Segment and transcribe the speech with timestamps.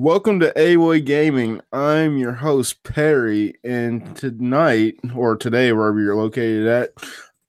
[0.00, 1.60] Welcome to AWOY Gaming.
[1.72, 6.90] I'm your host, Perry, and tonight, or today, wherever you're located at,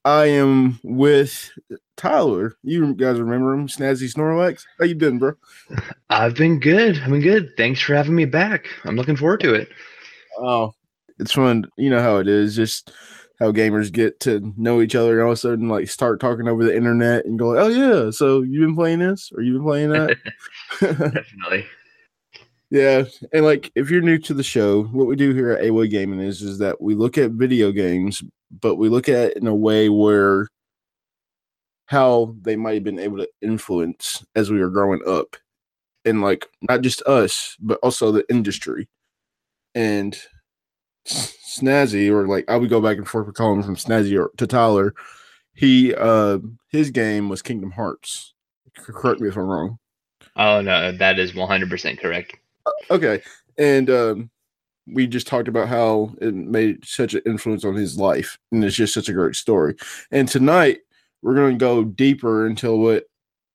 [0.04, 1.48] I am with
[1.96, 2.56] Tyler.
[2.64, 4.64] You guys remember him, Snazzy Snorlax?
[4.80, 5.34] How you doing, bro?
[6.10, 6.98] I've been good.
[6.98, 7.50] I've been good.
[7.56, 8.66] Thanks for having me back.
[8.82, 9.68] I'm looking forward to it.
[10.36, 10.72] Oh,
[11.20, 11.66] it's fun.
[11.76, 12.56] You know how it is.
[12.56, 12.92] Just
[13.38, 16.48] how gamers get to know each other and all of a sudden like start talking
[16.48, 19.64] over the internet and go, "Oh yeah, so you've been playing this or you've been
[19.64, 20.16] playing that?"
[20.80, 21.64] Definitely.
[22.70, 25.90] Yeah, and like if you're new to the show, what we do here at AWOY
[25.90, 28.22] Gaming is is that we look at video games,
[28.60, 30.46] but we look at it in a way where
[31.86, 35.36] how they might have been able to influence as we were growing up,
[36.04, 38.88] and like not just us, but also the industry.
[39.74, 40.16] And
[41.06, 44.46] Snazzy, or like I would go back and forth with calling from Snazzy or to
[44.46, 44.94] Tyler.
[45.54, 48.34] He uh his game was Kingdom Hearts.
[48.76, 49.78] Correct me if I'm wrong.
[50.36, 52.36] Oh no, that is 100% correct.
[52.90, 53.22] Okay.
[53.58, 54.30] And um,
[54.86, 58.38] we just talked about how it made such an influence on his life.
[58.52, 59.76] And it's just such a great story.
[60.10, 60.78] And tonight,
[61.22, 63.04] we're going to go deeper into what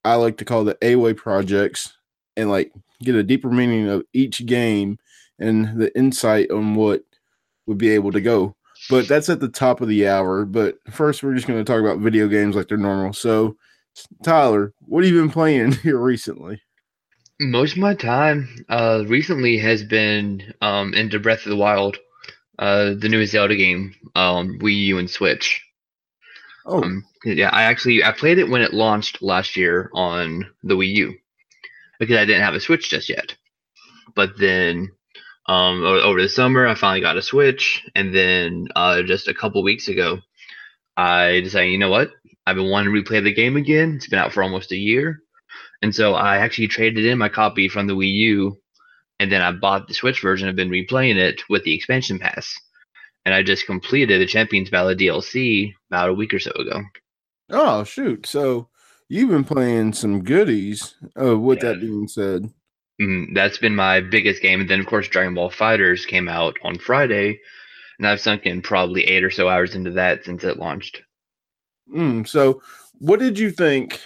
[0.03, 1.93] I like to call the AWOY projects
[2.37, 4.99] and like get a deeper meaning of each game
[5.39, 7.03] and the insight on what
[7.65, 8.55] would be able to go.
[8.89, 10.45] But that's at the top of the hour.
[10.45, 13.13] But first, we're just going to talk about video games like they're normal.
[13.13, 13.57] So,
[14.23, 16.61] Tyler, what have you been playing here recently?
[17.39, 21.97] Most of my time uh, recently has been um, into Breath of the Wild,
[22.57, 25.61] uh, the newest Zelda game, um, Wii U and Switch.
[26.65, 30.75] Oh, Um, yeah, I actually I played it when it launched last year on the
[30.75, 31.15] Wii U
[31.99, 33.35] because I didn't have a Switch just yet.
[34.15, 34.91] But then
[35.47, 39.61] um, over the summer, I finally got a Switch, and then uh, just a couple
[39.63, 40.19] weeks ago,
[40.97, 42.11] I decided, you know what?
[42.47, 43.95] I've been wanting to replay the game again.
[43.95, 45.21] It's been out for almost a year,
[45.85, 48.57] and so I actually traded in my copy from the Wii U,
[49.19, 50.49] and then I bought the Switch version.
[50.49, 52.59] I've been replaying it with the expansion pass,
[53.23, 56.81] and I just completed the Champions Ballad DLC about a week or so ago.
[57.51, 58.25] oh, shoot.
[58.25, 58.67] So
[59.09, 60.95] you've been playing some goodies.
[61.15, 62.49] Oh, with that being said,
[62.99, 64.61] Mm, that's been my biggest game.
[64.61, 67.39] And then, of course, Dragon Ball FighterZ came out on Friday,
[67.99, 71.03] and I've sunk in probably eight or so hours into that since it launched.
[71.93, 72.61] mm, so
[72.99, 73.99] what did you think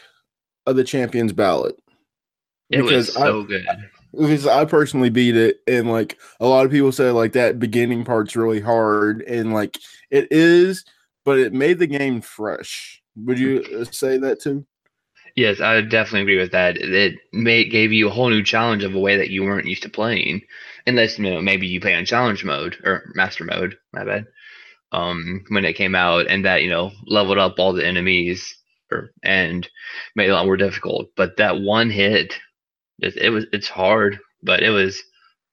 [0.69, 1.75] of the Champions Ballad?
[2.69, 3.65] It was Because I- so good.
[4.11, 8.03] because I personally beat it, and like a lot of people say, like that beginning
[8.05, 9.77] part's really hard, and like
[10.09, 10.83] it is,
[11.25, 13.01] but it made the game fresh.
[13.17, 14.65] Would you uh, say that too?
[15.35, 16.75] Yes, I definitely agree with that.
[16.77, 19.83] It made, gave you a whole new challenge of a way that you weren't used
[19.83, 20.41] to playing,
[20.87, 23.77] unless you know maybe you play on challenge mode or master mode.
[23.93, 24.25] My bad.
[24.91, 28.55] Um, when it came out, and that you know leveled up all the enemies,
[29.23, 29.67] and
[30.15, 31.07] made it a lot more difficult.
[31.15, 32.33] But that one hit,
[32.99, 35.01] it, it was it's hard, but it was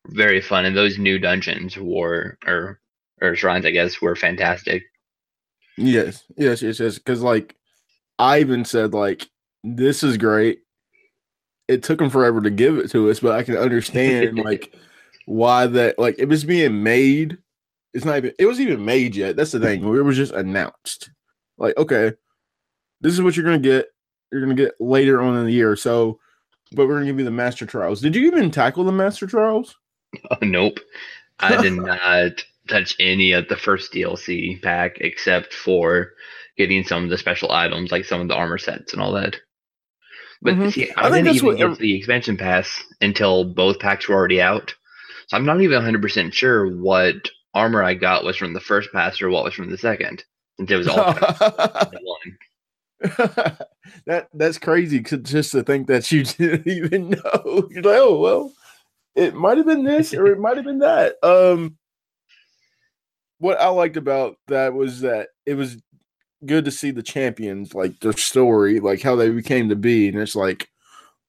[0.09, 0.65] very fun.
[0.65, 2.81] And those new dungeons were or
[3.21, 4.83] or shrines, I guess, were fantastic.
[5.77, 6.99] Yes, yes, yes, yes.
[6.99, 7.57] Because like
[8.19, 9.29] I even said, like
[9.63, 10.61] this is great.
[11.69, 14.75] It took them forever to give it to us, but I can understand like
[15.27, 17.39] why that like it was being made.
[17.93, 19.37] It's not even it wasn't even made yet.
[19.37, 19.83] That's the thing.
[19.83, 21.11] It was just announced.
[21.59, 22.13] Like, okay,
[23.01, 23.87] this is what you're gonna get.
[24.33, 25.77] You're gonna get later on in the year.
[25.77, 26.19] So,
[26.73, 28.01] but we're gonna give you the master trials.
[28.01, 29.77] Did you even tackle the master trials?
[30.31, 30.79] Oh, nope.
[31.41, 36.13] I did not touch any of the first DLC pack except for
[36.57, 39.37] getting some of the special items, like some of the armor sets and all that.
[40.43, 40.73] But Mhm.
[40.73, 44.75] see, I I, didn't even get the expansion pass until both packs were already out.
[45.29, 47.17] So I'm not even 100% sure what
[47.55, 50.25] armor I got was from the first pass or what was from the second,
[50.59, 52.39] since it was all one.
[54.07, 57.69] that that's crazy just to think that you didn't even know.
[57.71, 58.53] You're like, oh well,
[59.15, 61.17] it might have been this or it might have been that.
[61.23, 61.77] Um
[63.39, 65.77] what I liked about that was that it was
[66.45, 70.19] good to see the champions, like their story, like how they became to be, and
[70.19, 70.69] it's like,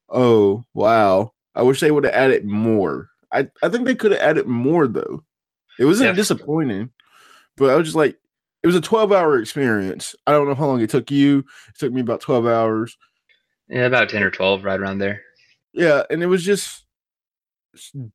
[0.09, 1.33] oh wow.
[1.55, 3.09] I wish they would have added more.
[3.31, 5.23] I, I think they could have added more though.
[5.79, 6.13] It wasn't Yeah.
[6.15, 6.91] disappointing,
[7.57, 8.17] but I was just like,
[8.63, 10.15] it was a 12 hour experience.
[10.25, 11.39] I don't know how long it took you.
[11.69, 12.97] It took me about 12 hours.
[13.69, 15.21] Yeah, about 10 or 12, right around there.
[15.73, 16.85] Yeah, and it was just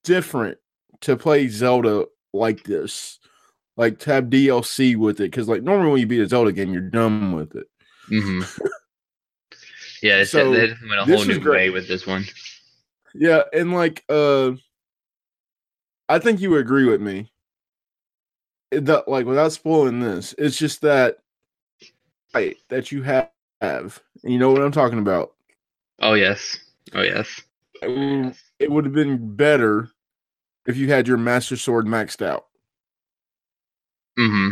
[0.03, 0.59] different
[1.03, 3.19] to play Zelda like this,
[3.77, 5.31] like to have DLC with it.
[5.31, 7.67] Because like normally when you beat a Zelda game, you're done with it.
[8.11, 8.43] Mm-hmm.
[10.03, 11.57] Yeah, it's, So, definitely went a whole new great.
[11.57, 12.25] way with this one.
[13.15, 14.53] Yeah, and like uh,
[16.09, 17.32] I think you agree with me.
[18.73, 21.19] It- That like without spoiling this, it's just that
[22.35, 23.31] right that you have.
[23.61, 24.01] have.
[24.25, 25.35] You know what I'm talking about.
[26.01, 26.59] Oh, yes.
[26.95, 27.41] Oh, yes.
[27.83, 29.91] Mm, it would have been better
[30.67, 32.47] if you had your master sword maxed out.
[34.19, 34.51] Mm-hmm.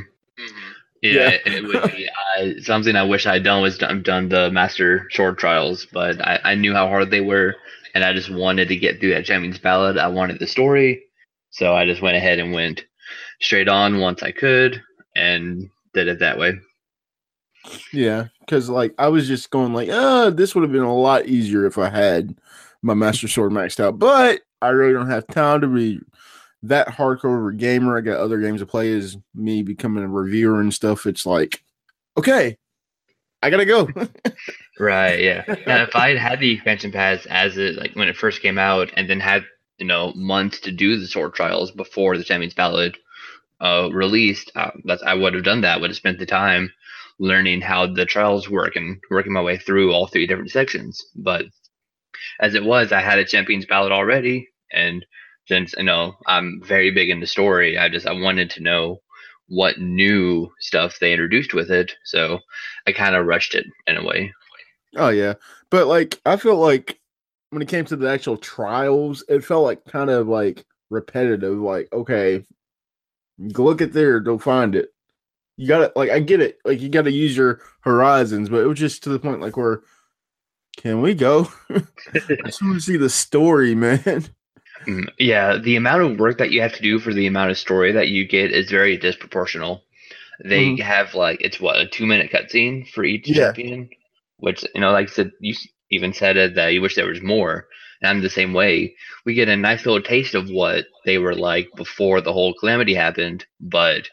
[1.03, 1.29] Yeah, Yeah.
[1.31, 2.09] it, it would be
[2.39, 6.21] uh, something I wish I had done was done, done the master sword trials, but
[6.27, 7.57] I, I knew how hard they were,
[7.95, 9.99] and I just wanted to get through that Champions Ballad.
[9.99, 11.05] I wanted the story,
[11.51, 12.85] so I just went ahead and went
[13.41, 14.83] straight on once I could,
[15.17, 16.55] and did it that way.
[17.93, 21.27] Yeah, because like I was just going like, uh, this would have been a lot
[21.27, 22.37] easier if I had
[22.83, 23.99] my master sword maxed out.
[23.99, 26.01] But I really don't have time to be
[26.63, 27.97] that hardcore gamer.
[27.97, 28.93] I got other games to play.
[28.93, 31.63] As me becoming a reviewer and stuff, it's like,
[32.17, 32.57] okay,
[33.43, 33.89] I gotta go.
[34.79, 35.21] Right.
[35.21, 35.45] Yeah.
[35.67, 38.57] now, if I had had the expansion pass as it like when it first came
[38.57, 39.45] out, and then had
[39.81, 42.97] you know months to do the sword trials before the Champions Ballad
[43.61, 45.81] uh, released, uh, that's I would have done that.
[45.81, 46.73] Would have spent the time
[47.19, 51.05] learning how the trials work and working my way through all three different sections.
[51.15, 51.45] But
[52.41, 55.05] as it was, I had a Champions Ballad already, and
[55.47, 59.03] since you know I'm very big into story, I just I wanted to know
[59.49, 61.93] what new stuff they introduced with it.
[62.05, 62.39] So
[62.87, 64.33] I kind of rushed it in a way.
[64.97, 65.35] oh yeah,
[65.71, 67.00] but like I felt like
[67.51, 71.59] when it came to the actual trials, it felt like kind of like repetitive.
[71.59, 72.45] Like okay,
[73.39, 74.91] look at there, go find it.
[75.57, 78.79] You gotta like I get it, like you gotta use your horizons, but it was
[78.79, 79.83] just to the point like where
[80.77, 81.49] can we go?
[81.71, 81.83] I
[82.47, 84.27] just want to see the story, man.
[84.87, 87.59] Mm, Yeah, the amount of work that you have to do for the amount of
[87.59, 89.83] story that you get is very disproportional.
[90.45, 90.81] They Mhm.
[90.81, 93.53] have like it's what a two minute cutscene for each Yeah.
[93.53, 93.91] champion,
[94.39, 95.55] which you know, like I said, you
[95.91, 97.67] even said it that you wish there was more.
[98.03, 98.95] And I'm the same way.
[99.27, 102.95] We get a nice little taste of what they were like before the whole calamity
[102.95, 104.09] happened, but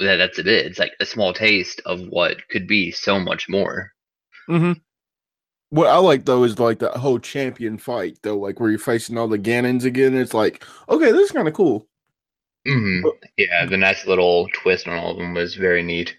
[0.00, 0.46] that, that's it.
[0.48, 3.92] It's like a small taste of what could be so much more.
[4.48, 4.72] Mm-hmm.
[5.70, 9.18] What I like though is like that whole champion fight though, like where you're facing
[9.18, 10.14] all the Ganons again.
[10.16, 11.88] It's like, okay, this is kind of cool.
[12.66, 16.16] hmm But- Yeah, the nice little twist on all of them was very neat.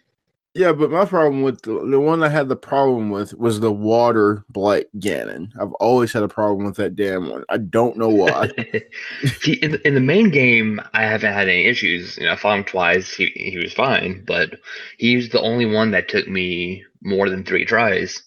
[0.58, 3.72] Yeah, but my problem with the, the one I had the problem with was the
[3.72, 5.52] water black Ganon.
[5.62, 7.44] I've always had a problem with that damn one.
[7.50, 8.50] I don't know why.
[9.42, 12.18] See, in, the- in the main game, I haven't had any issues.
[12.18, 13.14] You know, I fought him twice.
[13.14, 14.60] He he was fine, but
[14.98, 18.24] he's the only one that took me more than three tries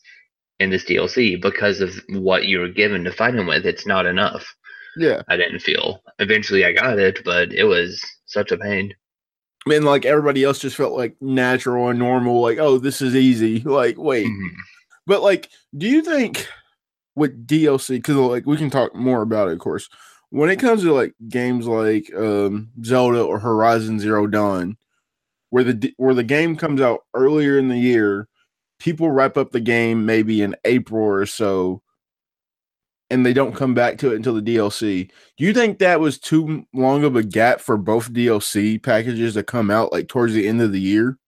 [0.60, 3.66] in this DLC because of what you were given to fight him with.
[3.66, 4.54] It's not enough.
[4.96, 6.00] yeah, I didn't feel.
[6.20, 8.94] Eventually, I got it, but it was such a pain.
[9.66, 12.40] Mean, like everybody else just felt like natural and normal.
[12.40, 13.60] Like, oh, this is easy.
[13.60, 14.48] Like, wait, Mhm.
[15.06, 16.46] But like, do you think
[17.16, 19.88] with DLC, because like we can talk more about it, of course,
[20.30, 24.76] when it comes to like games like um, Zelda or Horizon Zero Dawn,
[25.50, 28.28] where the where the game comes out earlier in the year,
[28.78, 31.82] people wrap up the game maybe in April or so,
[33.10, 35.10] and they don't come back to it until the DLC.
[35.36, 39.42] Do you think that was too long of a gap for both DLC packages to
[39.42, 41.18] come out like towards the end of the year?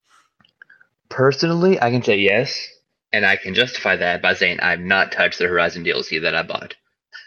[1.09, 2.67] Personally, I can say yes,
[3.13, 6.43] and I can justify that by saying I've not touched the Horizon DLC that I
[6.43, 6.75] bought.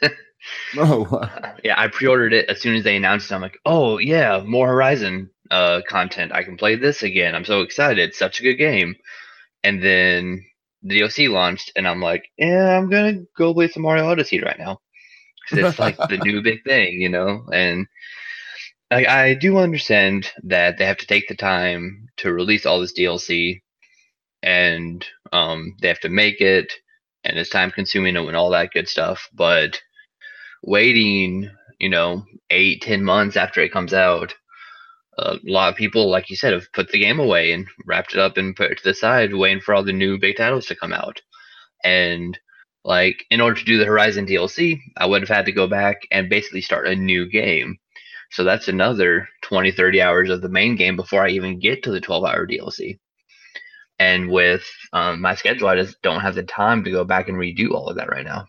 [0.77, 1.55] Oh, wow.
[1.63, 3.35] Yeah, I pre-ordered it as soon as they announced it.
[3.35, 6.31] I'm like, oh yeah, more Horizon uh, content.
[6.31, 7.35] I can play this again.
[7.35, 8.13] I'm so excited.
[8.13, 8.95] Such a good game.
[9.63, 10.45] And then
[10.85, 14.59] the DLC launched, and I'm like, yeah, I'm gonna go play some Mario Odyssey right
[14.59, 14.81] now.
[15.49, 17.45] 'Cause it's like the new big thing, you know.
[17.53, 17.87] And
[18.91, 22.93] I, I do understand that they have to take the time to release all this
[22.93, 23.63] DLC,
[24.43, 26.73] and um, they have to make it,
[27.25, 29.29] and it's time consuming and all that good stuff.
[29.33, 29.81] But
[30.63, 34.35] waiting, you know, eight, ten months after it comes out,
[35.17, 38.19] a lot of people, like you said, have put the game away and wrapped it
[38.19, 40.75] up and put it to the side, waiting for all the new big titles to
[40.75, 41.21] come out.
[41.83, 42.37] And
[42.83, 46.01] like, in order to do the Horizon DLC, I would have had to go back
[46.11, 47.77] and basically start a new game.
[48.31, 51.91] So that's another 20, 30 hours of the main game before I even get to
[51.91, 52.99] the 12 hour DLC.
[53.97, 57.37] And with um, my schedule, I just don't have the time to go back and
[57.37, 58.45] redo all of that right now.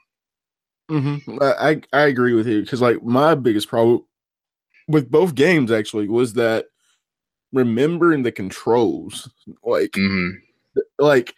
[0.91, 1.39] Mm-hmm.
[1.41, 4.05] I, I agree with you because like my biggest problem
[4.89, 6.67] with both games actually was that
[7.53, 9.31] remembering the controls.
[9.65, 10.31] Like hmm
[10.99, 11.35] like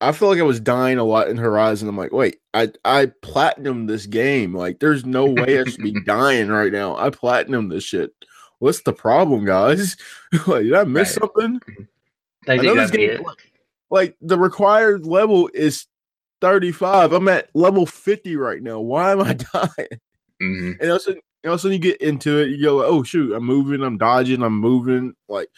[0.00, 1.88] I feel like I was dying a lot in Horizon.
[1.88, 4.54] I'm like, wait, I I platinum this game.
[4.54, 6.96] Like, there's no way I should be dying right now.
[6.96, 8.10] I platinum this shit.
[8.58, 9.96] What's the problem, guys?
[10.46, 11.22] like, did I miss Right.
[11.22, 11.60] something?
[12.48, 13.52] I I know this game like,
[13.90, 15.86] like the required level is
[16.42, 17.12] 35.
[17.12, 18.80] I'm at level 50 right now.
[18.80, 20.00] Why am I dying?
[20.40, 21.14] hmm And also,
[21.44, 24.58] and also you get into it, you go, oh shoot, I'm moving, I'm dodging, I'm
[24.58, 25.48] moving, like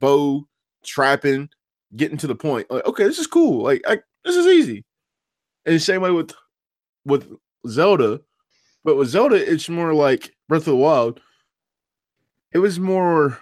[0.00, 0.48] bow,
[0.82, 1.50] trapping,
[1.94, 2.70] getting to the point.
[2.70, 3.62] Like, okay, this is cool.
[3.62, 4.84] Like, I, this is easy.
[5.66, 6.32] And the same way with
[7.04, 7.30] with
[7.68, 8.20] Zelda,
[8.84, 11.20] But with Zelda, it's more like Breath of the Wild.
[12.52, 13.38] It was more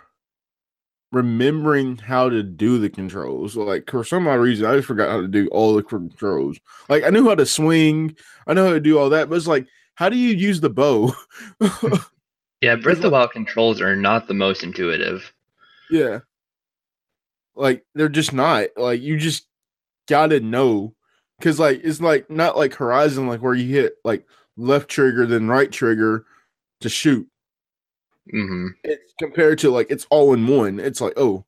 [1.13, 3.57] remembering how to do the controls.
[3.57, 6.59] Like for some odd reason, I just forgot how to do all the controls.
[6.89, 8.17] Like I knew how to swing,
[8.47, 10.71] I know how to do all that, but it's like, how do you use the
[10.71, 11.13] bow?
[12.61, 15.33] yeah, Breath of the Wild controls are not the most intuitive.
[15.91, 16.21] Yeah.
[17.55, 18.69] Like they're just not.
[18.77, 19.47] Like you just
[20.07, 20.95] gotta know.
[21.41, 24.25] Cause like it's like not like Horizon, like where you hit like
[24.57, 26.27] left trigger, then right trigger
[26.81, 27.27] to shoot.
[28.33, 28.69] Mm-hmm.
[28.85, 30.79] It's compared to like it's all in one.
[30.79, 31.45] It's like, oh,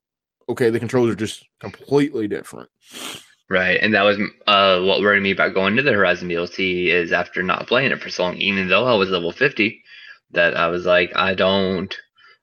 [0.48, 2.70] okay, the controls are just completely different.
[3.50, 7.12] Right, and that was uh, what worried me about going to the Horizon DLC is
[7.12, 9.82] after not playing it for so long, even though I was level fifty,
[10.32, 11.94] that I was like, I don't,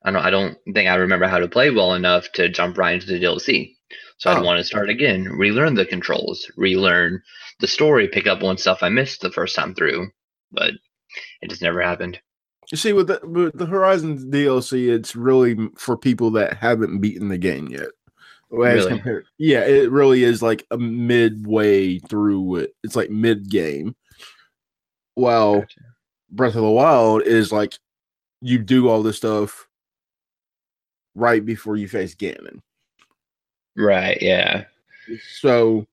[0.04, 2.96] I don't, I don't think I remember how to play well enough to jump right
[2.96, 3.76] into the DLC.
[4.18, 4.34] So oh.
[4.34, 7.22] I'd want to start again, relearn the controls, relearn
[7.60, 10.10] the story, pick up on stuff I missed the first time through,
[10.52, 10.72] but
[11.42, 12.20] it just never happened.
[12.72, 17.30] You see, with the, with the Horizon DLC, it's really for people that haven't beaten
[17.30, 17.90] the game yet.
[18.50, 18.88] Really?
[18.88, 22.76] compared, yeah, it really is like a midway through it.
[22.84, 23.96] It's like mid game.
[25.16, 25.80] While gotcha.
[26.30, 27.78] Breath of the Wild is like
[28.42, 29.68] you do all this stuff
[31.16, 32.62] right before you face Ganon.
[33.76, 34.66] Right, yeah.
[35.40, 35.86] So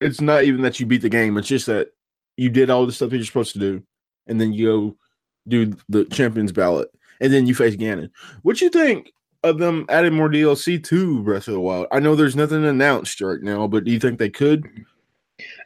[0.00, 1.88] it's not even that you beat the game, it's just that
[2.36, 3.82] you did all the stuff that you're supposed to do,
[4.26, 4.96] and then you go
[5.48, 6.88] do the champions ballad,
[7.20, 8.10] and then you face Ganon.
[8.42, 9.12] What you think
[9.46, 11.86] of them added more DLC to Breath of the Wild?
[11.92, 14.64] I know there's nothing announced right now, but do you think they could?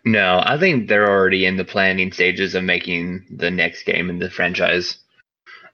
[0.05, 4.19] No, I think they're already in the planning stages of making the next game in
[4.19, 4.99] the franchise.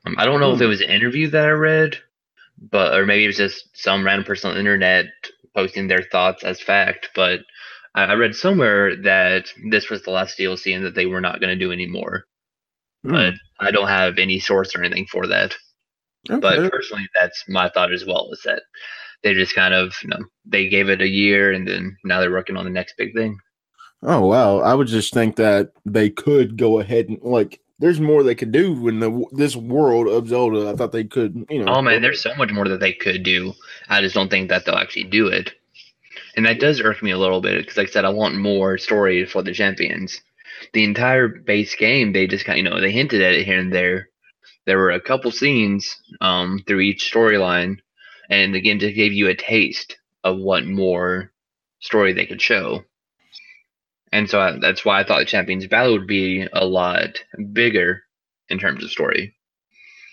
[0.04, 1.98] Um, I don't know if it was an interview that I read,
[2.70, 5.06] but or maybe it was just some random person on the internet
[5.54, 7.10] posting their thoughts as fact.
[7.14, 7.40] But
[7.94, 11.40] I, I read somewhere that this was the last DLC and that they were not
[11.40, 12.24] going to do any more.
[13.04, 13.12] Mm.
[13.12, 15.54] But I don't have any source or anything for that.
[16.30, 16.40] Okay.
[16.40, 18.30] But personally, that's my thought as well.
[18.32, 18.62] Is that
[19.22, 22.30] they just kind of, you know, they gave it a year and then now they're
[22.30, 23.38] working on the next big thing.
[24.02, 24.58] Oh wow!
[24.58, 27.60] I would just think that they could go ahead and like.
[27.78, 30.70] There's more they could do in the this world of Zelda.
[30.70, 31.74] I thought they could, you know.
[31.74, 33.52] Oh man, there's so much more that they could do.
[33.90, 35.52] I just don't think that they'll actually do it,
[36.36, 38.78] and that does irk me a little bit because, like I said, I want more
[38.78, 40.22] story for the champions.
[40.72, 43.58] The entire base game, they just kind, of, you know, they hinted at it here
[43.58, 44.08] and there,
[44.66, 47.78] there were a couple scenes um, through each storyline,
[48.28, 51.32] and again, to give you a taste of what more
[51.80, 52.82] story they could show.
[54.12, 57.18] And so I, that's why I thought the Champions Ballad would be a lot
[57.52, 58.02] bigger
[58.48, 59.34] in terms of story.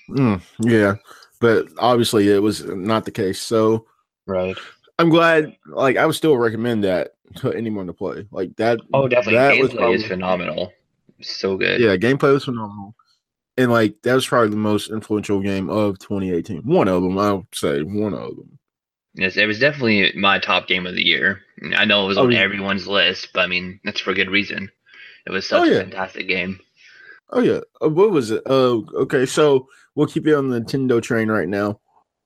[0.09, 0.95] Mm, yeah,
[1.39, 3.41] but obviously it was not the case.
[3.41, 3.87] So,
[4.27, 4.57] right.
[4.99, 5.55] I'm glad.
[5.67, 8.27] Like, I would still recommend that to anyone to play.
[8.31, 8.79] Like that.
[8.93, 9.39] Oh, definitely.
[9.39, 10.73] That gameplay probably, is phenomenal.
[11.21, 11.79] So good.
[11.79, 12.95] Yeah, gameplay was phenomenal
[13.57, 16.61] and like that was probably the most influential game of 2018.
[16.63, 18.59] One of them, I would say, one of them.
[19.15, 21.41] Yes, it was definitely my top game of the year.
[21.75, 22.39] I know it was oh, on yeah.
[22.39, 24.71] everyone's list, but I mean that's for good reason.
[25.25, 25.77] It was such oh, yeah.
[25.77, 26.59] a fantastic game.
[27.29, 28.41] Oh yeah, uh, what was it?
[28.45, 29.25] Oh, uh, okay.
[29.25, 31.79] So we'll keep you on the Nintendo train right now.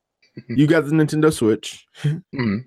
[0.50, 1.86] you got the Nintendo Switch.
[2.04, 2.58] mm-hmm.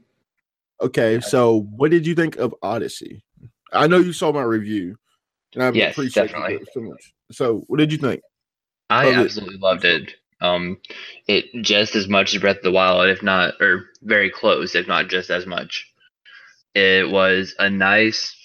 [0.82, 3.22] Okay, so what did you think of Odyssey?
[3.72, 4.96] I know you saw my review,
[5.54, 7.12] and I yes, appreciate it so much.
[7.32, 8.22] So, what did you think?
[8.90, 10.14] I absolutely loved it.
[10.40, 10.78] Um,
[11.28, 14.88] it just as much as Breath of the Wild, if not, or very close, if
[14.88, 15.87] not just as much.
[16.75, 18.37] It was a nice.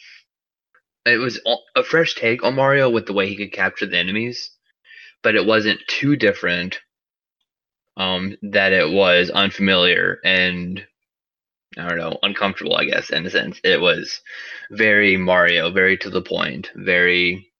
[1.05, 1.39] It was
[1.75, 4.49] a fresh take on Mario with the way he could capture the enemies,
[5.21, 6.79] but it wasn't too different.
[7.97, 10.85] Um, that it was unfamiliar and
[11.77, 12.75] I don't know, uncomfortable.
[12.75, 14.21] I guess in a sense, it was
[14.71, 17.51] very Mario, very to the point, very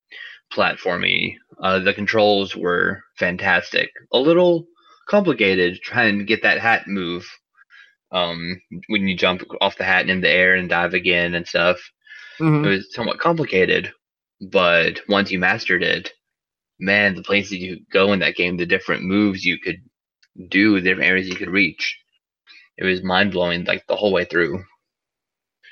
[0.54, 1.36] platformy.
[1.60, 3.92] Uh, the controls were fantastic.
[4.14, 4.68] A little
[5.08, 7.26] complicated trying to get that hat move
[8.12, 11.48] um, when you jump off the hat and in the air and dive again and
[11.48, 11.78] stuff.
[12.40, 12.66] Mm-hmm.
[12.66, 13.94] It was somewhat complicated,
[14.42, 16.12] but once you mastered it,
[16.80, 19.82] man, the places you go in that game, the different moves you could
[20.50, 21.98] do, the different areas you could reach,
[22.78, 24.64] it was mind blowing like the whole way through.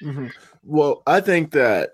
[0.02, 0.28] Mm-hmm.
[0.64, 1.92] Well, I think that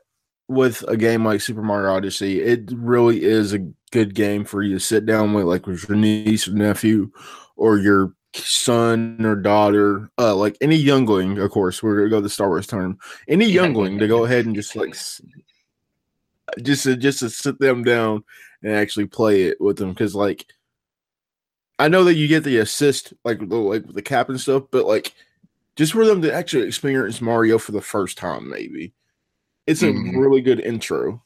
[0.48, 3.60] with a game like Super Mario Odyssey, it really is a
[3.92, 7.12] good game for you to sit down with, like with your niece or nephew,
[7.56, 11.38] or your son or daughter, uh, like any youngling.
[11.38, 12.98] Of course, we're gonna go the Star Wars term.
[13.28, 14.96] Any youngling to go ahead and just like,
[16.62, 18.24] just to, just to sit them down
[18.64, 20.46] and actually play it with them, because like,
[21.78, 24.86] I know that you get the assist, like the like the cap and stuff, but
[24.86, 25.14] like,
[25.76, 28.94] just for them to actually experience Mario for the first time, maybe
[29.70, 30.18] it's a mm-hmm.
[30.18, 31.22] really good intro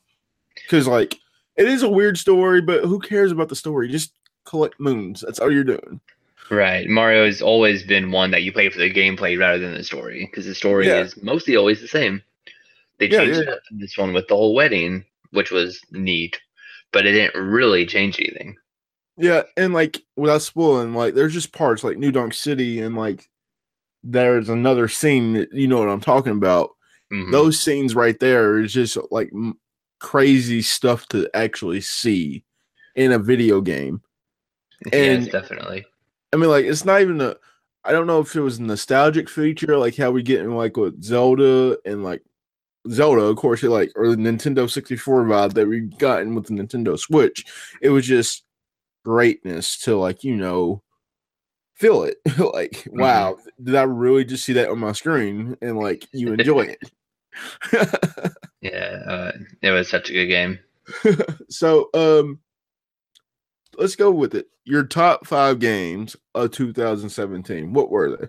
[0.54, 1.18] because like
[1.56, 3.88] it is a weird story, but who cares about the story?
[3.90, 4.14] Just
[4.46, 5.22] collect moons.
[5.22, 6.00] That's all you're doing.
[6.50, 6.88] Right.
[6.90, 10.26] Mario has always been one that you play for the gameplay rather than the story
[10.30, 11.00] because the story Yeah.
[11.02, 12.22] is mostly always the same.
[13.00, 16.40] They changed yeah, it up this one with the whole wedding, which was neat,
[16.92, 18.56] but it didn't really change anything.
[19.18, 23.30] Yeah, and like without spoiling, like there's just parts like New Donk City and like
[24.04, 26.72] there's another scene that you know what I'm talking about.
[27.12, 27.32] Mhm.
[27.32, 29.58] Those scenes right there is just like m-
[30.04, 32.44] crazy stuff to actually see
[32.96, 34.02] in a video game.
[34.86, 35.86] yes, and- definitely.
[36.32, 37.36] I mean, like it's not even a.
[37.86, 40.78] I don't know if it was a nostalgic feature, like how we get in like
[40.78, 42.24] with Zelda and like
[42.90, 46.54] Zelda, of course, it like or the Nintendo 64 vibe that we gotten with the
[46.54, 47.46] Nintendo Switch.
[47.82, 48.46] It was just
[49.06, 50.82] greatness to like you know
[51.76, 52.18] feel it.
[52.26, 53.00] like mm-hmm.
[53.00, 56.92] wow, did I really just see that on my screen and like you enjoy it?
[58.64, 60.60] Yeah, uh, it was such a good game.
[61.50, 62.40] so um
[63.78, 64.48] let's go with it.
[64.66, 67.74] Your top five games of 2017.
[67.74, 68.28] What were they?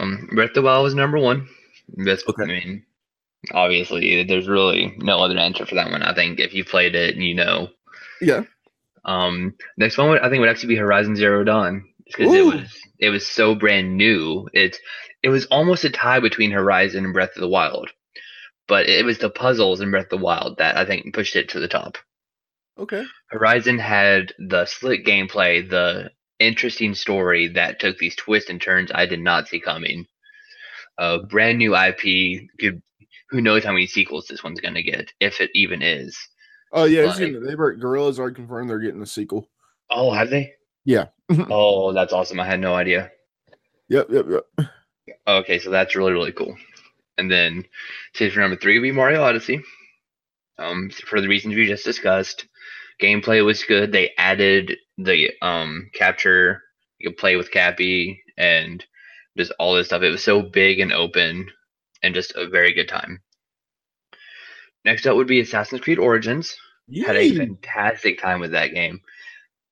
[0.00, 1.48] Um, Breath of the Wild was number one.
[1.96, 2.42] That's, Okay.
[2.42, 2.86] I mean,
[3.52, 6.02] obviously, there's really no other answer for that one.
[6.02, 7.68] I think if you played it, and you know.
[8.20, 8.42] Yeah.
[9.04, 12.76] Um, next one would, I think would actually be Horizon Zero Dawn because it was
[12.98, 14.48] it was so brand new.
[14.52, 14.78] It's
[15.22, 17.90] it was almost a tie between Horizon and Breath of the Wild,
[18.68, 21.48] but it was the puzzles in Breath of the Wild that I think pushed it
[21.50, 21.98] to the top.
[22.78, 23.04] Okay.
[23.30, 29.06] Horizon had the slick gameplay, the interesting story that took these twists and turns I
[29.06, 30.04] did not see coming.
[30.98, 32.48] A brand new IP.
[32.58, 32.82] Could,
[33.30, 36.16] who knows how many sequels this one's gonna get, if it even is.
[36.72, 39.48] Oh yeah, Like- getting- they were Guerrilla's are confirmed they're getting a sequel.
[39.90, 40.52] Oh, have they?
[40.84, 41.06] Yeah.
[41.50, 42.40] oh, that's awesome.
[42.40, 43.10] I had no idea.
[43.88, 44.68] Yep, yep, yep.
[45.28, 46.56] Okay, so that's really really cool.
[47.18, 47.64] And then,
[48.14, 49.62] for number three would be Mario Odyssey.
[50.58, 52.46] Um, for the reasons we just discussed,
[53.00, 53.92] gameplay was good.
[53.92, 56.62] They added the um capture.
[56.98, 58.84] You could play with Cappy and
[59.36, 60.02] just all this stuff.
[60.02, 61.50] It was so big and open,
[62.02, 63.22] and just a very good time.
[64.84, 66.56] Next up would be Assassin's Creed Origins.
[67.04, 69.00] Had a fantastic time with that game.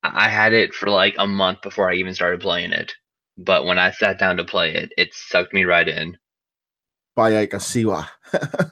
[0.03, 2.93] I had it for like a month before I even started playing it.
[3.39, 6.19] But when I sat down to play it, it sucked me right in.
[7.17, 8.09] Bayek of Siwa.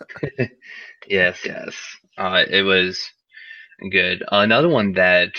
[1.08, 1.74] Yes, yes.
[2.16, 3.10] Uh, it was
[3.90, 4.22] good.
[4.30, 5.30] Another one that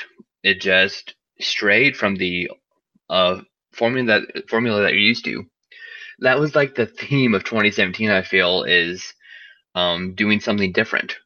[0.44, 2.50] it just strayed from the
[3.10, 3.42] uh
[3.74, 5.46] formula that formula that you're used to.
[6.20, 8.10] That was like the theme of 2017.
[8.10, 9.14] I feel is
[9.76, 11.18] um doing something different.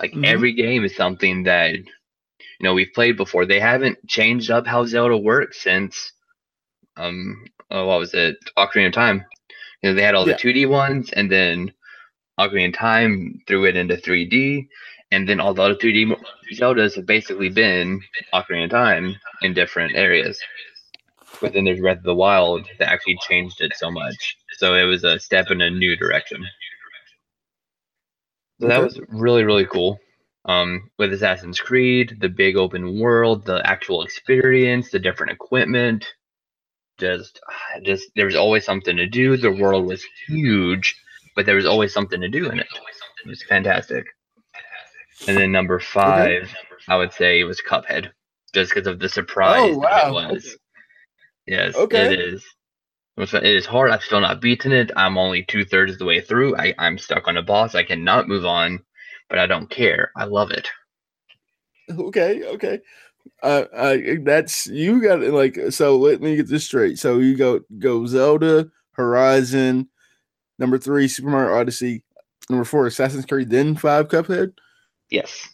[0.00, 0.24] Like Mhm.
[0.24, 1.84] every game is something that you
[2.60, 3.46] know we've played before.
[3.46, 6.12] They haven't changed up how Zelda works since
[6.96, 9.24] um uh, what was it Ocarina of Time.
[9.82, 10.34] You know they had all Yeah.
[10.36, 11.72] the 2D ones and then
[12.38, 14.66] Ocarina of Time threw it into 3D,
[15.10, 16.16] and then all the other 3D
[16.54, 18.00] Zeldas have basically been
[18.32, 20.40] Ocarina of Time in different areas.
[21.40, 24.36] But then there's Breath of the Wild that actually changed it so much.
[24.58, 26.44] So it was a step in a new direction.
[28.60, 29.98] So that was really, really cool.
[30.44, 36.06] Um, with Assassin's Creed, the big open world, the actual experience, the different equipment,
[36.98, 37.40] just,
[37.84, 39.36] just there was always something to do.
[39.36, 40.94] The world was huge,
[41.36, 42.66] but there was always something to do in it.
[43.24, 44.06] It was fantastic.
[45.26, 46.52] And then number five,
[46.88, 48.10] I would say it was Cuphead,
[48.54, 50.12] just because of the surprise Oh, that it wow.
[50.12, 50.56] was.
[51.46, 52.04] Yes, Okay.
[52.08, 52.44] it is.
[53.16, 53.90] It is hard.
[53.90, 54.90] I've still not beaten it.
[54.96, 56.56] I'm only two thirds of the way through.
[56.56, 57.74] I, I'm stuck on a boss.
[57.74, 58.80] I cannot move on,
[59.28, 60.10] but I don't care.
[60.16, 60.68] I love it.
[61.90, 62.80] okay, okay.
[63.42, 65.32] Uh, uh, that's you got it.
[65.32, 66.98] Like, so let me get this straight.
[66.98, 69.88] So you go go Zelda, Horizon,
[70.58, 72.04] number three, Super Mario Odyssey,
[72.48, 74.52] number four, Assassin's Creed, then five, Cuphead.
[75.10, 75.48] Yes,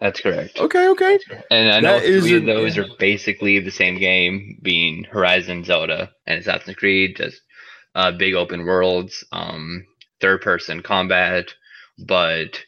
[0.00, 0.58] that's correct.
[0.58, 1.18] Okay, okay.
[1.50, 2.82] And I know That three of those yeah.
[2.84, 7.40] are basically the same game, being Horizon, Zelda, and Assassin's Creed, just
[7.94, 9.86] uh, big open worlds, um,
[10.20, 11.54] third person combat.
[11.98, 12.60] But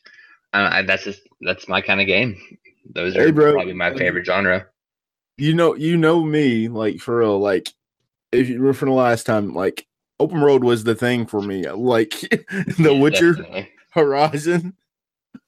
[0.52, 2.36] uh, that's just that's my kind of game.
[2.88, 3.52] Those Hey, are bro.
[3.54, 4.66] probably my favorite genre.
[5.36, 7.38] You know, you know me, like for real.
[7.38, 7.68] Like,
[8.32, 9.86] if you remember from the last time, like
[10.18, 11.68] open world was the thing for me.
[11.68, 12.10] Like
[12.78, 13.70] The Witcher, Definitely.
[13.90, 14.76] Horizon,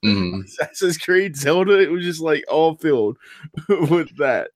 [0.05, 0.45] Mhm.
[0.45, 1.79] Assassin's Creed, Zelda.
[1.81, 3.19] It was just like all filled
[3.91, 4.51] with that.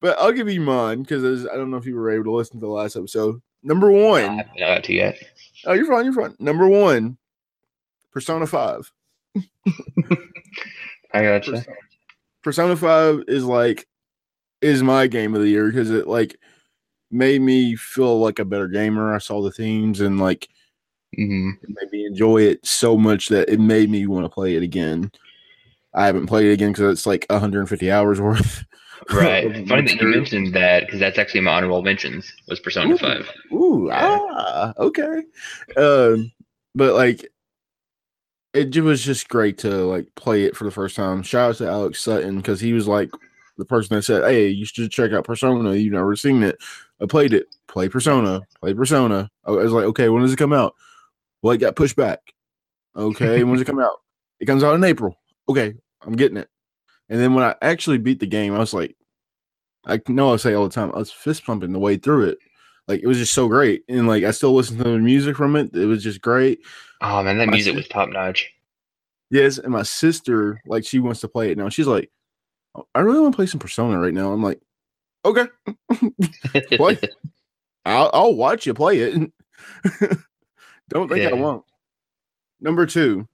[0.00, 2.60] But I'll give you mine because I don't know if you were able to listen
[2.60, 3.42] to the last episode.
[3.64, 4.22] Number I one.
[4.38, 5.18] haven't got to yet.
[5.66, 6.04] Oh, you're fine.
[6.04, 6.36] You're fine.
[6.38, 7.18] Number one,
[8.12, 8.90] Persona Five.
[11.12, 11.50] I gotcha.
[11.52, 11.76] Persona
[12.52, 13.86] Five is like
[14.60, 16.36] is my game of the year because it like
[17.10, 19.14] made me feel like a better gamer.
[19.14, 20.48] I saw the themes and like
[21.18, 21.50] mm-hmm.
[21.62, 24.62] it made me enjoy it so much that it made me want to play it
[24.62, 25.10] again.
[25.94, 28.64] I haven't played it again because it's like 150 hours worth.
[29.10, 29.66] Right.
[29.68, 32.98] Funny that you mentioned that because that's actually my honorable mentions was Persona Ooh.
[32.98, 33.30] Five.
[33.52, 34.18] Ooh, Yeah.
[34.20, 35.22] ah, okay.
[35.76, 36.32] Um,
[36.74, 37.26] but like,
[38.54, 41.22] it was just great to like play it for the first time.
[41.22, 43.10] Shout out to Alex Sutton because he was like
[43.56, 45.74] the person that said, "Hey, you should check out Persona.
[45.74, 46.58] You've never seen it.
[47.00, 47.46] I played it.
[47.66, 48.40] Play Persona.
[48.60, 50.74] Play Persona." I was like, "Okay, when does it come out?"
[51.42, 52.20] Well, it got pushed back.
[52.96, 54.00] Okay, when does it come out?
[54.40, 55.16] It comes out in April.
[55.48, 56.48] Okay, I'm getting it.
[57.08, 58.96] And then when I actually beat the game, I was like,
[59.86, 62.38] I know I say all the time, I was fist pumping the way through it.
[62.88, 65.54] Like it was just so great, and like I still listen to the music from
[65.56, 65.74] it.
[65.76, 66.60] It was just great.
[67.02, 68.50] Oh man, that My music sis- was top notch.
[69.30, 71.68] Yes, and my sister, like, she wants to play it now.
[71.68, 72.10] She's like,
[72.74, 74.32] "Oh, I really want to play some Persona right now.
[74.32, 74.58] I'm like,
[75.24, 75.46] okay,
[76.72, 76.98] play.
[77.84, 79.32] I'll, I'll watch you play it.
[80.88, 81.64] Don't think I won't.
[82.60, 83.28] Number two,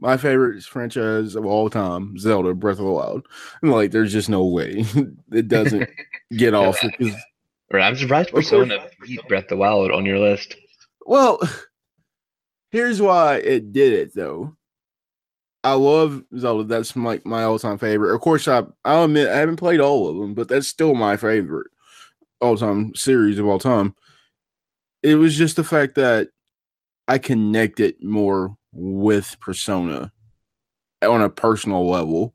[0.00, 3.26] my favorite franchise of all time, Zelda Breath of the Wild.
[3.62, 4.84] And like, there's just no way
[5.32, 5.88] it doesn't
[6.36, 6.80] get off.
[6.82, 7.14] Because,
[7.72, 8.30] Right, I'm surprised.
[8.30, 10.56] Persona beat Breath of the Wild on your list.
[11.06, 11.38] well,
[12.70, 14.56] here's why it did it though.
[15.62, 16.64] I love Zelda.
[16.64, 18.14] That's like my all-time favorite.
[18.14, 21.16] Of course, I I'll admit I haven't played all of them, but that's still my
[21.16, 21.66] favorite
[22.40, 23.94] all-time series of all time.
[25.02, 26.28] It was just the fact that
[27.08, 30.12] I connected more with Persona
[31.02, 32.34] on a personal level.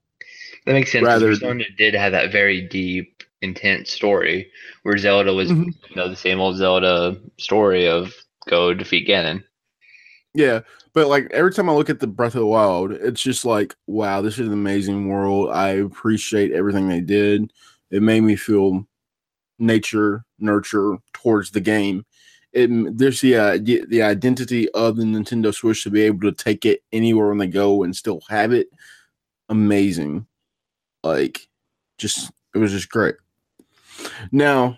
[0.66, 1.04] That makes sense.
[1.06, 3.15] Rather- Persona did have that very deep,
[3.46, 4.52] intense story,
[4.84, 5.74] where Zelda was, Mhm.
[5.90, 8.14] you know, the same old Zelda story of
[8.48, 9.44] go defeat Ganon.
[10.34, 10.62] Yeah,
[10.94, 13.74] but like every time I look at the Breath of the Wild, it's just like,
[13.88, 15.50] wow, this is an amazing world.
[15.52, 17.54] I appreciate everything they did.
[17.90, 18.86] It made me feel
[19.60, 22.06] nature, nurture towards the game.
[22.52, 26.32] It there's the uh, the the identity of the Nintendo Switch to be able to
[26.32, 28.68] take it anywhere when they go and still have it.
[29.50, 30.26] Amazing,
[31.04, 31.48] like
[31.98, 33.16] just it was just great.
[34.32, 34.78] Now,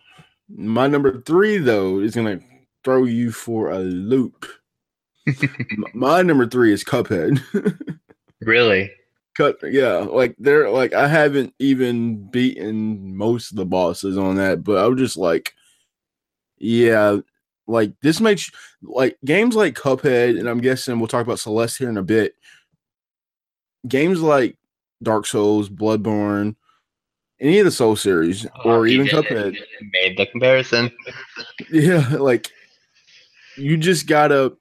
[0.50, 2.40] my number three though is gonna
[2.84, 4.46] throw you for a loop.
[5.94, 7.42] My number three is Cuphead.
[8.42, 8.92] Really?
[9.36, 14.64] Cut, yeah, like they're like I haven't even beaten most of the bosses on that,
[14.64, 15.54] but I was just like,
[16.58, 17.18] yeah,
[17.68, 18.50] like this makes
[18.82, 22.34] like games like Cuphead, and I'm guessing we'll talk about Celeste here in a bit.
[23.88, 24.58] Games like
[25.04, 26.56] Dark Souls, Bloodborne,
[27.40, 29.26] any of the Soul series, or Oh, you even did.
[29.26, 29.58] Cuphead,
[29.92, 30.92] Made the comparison.
[31.72, 32.52] yeah, like
[33.58, 34.56] you just gotta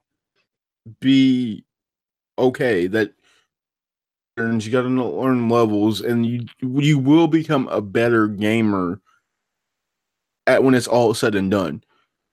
[1.01, 1.65] be
[2.39, 3.13] okay that
[4.37, 9.01] you gotta learn levels and you you will become a better gamer
[10.47, 11.83] at when it's all said and done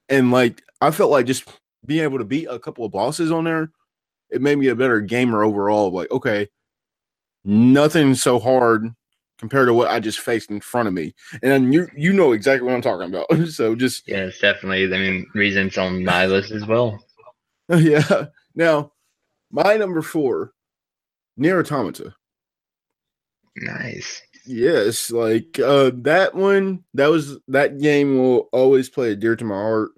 [0.09, 1.45] and like i felt like just
[1.85, 3.71] being able to beat a couple of bosses on there
[4.29, 6.47] it made me a better gamer overall like okay
[7.45, 8.93] nothing so hard
[9.43, 12.65] compared to what i just faced in front of me and you you know exactly
[12.65, 14.85] what i'm talking about so just Yes, definitely.
[14.85, 16.97] I mean, reasons on my list as well.
[17.69, 18.27] yeah.
[18.55, 18.93] Now,
[19.51, 20.53] my number four,
[21.37, 22.15] NieR Automata.
[23.57, 24.21] Nice.
[24.45, 29.43] Yes, like uh that one, that was that game will always play a dear to
[29.43, 29.91] my heart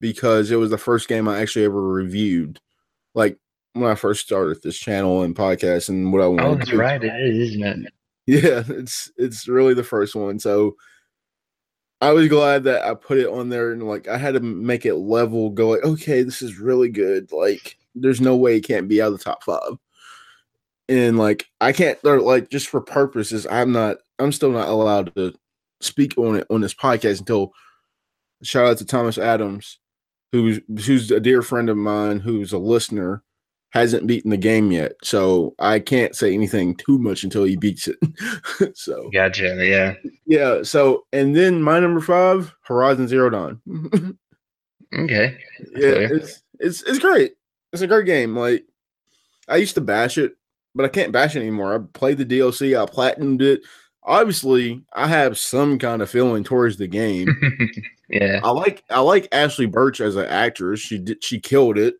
[0.00, 2.58] because it was the first game I actually ever reviewed.
[3.14, 3.38] Like
[3.74, 6.70] when I first started this channel and podcast and what I wanted Oh, to that's
[6.70, 6.78] do.
[6.78, 7.02] right.
[7.02, 7.92] It is, isn't it?
[8.26, 10.38] Yeah, it's it's really the first one.
[10.38, 10.76] So
[12.00, 14.84] I was glad that I put it on there and like I had to make
[14.86, 17.30] it level, go like, okay, this is really good.
[17.32, 19.74] Like, there's no way it can't be out of the top five.
[20.88, 25.14] And like I can't or, like just for purposes, I'm not I'm still not allowed
[25.16, 25.32] to
[25.80, 27.52] speak on it on this podcast until
[28.42, 29.78] shout out to Thomas Adams,
[30.32, 33.22] who's who's a dear friend of mine who's a listener
[33.72, 37.88] hasn't beaten the game yet, so I can't say anything too much until he beats
[37.88, 37.96] it.
[38.76, 39.66] so Gotcha.
[39.66, 39.94] Yeah.
[40.26, 43.60] yeah, so and then my number five, Horizon Zero Dawn.
[44.94, 45.38] Okay.
[45.74, 47.32] yeah, it's it's it's great.
[47.72, 48.36] It's a great game.
[48.36, 48.66] Like
[49.48, 50.32] I used to bash it,
[50.74, 51.74] but I can't bash it anymore.
[51.74, 53.62] I played the DLC, I platinumed it.
[54.04, 57.28] Obviously, I have some kind of feeling towards the game.
[58.10, 58.40] yeah.
[58.44, 60.80] I like I like Ashly Burch as an actress.
[60.80, 61.94] She did she killed it.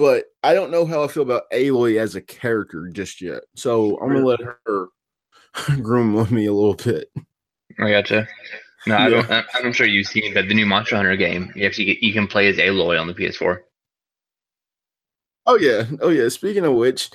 [0.00, 3.42] But I don't know how I feel about Aloy as a character just yet.
[3.54, 4.88] So I'm gonna let her
[5.82, 7.12] groom with me a little bit.
[7.78, 8.26] I gotcha.
[8.86, 11.52] No, I don't, I'm, I'm sure you've seen that the new Monster Hunter game.
[11.54, 13.58] You actually get, you can play as Aloy on the PS4.
[15.44, 16.30] Oh yeah, oh yeah.
[16.30, 17.10] Speaking of which,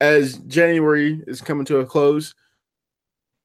[0.00, 2.34] as January is coming to a close,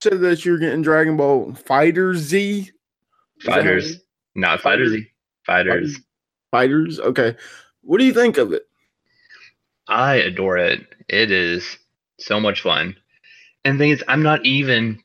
[0.01, 2.59] said that you're getting Dragon Ball Fighter Z.
[2.59, 2.71] Is
[3.43, 3.99] that how it Fighters,
[4.33, 4.91] not Fighters.
[4.91, 5.07] Z.
[5.45, 5.99] Fighters.
[6.51, 6.99] Fighters.
[7.01, 7.35] Okay.
[7.81, 8.63] What do you think of it?
[9.89, 10.87] I adore it.
[11.09, 11.77] It is
[12.19, 12.95] So much fun.
[13.65, 15.01] And the thing is, I'm not even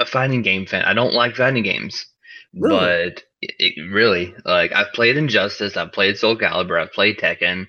[0.00, 0.84] a fighting game fan.
[0.84, 2.06] I don't like fighting games.
[2.54, 2.92] Really?
[2.92, 7.68] But it, it really, like, I've played Injustice, I've played Soul Calibur, I've played Tekken.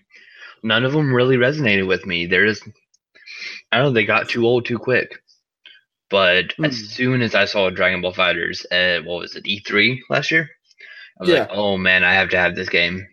[0.63, 2.25] None of them really resonated with me.
[2.27, 2.63] They're just,
[3.71, 5.21] I don't know, they got too old too quick.
[6.09, 6.77] But as Hmm.
[6.77, 10.49] soon as I saw Dragon Ball FighterZ at, what was it, E3 last year?
[11.19, 11.39] I was Yeah.
[11.39, 13.07] like, oh man, I have to have this game.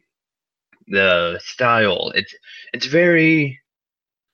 [0.91, 2.35] The style, it's
[2.75, 3.61] it's very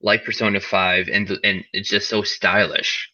[0.00, 3.10] like Persona 5 and and it's just so stylish.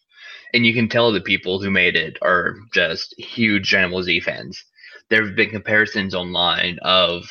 [0.53, 4.63] And you can tell the people who made it are just huge Dragon Z fans.
[5.09, 7.23] There have been comparisons online of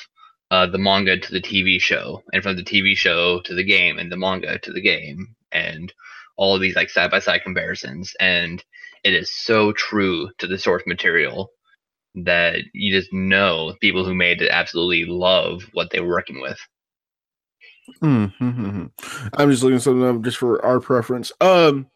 [0.50, 3.98] uh, the manga to the TV show, and from the TV show to the game,
[3.98, 5.92] and the manga to the game, and
[6.36, 8.14] all of these like side by side comparisons.
[8.20, 8.62] And
[9.04, 11.52] it is so true to the source material
[12.14, 16.58] that you just know people who made it absolutely love what they were working with.
[18.02, 18.86] Mm-hmm.
[19.34, 21.32] I'm just looking something up just for our preference.
[21.40, 21.86] Um,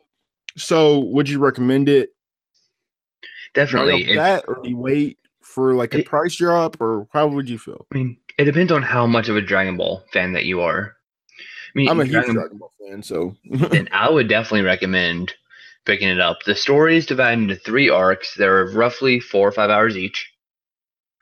[0.56, 2.10] so would you recommend it?
[3.54, 7.48] Definitely, it- that, or you wait for like a It- price drop, or how would
[7.48, 7.86] you feel?
[7.92, 10.94] I mean, it depends on how much of a Dragon Ball fan that you are.
[11.30, 15.32] I mean, I'm a huge Dragon, Dragon Ball fan, so then I would definitely recommend
[15.86, 16.38] picking it up.
[16.44, 18.34] The story is divided into three arcs.
[18.36, 20.30] They're roughly four or five hours each.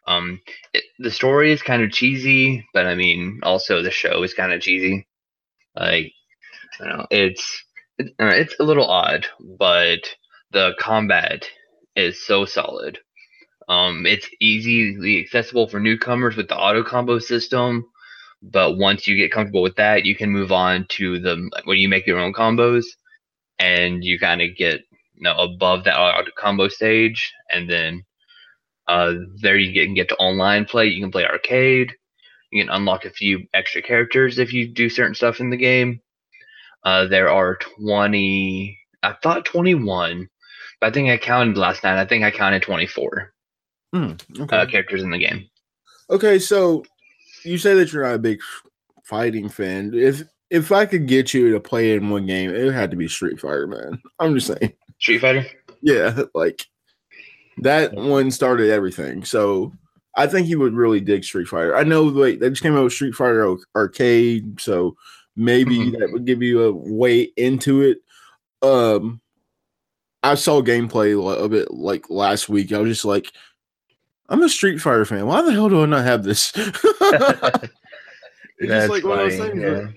[0.07, 0.41] Um,
[0.73, 4.53] it, the story is kind of cheesy, but I mean, also the show is kind
[4.53, 5.07] of cheesy.
[5.77, 6.13] Like,
[6.79, 7.65] don't know, it's
[7.99, 9.27] it, it's a little odd,
[9.59, 10.01] but
[10.51, 11.49] the combat
[11.97, 12.99] is so solid.
[13.69, 17.87] Um, it's easily accessible for newcomers with the auto combo system,
[18.43, 21.89] but once you get comfortable with that, you can move on to the when you
[21.89, 22.85] make your own combos,
[23.59, 24.81] and you kind of get
[25.15, 28.05] you know above that auto combo stage, and then
[28.89, 30.87] uh, there you get, can get to online play.
[30.87, 31.93] You can play arcade.
[32.51, 36.01] You can unlock a few extra characters if you do certain stuff in the game.
[36.85, 40.29] Uh, there are 20, I thought 21,
[40.81, 41.99] but I think I counted last night.
[41.99, 43.33] I think I counted 24
[43.95, 44.57] Mm, okay.
[44.57, 45.49] uh, characters in the game.
[46.11, 46.85] okay, so
[47.43, 48.39] you say that you're not a big
[49.05, 49.93] fighting fan.
[49.95, 53.09] If if I could get you to play in one game, it had to be
[53.09, 54.01] Street Fighter, man.
[54.19, 54.73] I'm just saying.
[55.01, 55.47] Street Fighter?
[55.83, 56.65] Yeah, like
[57.59, 59.25] that one started everything.
[59.25, 59.73] So
[60.17, 61.77] I think you would really dig Street Fighter.
[61.77, 64.97] I know like they just came out with Street Fighter Arcade, so
[65.37, 65.99] maybe Mhm.
[65.99, 67.99] that would give you a way into it.
[68.63, 69.21] Um
[70.23, 72.73] I saw gameplay li- of it like last week.
[72.73, 73.31] I was just like,
[74.31, 75.27] I'm a Street Fighter fan.
[75.27, 76.51] Why the hell do I not have this?
[76.57, 76.69] it's
[78.63, 79.61] just like one of those things.
[79.61, 79.95] that-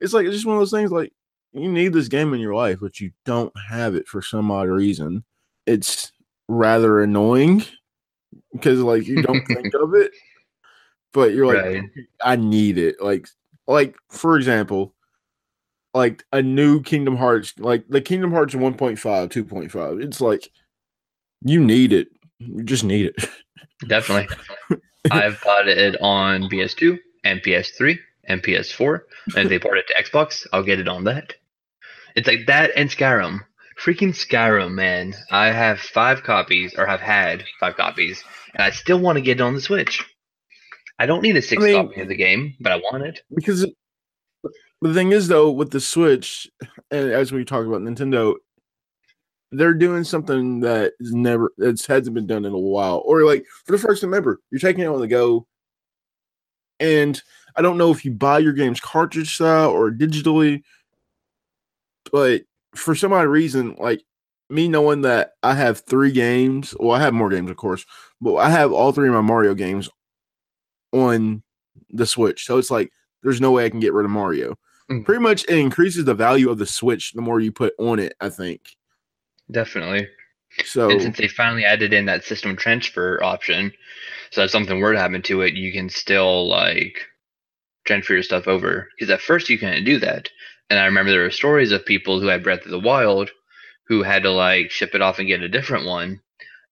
[0.00, 1.12] it's like it's just one of those things like
[1.52, 4.68] you need this game in your life, but you don't have it for some odd
[4.68, 5.24] reason.
[5.66, 6.12] It's
[6.48, 7.64] rather annoying
[8.52, 10.12] because like you don't think of it,
[11.12, 11.82] but you're like, Right.
[12.22, 12.96] I need it.
[13.00, 13.28] Like,
[13.66, 14.94] like for example,
[15.94, 20.04] like a new Kingdom Hearts, like the Kingdom Hearts 1.5, 2.5.
[20.04, 20.50] It's like
[21.42, 22.08] you need it.
[22.38, 23.30] You just need it.
[23.88, 24.34] Definitely.
[25.10, 29.00] I've bought it on PS2 and PS3 and PS4.
[29.36, 31.34] And if they port it to Xbox, I'll get it on that.
[32.14, 33.40] It's like that and Skyrim.
[33.82, 35.14] Freaking Skyrim, man.
[35.30, 39.38] I have five copies, or have had five copies, and I still want to get
[39.38, 40.04] it on the Switch.
[40.98, 43.20] I don't need a six I mean- copy of the game, but I want it.
[43.34, 43.66] because
[44.82, 46.48] the thing is though with the switch
[46.90, 48.34] and as we talk about nintendo
[49.52, 53.44] they're doing something that is never that hasn't been done in a while or like
[53.64, 55.46] for the first time ever you're taking it on the go
[56.80, 57.22] and
[57.56, 60.62] i don't know if you buy your games cartridge style or digitally
[62.12, 62.42] but
[62.74, 64.02] for some odd reason like
[64.50, 67.84] me knowing that i have three games well i have more games of course
[68.20, 69.88] but i have all three of my mario games
[70.92, 71.42] on
[71.90, 72.90] the switch so it's like
[73.22, 74.56] there's no way i can get rid of mario
[74.88, 75.04] Mm.
[75.04, 78.14] pretty much it increases the value of the switch the more you put on it
[78.20, 78.76] i think
[79.50, 80.06] Definitely.
[80.64, 83.72] So And since they finally added in that system transfer option,
[84.30, 86.98] so if something were to happen to it, you can still like
[87.86, 88.88] transfer your stuff over.
[88.98, 90.30] Because at first you couldn't do that.
[90.70, 93.30] And I remember there were stories of people who had Breath of the Wild
[93.88, 96.20] who had to like ship it off and get a different one,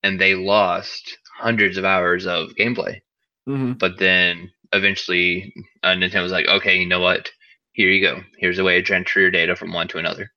[0.03, 3.01] and they lost hundreds of hours of gameplay.
[3.47, 3.79] mhm.
[3.79, 7.31] But then eventually, uh, Nintendo was like, "Okay, you know what?
[7.73, 8.23] Here you go.
[8.37, 10.31] Here's a way to transfer your data from one to another."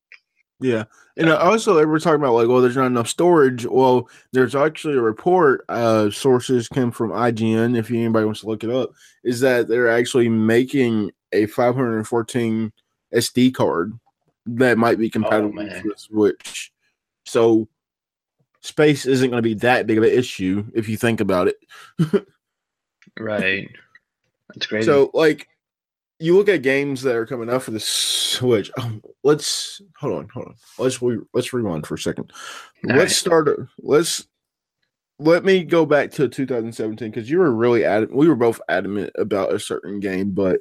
[0.60, 0.84] Yeah.
[1.16, 3.64] And also they were talking about like, well, there's not enough storage.
[3.66, 8.64] Well, there's actually a report, uh sources came from IGN, if anybody wants to look
[8.64, 8.90] it up,
[9.24, 12.72] is that they're actually making a 514
[13.14, 13.98] SD card
[14.46, 15.82] that might be compatible man.
[15.84, 16.72] with Switch.
[17.24, 17.68] So
[18.60, 22.26] space isn't going to be that big of an issue if you think about it.
[23.18, 23.70] Right.
[24.54, 24.86] That's crazy.
[24.86, 25.48] So like
[26.20, 28.70] you look at games that are coming out for the Switch.
[28.78, 30.54] Um, let's hold on, hold on.
[30.78, 32.32] Let's re, let's rewind for a second.
[32.88, 33.10] All let's right.
[33.10, 33.68] start.
[33.78, 34.26] Let's
[35.18, 38.16] let me go back to 2017 because you were really adamant.
[38.16, 40.60] We were both adamant about a certain game, but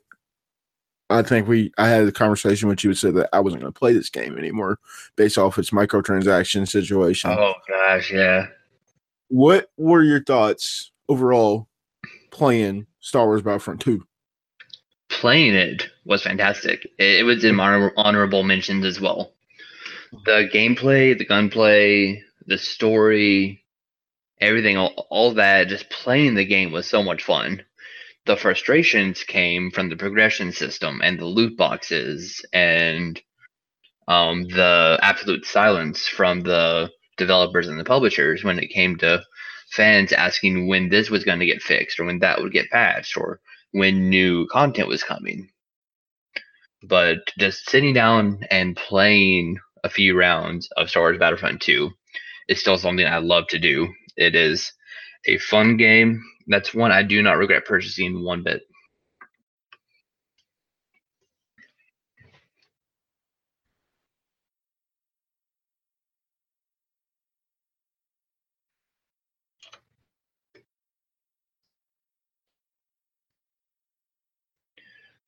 [1.09, 3.73] I think we I had a conversation with you and said that I wasn't going
[3.73, 4.79] to play this game anymore
[5.15, 7.31] based off its microtransaction situation.
[7.31, 8.47] Oh gosh, yeah.
[9.29, 11.67] What were your thoughts overall
[12.31, 14.05] playing Star Wars Battlefront 2?
[15.19, 16.85] Playing it was fantastic.
[16.99, 19.33] It, it was in honor- honorable mentions as well.
[20.25, 23.65] The gameplay, the gunplay, the story,
[24.39, 27.63] everything, all, all that, just playing the game was so much fun.
[28.27, 33.19] The frustrations came from the progression system and the loot boxes and
[34.07, 39.23] um, the absolute silence from the developers and the publishers when it came to
[39.71, 43.17] fans asking when this was going to get fixed or when that would get patched
[43.17, 45.49] or when new content was coming.
[46.83, 51.89] But just sitting down and playing a few rounds of Star Wars Battlefront 2
[52.49, 53.87] is still something I love to do.
[54.15, 54.71] It is
[55.25, 56.23] a fun game.
[56.47, 58.61] That's one I do not regret purchasing one bit.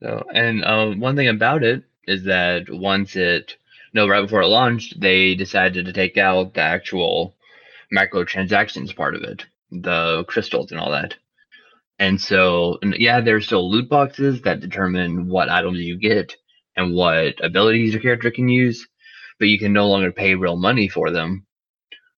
[0.01, 3.55] So, and uh, one thing about it is that once it,
[3.93, 7.35] no, right before it launched, they decided to take out the actual
[7.93, 11.15] microtransactions part of it, the crystals and all that.
[11.97, 16.33] And so, yeah, there's still loot boxes that determine what items you get
[16.77, 18.87] and what abilities your character can use,
[19.37, 21.45] but you can no longer pay real money for them,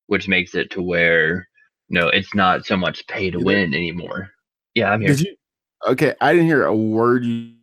[0.06, 1.48] which makes it to where,
[1.90, 4.30] no, it's not so much pay to win anymore.
[4.76, 5.14] Yeah, I'm here.
[5.14, 5.36] You?
[5.88, 7.54] Okay, I didn't hear a word you.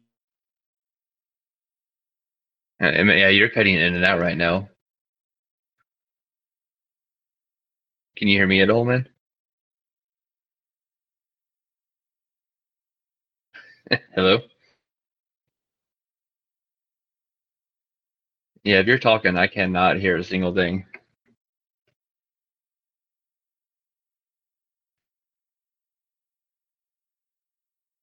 [2.81, 4.69] Uh, I mean, yeah, you're cutting in and out right now.
[8.17, 9.09] Can you hear me at all, man?
[14.14, 14.41] Hello?
[18.64, 20.87] Yeah, if you're talking, I cannot hear a single thing.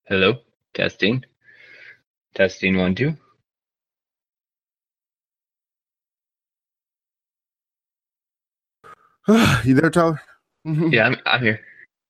[0.07, 0.39] Hello?
[0.73, 1.23] Testing.
[2.35, 3.15] Testing one, two.
[9.63, 10.21] you there, Tyler?
[10.67, 10.91] Mhm.
[10.91, 11.59] Yeah, I'm, I'm here.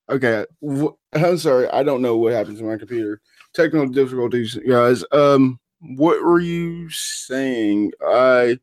[0.10, 0.46] Okay.
[0.66, 1.70] wh- I'm sorry.
[1.70, 3.22] I don't know what happens to my computer.
[3.54, 5.04] Technical difficulties, guys.
[5.12, 7.92] Um, what were you saying?
[8.06, 8.60] I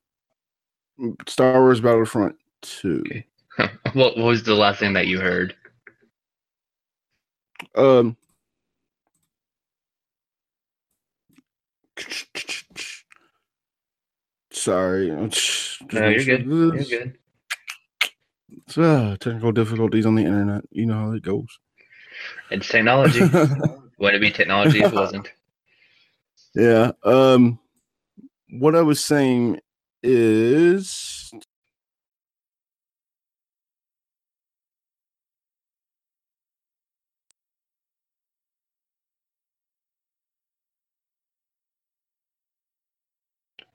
[1.27, 3.03] Star Wars Battlefront Two.
[3.09, 3.27] Okay.
[3.93, 5.55] what, what was the last thing that you heard?
[7.75, 8.17] Um.
[14.53, 15.11] Sorry.
[15.11, 15.29] No,
[16.09, 16.47] you're good.
[16.47, 17.19] You're good.
[18.77, 20.62] Ah, technical difficulties on the internet.
[20.71, 21.47] You know how it goes.
[22.51, 23.21] It's technology.
[23.99, 25.31] Would it be technology if it wasn't?
[26.55, 26.93] yeah.
[27.05, 27.59] Um.
[28.51, 29.61] What I was saying
[30.03, 31.33] is.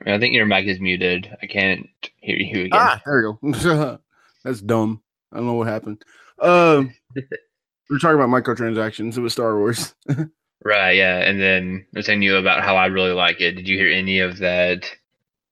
[0.05, 1.35] I think your mic is muted.
[1.41, 1.89] I can't
[2.21, 2.71] hear you again.
[2.73, 3.99] Ah, there we go.
[4.47, 5.01] That's dumb.
[5.33, 6.03] I don't know what happened.
[6.41, 6.93] Um,
[7.89, 9.17] we're talking about microtransactions.
[9.17, 9.93] It was Star Wars.
[10.63, 11.19] Right, yeah.
[11.19, 13.53] And then I was telling you about how I really like it.
[13.53, 14.89] Did you hear any of that?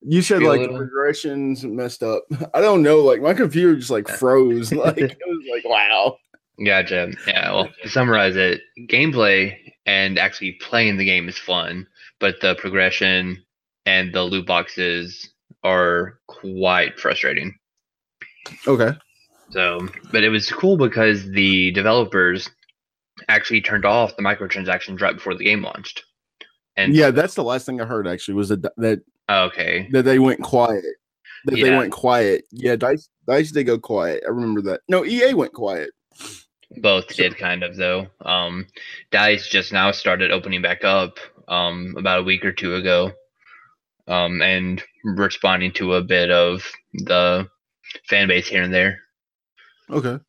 [0.02, 2.24] You said like progressions messed up.
[2.54, 3.00] I don't know.
[3.00, 4.74] Like my computer just like froze.
[4.74, 6.18] like it was like wow.
[6.66, 7.14] Gotcha.
[7.28, 9.56] Yeah, well, to summarize it, gameplay
[9.86, 11.88] and actually playing the game is fun,
[12.20, 13.44] but the progression
[13.86, 15.30] and the loot boxes
[15.64, 17.56] are quite frustrating.
[18.68, 18.92] Okay.
[19.52, 22.50] So, but it was cool because the developers
[23.30, 26.04] actually turned off the microtransactions right before the game launched.
[26.78, 28.08] And yeah, that's the last thing I heard.
[28.08, 30.84] Actually, was that that okay, that they went quiet.
[31.46, 32.46] That they went quiet.
[32.52, 34.24] Yeah, Dice Dice did go quiet.
[34.26, 34.82] I remember that.
[34.90, 35.92] No, EA went quiet.
[36.82, 38.08] both So- did kind of though.
[38.26, 38.68] Um,
[39.12, 41.18] Dice just now started opening back up
[41.48, 43.12] um, about a week or two ago,
[44.08, 47.48] um, and responding to a bit of the
[48.08, 49.00] fan base here and there.
[49.90, 50.20] Okay.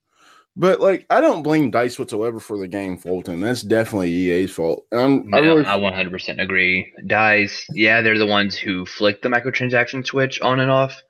[0.58, 3.40] But like, I don't blame Dice whatsoever for the game Fulton.
[3.40, 4.86] That's definitely EA's fault.
[4.90, 6.92] I'm, I really, I 100% agree.
[7.06, 11.02] Dice, yeah, they're the ones who flick the microtransaction switch on and off,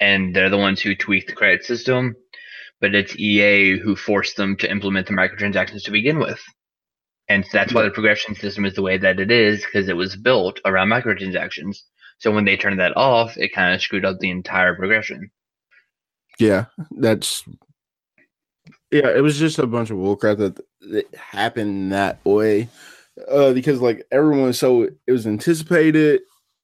[0.00, 2.16] and they're the ones who tweak the credit system.
[2.80, 6.40] But it's EA who forced them to implement the microtransactions to begin with.
[7.28, 10.16] And that's why the progression system is the way that it is because it was
[10.16, 11.78] built around microtransactions.
[12.18, 15.30] So when they turned that off, it kind of screwed up the entire progression.
[16.38, 17.44] Yeah, that's
[18.90, 19.08] yeah.
[19.08, 20.60] It was just a bunch of bullcrap that,
[20.90, 22.68] that happened that way
[23.30, 26.20] uh, because like everyone was so it was anticipated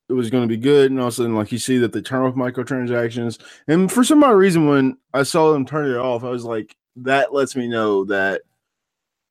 [0.09, 1.93] it was going to be good, and all of a sudden, like you see that
[1.93, 5.97] they turn off microtransactions, and for some odd reason, when I saw them turn it
[5.97, 8.43] off, I was like, that lets me know that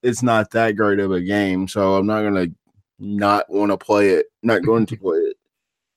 [0.01, 2.55] it's not that great of a game, so I'm not going to
[2.99, 5.37] not want to play it, not going to play it.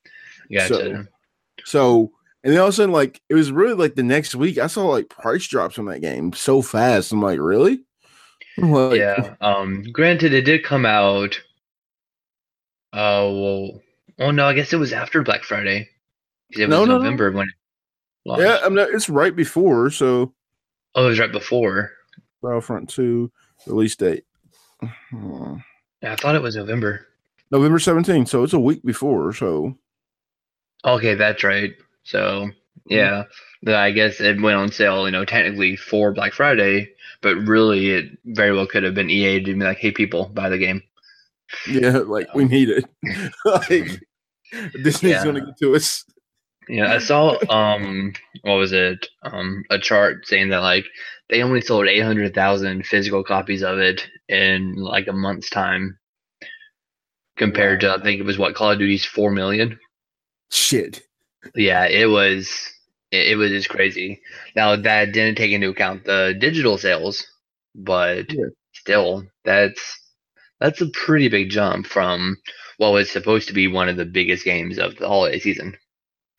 [0.53, 0.69] Gotcha.
[0.69, 1.07] So,
[1.65, 2.13] so,
[2.47, 4.69] and then all of a sudden, like it was really like the next week, I
[4.69, 7.11] saw like price drops on that game so fast.
[7.11, 7.81] I'm like, really?
[8.57, 9.35] Like, yeah.
[9.41, 9.83] Um.
[9.93, 11.41] Granted, it did come out.
[12.93, 13.27] Uh.
[13.27, 13.83] Well.
[14.21, 15.89] Oh no, I guess it was after Black Friday.
[16.51, 17.39] It was no, no, November no.
[17.39, 17.49] when.
[18.39, 18.91] It yeah, I'm not.
[18.91, 19.91] It's right before.
[19.91, 20.33] So.
[20.95, 21.91] Oh, it was right before.
[22.45, 23.33] Battlefront Two
[23.67, 24.23] release date.
[24.81, 27.09] Yeah, I thought it was November.
[27.51, 29.33] November 17th, so it's a week before.
[29.33, 29.77] So.
[30.85, 31.75] Okay, that's right.
[32.07, 32.51] So
[32.87, 33.25] yeah,
[33.65, 33.75] mm-hmm.
[33.75, 35.05] I guess it went on sale.
[35.05, 36.89] You know, technically for Black Friday,
[37.21, 40.49] but really it very well could have been EA to be like, "Hey, people, buy
[40.49, 40.83] the game."
[41.69, 42.85] Yeah, like we need it.
[43.45, 44.01] like
[44.83, 45.25] Disney's yeah.
[45.25, 46.05] gonna get to us.
[46.69, 49.07] Yeah, I saw um what was it?
[49.23, 50.87] Um a chart saying that like
[51.29, 55.99] they only sold eight hundred thousand physical copies of it in like a month's time.
[57.37, 57.97] Compared wow.
[57.97, 59.79] to I think it was what Call of Duty's four million.
[60.53, 61.06] Shit.
[61.55, 62.73] Yeah, it was
[63.11, 64.21] it, it was just crazy.
[64.55, 67.27] Now that didn't take into account the digital sales,
[67.75, 68.47] but yeah.
[68.73, 70.01] still that's
[70.61, 72.37] that's a pretty big jump from
[72.79, 75.77] what was supposed to be one of the biggest games of the holiday season.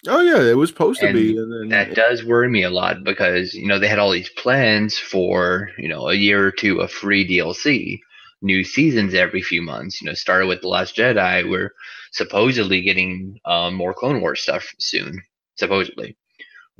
[0.05, 1.35] Oh yeah, it was supposed and to be.
[1.35, 4.97] Then, that does worry me a lot because you know they had all these plans
[4.97, 7.99] for you know a year or two of free DLC,
[8.41, 10.01] new seasons every few months.
[10.01, 11.49] You know, started with the Last Jedi.
[11.49, 11.73] We're
[12.18, 15.22] supposedly getting um, more Clone Wars stuff soon,
[15.55, 16.18] supposedly,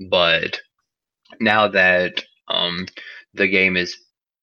[0.10, 0.60] but
[1.40, 2.88] now that um,
[3.34, 3.98] the game is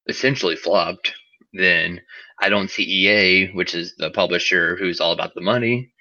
[0.08, 1.12] essentially flopped,
[1.52, 2.00] then
[2.40, 5.92] I don't see EA, which is the publisher who's all about the money,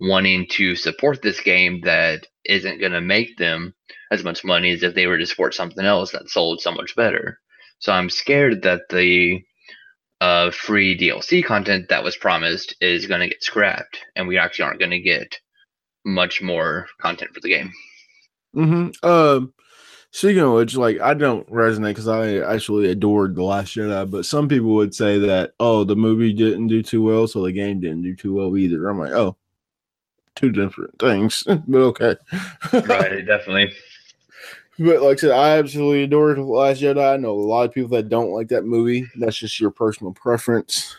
[0.00, 3.74] wanting to support this game that isn't going to make them
[4.10, 6.96] as much money as if they were to support something else that sold so much
[6.96, 7.38] better.
[7.78, 9.42] So I'm scared that the
[10.22, 14.64] uh, free DLC content that was promised is going to get scrapped, and we actually
[14.64, 15.36] aren't going to get
[16.04, 17.72] much more content for the game.
[18.54, 19.04] Mm-hmm.
[19.04, 19.52] Um,
[20.20, 24.24] you know, it's like I don't resonate because I actually adored the Last Jedi, but
[24.24, 27.80] some people would say that oh, the movie didn't do too well, so the game
[27.80, 28.88] didn't do too well either.
[28.88, 29.36] I'm like, oh,
[30.36, 32.16] two different things, but okay.
[32.72, 33.72] right, definitely.
[34.78, 37.14] But like I said, I absolutely adored the Last Jedi.
[37.14, 39.06] I know a lot of people that don't like that movie.
[39.16, 40.96] That's just your personal preference.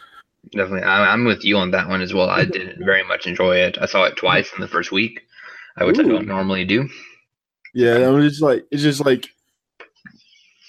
[0.52, 2.30] Definitely, I'm with you on that one as well.
[2.30, 3.78] I did very much enjoy it.
[3.82, 5.22] I saw it twice in the first week,
[5.78, 6.02] uh, which Ooh.
[6.02, 6.88] I don't normally do.
[7.74, 9.30] Yeah, I'm just like it's just like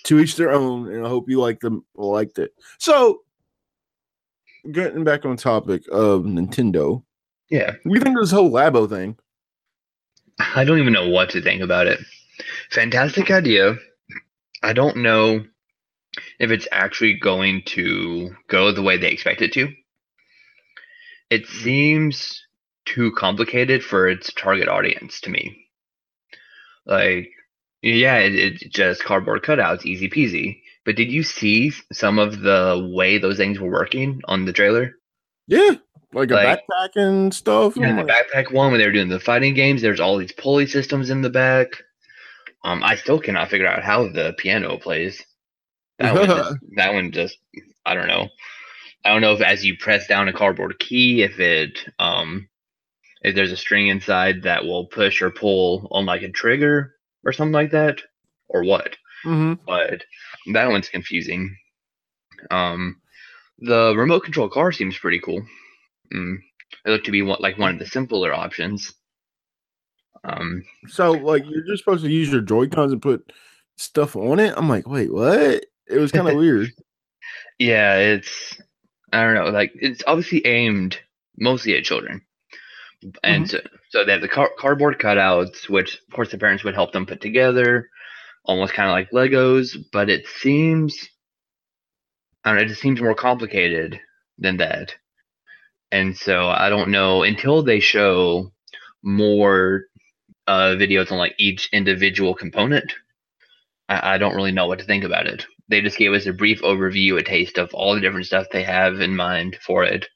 [0.05, 2.55] to each their own, and I hope you like them liked it.
[2.79, 3.23] So,
[4.71, 7.03] getting back on topic of Nintendo,
[7.51, 9.17] yeah, we think this whole Labo thing.
[10.39, 12.01] I don't even know what to think about it.
[12.75, 13.77] Fantastic idea.
[14.63, 15.45] I don't know
[16.41, 19.69] if it's actually going to go the way they expect it to.
[21.31, 21.59] It hmm.
[21.63, 22.45] seems
[22.85, 25.69] too complicated for its target audience to me.
[26.85, 27.31] Like,
[27.81, 30.61] yeah, it, it's just cardboard cutouts, easy peasy.
[30.85, 34.97] But did you see some of the way those things were working on the trailer?
[35.47, 35.77] Yeah,
[36.13, 37.77] like a like, backpack and stuff.
[37.77, 39.81] Yeah, the backpack one when they were doing the fighting games.
[39.81, 41.84] There's all these pulley systems in the back.
[42.65, 45.23] Um, I still cannot figure out how the piano plays.
[45.99, 47.39] That one, just, that one just,
[47.85, 48.29] I don't know.
[49.05, 52.49] I don't know if as you press down a cardboard key, if it um
[53.21, 56.95] if there's a string inside that will push or pull on like a trigger
[57.25, 58.01] or something like that,
[58.49, 58.97] or what.
[59.25, 59.63] Mm-hmm.
[59.67, 60.05] But
[60.53, 61.57] that one's confusing.
[62.51, 63.01] Um,
[63.59, 65.45] the remote control car seems pretty cool.
[66.13, 66.37] Mm.
[66.85, 68.93] It looked to be one, like one of the simpler options.
[70.25, 73.33] Um, so like you're just supposed to use your Joy Cons and put
[73.77, 74.55] stuff on it.
[74.57, 75.67] I'm like, wait, what?
[75.87, 76.71] It was kind of weird.
[77.61, 78.59] Yeah, it's
[79.13, 79.49] I don't know.
[79.51, 80.99] Like it's obviously aimed
[81.39, 82.21] mostly at children
[83.23, 83.57] and mm-hmm.
[83.57, 83.61] so,
[83.91, 87.07] so they have the car- cardboard cutouts, which of course the parents would help them
[87.07, 87.89] put together,
[88.45, 89.77] almost kind of like Legos.
[89.93, 90.97] But it seems,
[92.45, 94.01] I don't know, it just seems more complicated
[94.39, 94.95] than that.
[95.93, 98.53] And so I don't know until they show
[99.03, 99.85] more
[100.47, 102.93] uh, videos on like each individual component.
[103.89, 105.47] I, I don't really know what to think about it.
[105.69, 108.63] They just gave us a brief overview, a taste of all the different stuff they
[108.65, 110.07] have in mind for it,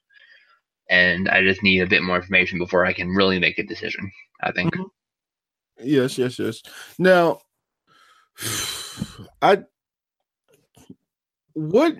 [0.89, 4.11] and I just need a bit more information before I can really make a decision.
[4.41, 4.75] I think.
[4.75, 4.89] Mhm.
[5.81, 6.61] Yes, yes, yes.
[6.97, 7.39] Now,
[9.41, 9.63] I
[11.53, 11.95] what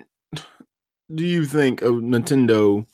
[1.14, 2.86] do you think of Nintendo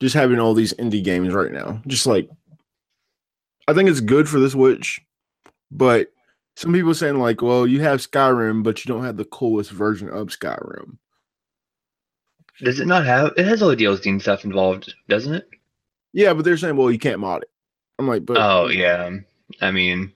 [0.00, 1.80] just having all these indie games right now?
[1.86, 2.28] Just like
[3.68, 5.00] I think it's good for the Switch,
[5.70, 6.08] but
[6.56, 10.08] some people saying like, well, you have Skyrim, but you don't have the coolest version
[10.08, 10.98] of Skyrim.
[12.60, 13.32] Does it not have?
[13.36, 15.48] It has all the DLC and stuff involved, doesn't it?
[16.12, 17.50] Yeah, but they're saying, well, you can't mod it.
[17.98, 19.10] I'm like, but Oh yeah.
[19.60, 20.12] I mean,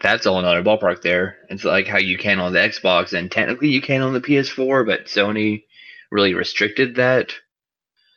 [0.00, 1.38] that's all another ballpark there.
[1.50, 4.86] It's like how you can on the Xbox, and technically you can on the PS4,
[4.86, 5.64] but Sony
[6.10, 7.32] really restricted that.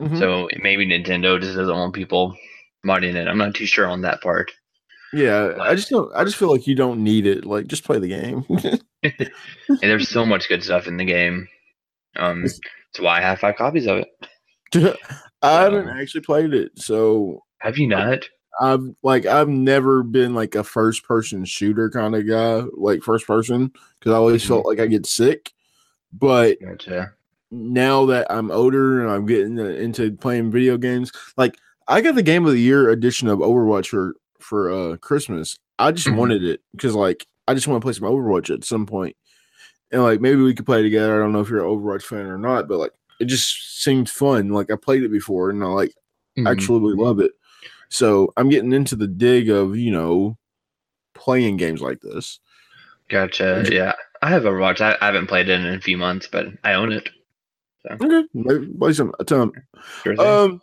[0.01, 0.17] Mhm.
[0.17, 2.35] So maybe Nintendo just doesn't want people
[2.85, 3.27] modding it.
[3.27, 4.51] I'm not too sure on that part.
[5.13, 6.11] yeah, I just don't.
[6.15, 7.45] I just feel like you don't need it.
[7.45, 8.45] Like, just play the game.
[9.01, 11.47] And there's so much good stuff in the game.
[12.17, 12.59] Um, that's
[12.99, 14.09] why I have five copies of it.
[15.41, 18.27] I haven't actually played it, so Have you not?
[18.59, 23.25] I've like I've never been like a first person shooter kind of guy, like first
[23.25, 25.53] person, because I always felt like I get sick.
[26.11, 27.13] But Gotcha.
[27.51, 31.55] now that I'm older and I'm getting into playing video games, like
[31.89, 35.57] I got the game of the year edition of Overwatch for for uh Christmas.
[35.77, 36.15] I just Mhm.
[36.15, 39.15] wanted it because like I just want to play some Overwatch at some point,
[39.91, 41.15] and like maybe we could play together.
[41.15, 44.09] I don't know if you're an Overwatch fan or not, but like it just seemed
[44.09, 44.49] fun.
[44.49, 45.93] Like I played it before, and I like
[46.37, 46.47] Mhm.
[46.49, 47.31] actually love it.
[47.89, 50.37] So I'm getting into the dig of you know
[51.15, 52.39] playing games like this.
[53.09, 53.65] Gotcha.
[53.71, 54.79] Yeah, I have Overwatch.
[54.81, 57.09] I, I haven't played it in a few months, but I own it.
[57.89, 59.51] Okay, maybe play some a ton.
[60.03, 60.21] Sure.
[60.21, 60.61] Um,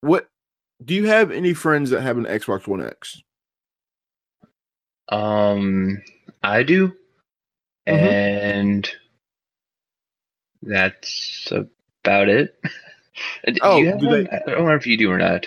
[0.00, 0.28] what
[0.84, 3.22] do you have any friends that have an Xbox One X?
[5.08, 6.02] Um,
[6.42, 6.88] I do,
[7.86, 7.92] Mhm.
[7.92, 8.90] and
[10.62, 12.58] that's about it.
[13.46, 15.46] Do Oh, do they- I don't know if you do or not.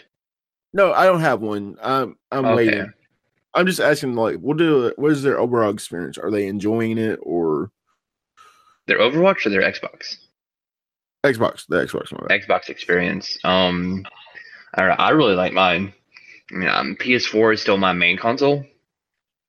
[0.74, 1.78] No, I don't have one.
[1.82, 2.56] I'm I'm Okay.
[2.56, 2.94] waiting.
[3.56, 6.18] I'm just asking, like, what do what is their overall experience?
[6.20, 7.72] Are they enjoying it or
[8.86, 10.18] Their Overwatch or their Xbox?
[11.24, 11.66] Xbox?
[11.68, 12.28] The Xbox One.
[12.30, 13.38] Xbox experience.
[13.44, 14.06] Um,
[14.74, 14.96] I know.
[14.98, 15.94] I really like mine.
[16.52, 18.66] I mean, um, PS4 is still my main console.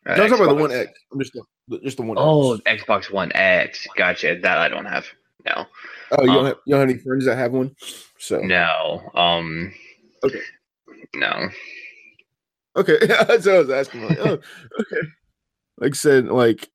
[0.06, 0.92] Uh, No, I'm talking about the One X.
[1.12, 1.32] I'm just
[1.68, 2.16] the, just the One.
[2.18, 2.82] Oh, X.
[2.84, 3.86] Xbox One X.
[3.96, 4.38] Gotcha.
[4.42, 5.06] That I don't have.
[5.46, 5.66] No.
[6.12, 7.74] oh, you um, don't have you don't have any friends that have one?
[8.18, 9.10] So No.
[9.14, 9.72] Um.
[10.22, 10.40] Okay.
[11.14, 11.48] No.
[12.76, 14.02] Okay, that's what I was asking.
[14.08, 14.32] Like, oh,
[14.80, 15.08] okay.
[15.78, 16.68] Like I said, like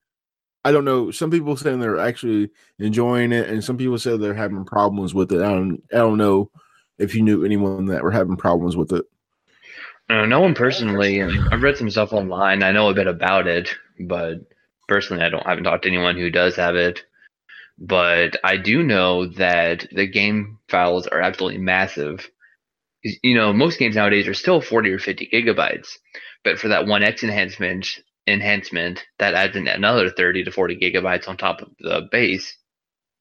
[0.63, 1.11] I don't know.
[1.11, 5.31] Some people saying they're actually enjoying it, and some people say they're having problems with
[5.31, 5.41] it.
[5.41, 5.81] I don't.
[5.91, 6.51] I don't know
[6.99, 9.05] if you knew anyone that were having problems with it.
[10.09, 11.21] No, no one personally.
[11.21, 12.63] I've read some stuff online.
[12.63, 13.69] I know a bit about it,
[13.99, 14.39] but
[14.87, 17.03] personally, I don't I haven't talked to anyone who does have it.
[17.77, 22.29] But I do know that the game files are absolutely massive.
[23.03, 25.97] You know, most games nowadays are still 40 or 50 gigabytes,
[26.43, 27.87] but for that 1x enhancement,
[28.27, 32.57] enhancement that adds in another 30 to 40 gigabytes on top of the base,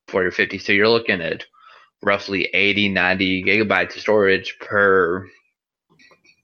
[0.09, 0.59] 40 or 50.
[0.59, 1.45] So you're looking at
[2.03, 5.27] roughly 80, 90 gigabytes of storage per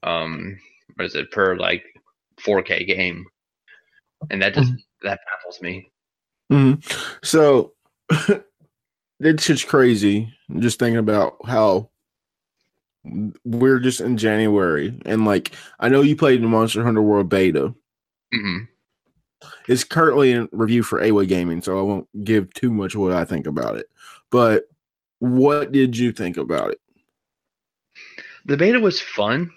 [0.03, 0.57] um
[0.95, 1.83] what is it per like
[2.39, 3.25] 4K game,
[4.29, 4.71] and that just
[5.03, 5.91] that baffles me.
[7.23, 7.73] So
[9.19, 10.33] it's just crazy.
[10.59, 11.89] Just thinking about how
[13.43, 17.73] we're just in January, and like I know you played the Monster Hunter World beta.
[18.33, 18.57] hmm
[19.67, 23.25] It's currently in review for AWA Gaming, so I won't give too much what I
[23.25, 23.87] think about it.
[24.31, 24.65] But
[25.25, 26.79] what did you think about it?
[28.45, 29.51] The beta was fun.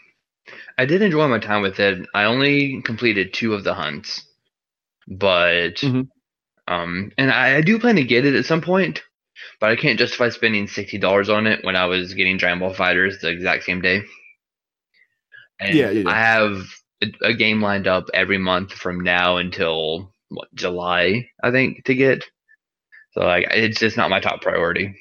[0.78, 2.06] I did enjoy my time with it.
[2.14, 4.22] I only completed two of the hunts,
[5.08, 6.08] but Mhm.
[6.68, 9.02] um, and I, I do plan to get it at some point,
[9.60, 12.74] but I can't justify spending sixty dollars on it when I was getting Dragon Ball
[12.74, 14.02] FighterZ the exact same day.
[15.60, 16.14] And Yeah, yeah, yeah.
[16.14, 16.64] I have
[17.02, 21.94] a, a game lined up every month from now until what July, I think, to
[21.94, 22.24] get.
[23.12, 24.94] So like, it's just not my top priority.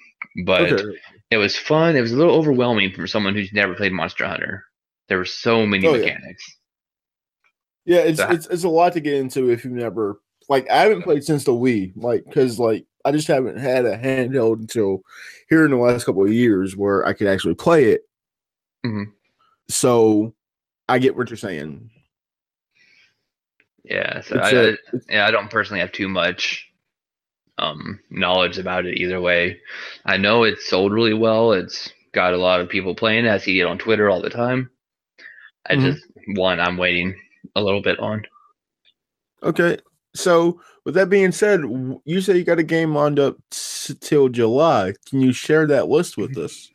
[0.45, 0.97] But Okay.
[1.32, 1.95] it was fun.
[1.95, 4.65] It was a little overwhelming for someone who's never played Monster Hunter.
[5.09, 6.43] There were so many Oh, mechanics.
[7.86, 10.78] Yeah, it's That- it's it's a lot to get into if you've never like I
[10.82, 15.01] haven't played since the Wii, like because like I just haven't had a handheld until
[15.49, 18.01] here in the last couple of years where I could actually play it.
[18.86, 19.13] Mhm.
[19.70, 20.36] So
[20.89, 21.89] I get what you're saying.
[23.84, 24.76] Yeah, so It's I, a- I,
[25.09, 26.70] yeah, I don't personally have too much
[27.58, 29.60] um, knowledge about it either way.
[30.05, 31.51] I know it's sold really well.
[31.53, 33.32] It's got a lot of people playing it.
[33.32, 34.70] I see it on Twitter all the time.
[35.70, 35.82] I Mhm.
[35.82, 36.03] just
[36.36, 37.16] one I'm waiting
[37.55, 38.24] a little bit on.
[39.43, 39.78] Okay,
[40.16, 41.62] So, with that being said,
[42.05, 44.93] you say you got a game lined up s- till July.
[45.10, 46.72] Can you share that list with us?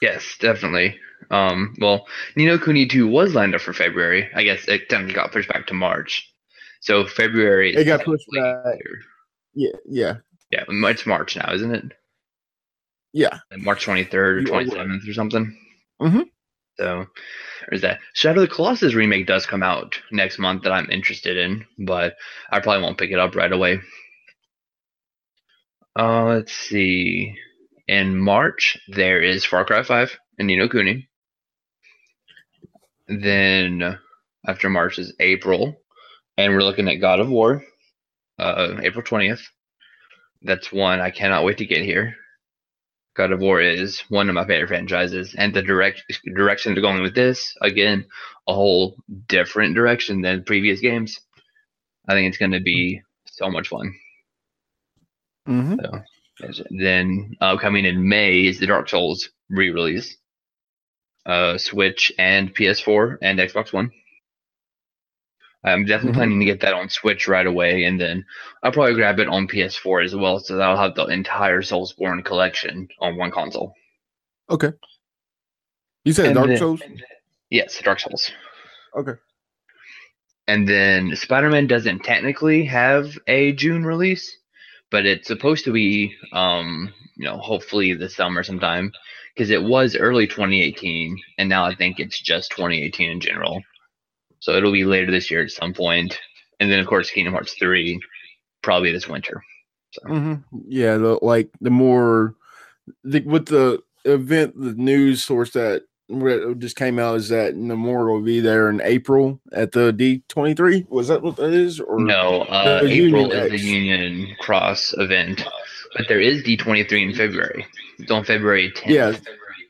[0.00, 0.98] Yes, definitely.
[1.30, 4.30] Um, well, Ni no Kuni 2 was lined up for February.
[4.34, 6.32] I guess it then got pushed back to March.
[6.80, 7.74] So February.
[7.74, 8.64] It got pushed back.
[8.82, 9.02] here.
[9.54, 10.14] Yeah, yeah,
[10.50, 11.84] Yeah, it's March now, isn't it?
[13.12, 13.40] yeah.
[13.50, 15.58] Like March 23rd or You 27th or something.
[16.00, 16.24] Mhm.
[16.78, 17.06] So
[17.68, 18.00] there's that.
[18.14, 22.16] Shadow of the Colossus remake does come out next month that I'm interested in, but
[22.50, 23.80] I probably won't pick it up right away.
[25.98, 27.34] Uh, let's see.
[27.86, 31.08] In March, there is Far Cry 5 and Ni no Kuni.
[33.08, 33.98] Then
[34.46, 35.76] after March is April,
[36.38, 37.62] and we're looking at God of War,
[38.42, 39.42] uh, April 20th.
[40.42, 42.16] That's one I cannot wait to get here.
[43.14, 46.02] God of War is one of my favorite franchises, and the direct
[46.34, 48.06] direction they're going with this again,
[48.48, 48.96] a whole
[49.28, 51.20] different direction than previous games.
[52.08, 53.94] I think it's going to be so much fun.
[55.46, 55.74] Mm-hmm.
[56.52, 60.16] So, then uh, coming in May is the Dark Souls re-release,
[61.26, 63.90] uh, Switch and PS4 and Xbox One.
[65.64, 66.16] I'm definitely Mhm.
[66.16, 68.24] planning to get that on Switch right away, and then
[68.62, 72.24] I'll probably grab it on PS4 as well, so that I'll have the entire Soulsborne
[72.24, 73.74] collection on one console.
[74.50, 74.72] Okay.
[76.04, 76.82] You said And Dark then- Souls.
[77.50, 78.32] Yes, Dark Souls.
[78.96, 79.12] Okay.
[80.48, 84.36] And then Spider-Man doesn't technically have a June release,
[84.90, 88.92] but it's supposed to be, um, you know, hopefully this summer sometime,
[89.34, 93.62] because it was early 2018, and now I think it's just 2018 in general.
[94.42, 96.18] So it'll be later this year at some point,
[96.58, 98.00] and then of course Kingdom Hearts 3,
[98.60, 99.40] probably this winter.
[100.04, 100.34] hmm
[100.66, 102.34] Yeah, the, like the more
[103.04, 105.84] the, with the event, the news source that
[106.58, 110.54] just came out is that Nomura will be there in April at the D twenty
[110.54, 110.84] three.
[110.90, 111.78] Was that what that is?
[111.78, 115.46] Or No, uh, April Union is the Union Cross event,
[115.96, 117.64] but there is D23 in February.
[118.00, 118.88] It's on February 10th.
[118.88, 119.12] Yeah.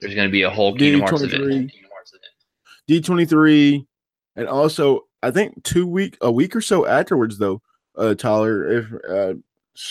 [0.00, 1.32] There's going to be a whole Kingdom Hearts D23.
[1.34, 1.72] event.
[2.88, 3.86] D twenty three,
[4.36, 7.62] and also I think two week a week or so afterwards though,
[7.96, 9.34] uh, Tyler, if uh,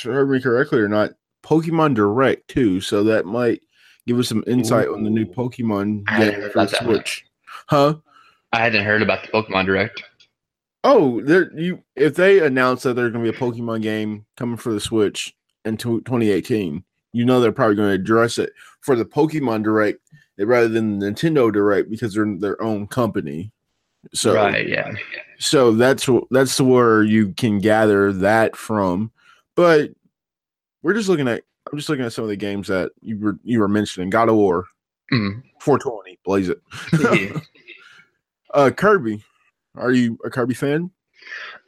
[0.04, 1.12] heard me correctly or not,
[1.44, 2.82] Pokemon Direct too.
[2.82, 3.62] So that might
[4.08, 6.68] give us some insight on the new Pokemon game for.
[6.68, 7.26] Switch.
[7.68, 7.96] Huh?
[8.54, 10.04] I hadn't heard about the Pokemon Direct.
[10.84, 14.58] Oh, there you if they announce that there's going to be a Pokemon game coming
[14.58, 16.84] for the Switch in tw 2018,
[17.14, 20.00] you know they're probably going to address it for the Pokemon Direct
[20.40, 23.52] rather than the Nintendo Direct because they're their own company.
[24.14, 24.92] So right, yeah.
[25.40, 29.12] so that's that's where you can gather that from.
[29.56, 29.92] But
[30.82, 33.38] we're just looking at I'm just looking at some of the games that you were
[33.44, 34.10] you were mentioning.
[34.10, 34.66] God of War,
[35.14, 35.44] Mm.
[35.60, 36.62] 420, blaze it.
[37.00, 37.40] Yeah.
[38.54, 39.24] uh Kirby.
[39.76, 40.90] Are you a Kirby fan?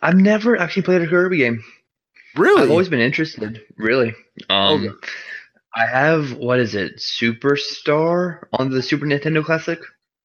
[0.02, 1.64] I've never actually played a Kirby game.
[2.36, 2.64] Really?
[2.64, 4.14] I've always been interested, really.
[4.50, 5.08] Um, Okay.
[5.76, 9.80] I have what is it, Superstar on the Super Nintendo Classic.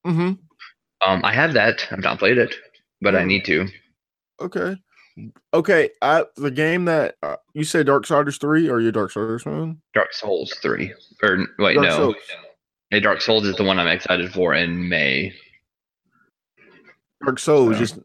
[0.07, 0.33] mm-hmm.
[1.05, 1.87] Um, I have that.
[1.91, 2.55] I've not played it,
[3.01, 3.69] but I need to.
[4.41, 4.77] Okay.
[5.55, 5.91] Okay.
[6.03, 9.81] I the game that uh, you say Dark Darksiders 3 or you a Darksiders fan?
[9.95, 10.93] Dark Souls three,
[11.23, 12.17] or wait, Dark no, Souls.
[12.91, 15.33] Hey, Dark Souls is the one I'm excited for in May.
[17.25, 17.99] Dark Souls, So- just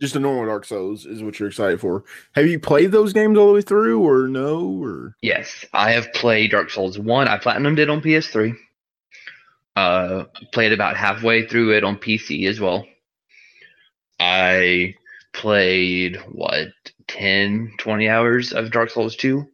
[0.00, 2.02] just a normal Dark Souls is what you're excited for.
[2.34, 4.66] Have you played those games all the way through or no?
[4.82, 7.28] Or Yes, I have played Dark Souls one.
[7.28, 8.52] I platinumed it on PS3.
[9.74, 12.86] Uh, played about halfway through it on PC as well.
[14.20, 14.94] I
[15.32, 16.68] played what
[17.08, 19.46] 10, 20 hours of Dark Souls two.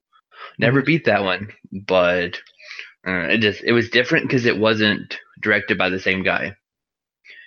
[0.59, 2.37] Never beat that one, but
[3.07, 6.55] uh, it just it was different because it wasn't directed by the same guy.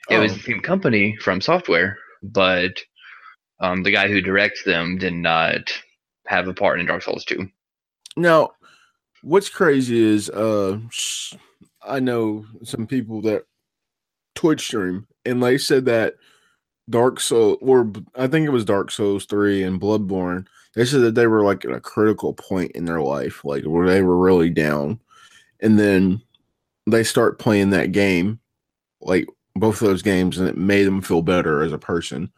[0.10, 0.36] It was Oh.
[0.36, 2.72] the same company FromSoftware, but
[3.60, 5.72] um, the guy who directs them did not
[6.26, 7.48] have a part in Dark Souls 2.
[8.16, 8.52] Now,
[9.24, 10.80] what's crazy is uh
[11.84, 13.46] I know some people that
[14.36, 16.16] Twitch stream and they said that
[16.90, 21.16] Dark Soul or I think it was Dark Souls 3 and Bloodborne, they said that
[21.16, 24.50] they were like at a critical point in their life, like where they were really
[24.50, 25.00] down.
[25.60, 26.22] And then
[26.88, 28.40] they start playing that game,
[29.02, 32.32] like both of those games, and it made them feel better as a person.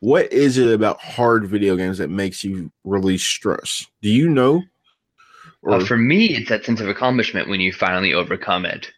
[0.00, 3.86] What is it about hard video games that makes you release stress?
[4.02, 4.62] Do you know?
[5.68, 8.92] Uh, for me, it's that sense of accomplishment when you finally overcome it.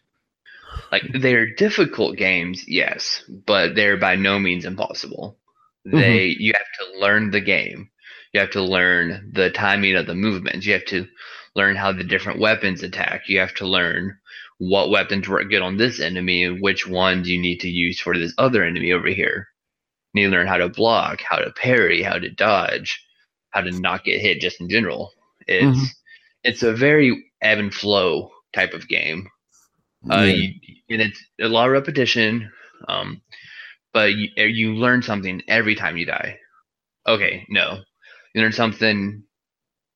[0.91, 5.37] Like they're difficult games, yes, but they're by no means impossible.
[5.85, 7.89] They you have to learn the game.
[8.33, 10.65] You have to learn the timing of the movements.
[10.65, 11.07] You have to
[11.55, 13.23] learn how the different weapons attack.
[13.27, 14.17] You have to learn
[14.59, 18.17] what weapons work good on this enemy and which ones you need to use for
[18.17, 19.49] this other enemy over here.
[20.13, 23.03] You need to learn how to block, how to parry, how to dodge.
[23.51, 25.13] how to not get hit just in general.
[25.47, 26.00] It's Mhm.
[26.43, 29.27] It's a very ebb and flow type of game.
[30.11, 30.49] Uh, you,
[30.89, 32.51] and it's a lot of repetition,
[32.87, 33.21] um,
[33.93, 36.37] but you, uh, you learn something every time you die.
[37.07, 37.79] Okay, no,
[38.33, 39.23] you learn something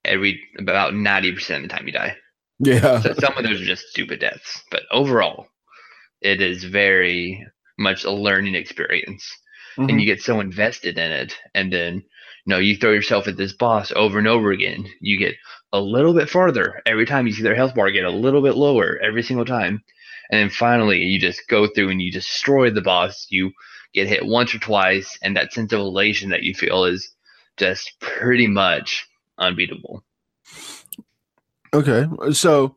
[0.06, 2.18] every about ninety percent of the time you die.
[2.60, 3.04] yeah.
[3.04, 5.48] So some of those are just stupid deaths, but overall,
[6.22, 7.46] it is very
[7.78, 9.26] much a learning experience,
[9.78, 9.90] Mhm.
[9.90, 12.04] and you get so invested in it, and then you
[12.48, 14.86] know you throw yourself at this boss over and over again.
[15.02, 15.36] You get
[15.76, 18.56] a little bit farther every time you see their health bar get a little bit
[18.56, 19.84] lower every single time,
[20.32, 23.28] and then finally you just go through and you destroy the boss.
[23.30, 23.52] You
[23.94, 27.12] get hit once or twice, and that sense of elation that you feel is
[27.58, 29.08] just pretty much
[29.38, 30.04] unbeatable.
[31.74, 32.76] Okay, so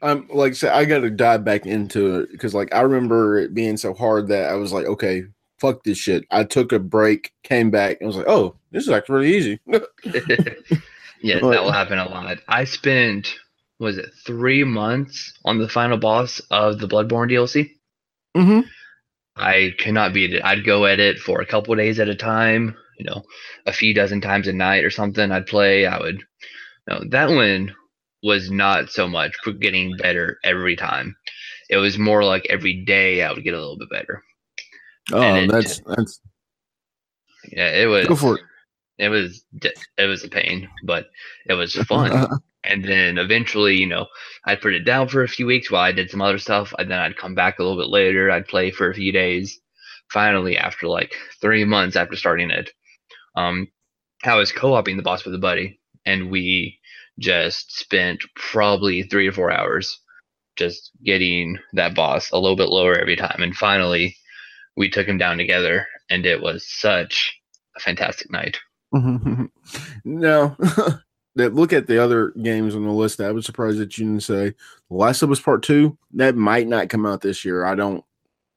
[0.00, 3.38] I'm like I said, I got to dive back into it because like I remember
[3.38, 5.24] it being so hard that I was like, okay,
[5.58, 6.24] fuck this shit.
[6.30, 9.60] I took a break, came back, and was like, oh, this is actually really easy.
[11.22, 12.38] yes, But- that will happen a lot.
[12.48, 13.34] I spent
[13.78, 17.70] was it three months on the final boss of the Bloodborne DLC.
[18.36, 18.60] mm-hmm.
[19.36, 20.44] I cannot beat it.
[20.44, 23.22] I'd go at it for a couple days at a time, you know,
[23.64, 25.32] a few dozen times a night or something.
[25.32, 25.86] I'd play.
[25.86, 26.24] I would, you
[26.88, 27.74] know, that one
[28.22, 31.16] was not so much for getting better every time.
[31.70, 34.22] It was more like every day I would get a little bit better.
[35.12, 36.20] Oh, it- that's that's
[37.50, 38.06] Yeah, it was.
[38.08, 38.42] go for it.
[39.00, 39.42] It was
[39.96, 41.06] it was a pain, but
[41.46, 42.28] it was fun.
[42.64, 44.06] and then eventually, you know,
[44.44, 46.90] I'd put it down for a few weeks while I did some other stuff, and
[46.90, 48.30] then I'd come back a little bit later.
[48.30, 49.58] I'd play for a few days.
[50.12, 52.70] Finally, after like three months after starting it,
[53.36, 53.68] um,
[54.22, 56.78] I was co-oping the boss with a buddy, and we
[57.18, 59.98] just spent probably three to four hours
[60.56, 63.40] just getting that boss a little bit lower every time.
[63.42, 64.14] And finally,
[64.76, 67.40] we took him down together, and it was such
[67.76, 68.58] a fantastic night.
[70.04, 70.56] no,
[71.36, 73.20] that look at the other games on the list.
[73.20, 74.54] I was surprised that you didn't say
[74.90, 75.96] The Last of Us Part Two.
[76.14, 77.64] That might not come out this year.
[77.64, 78.04] I don't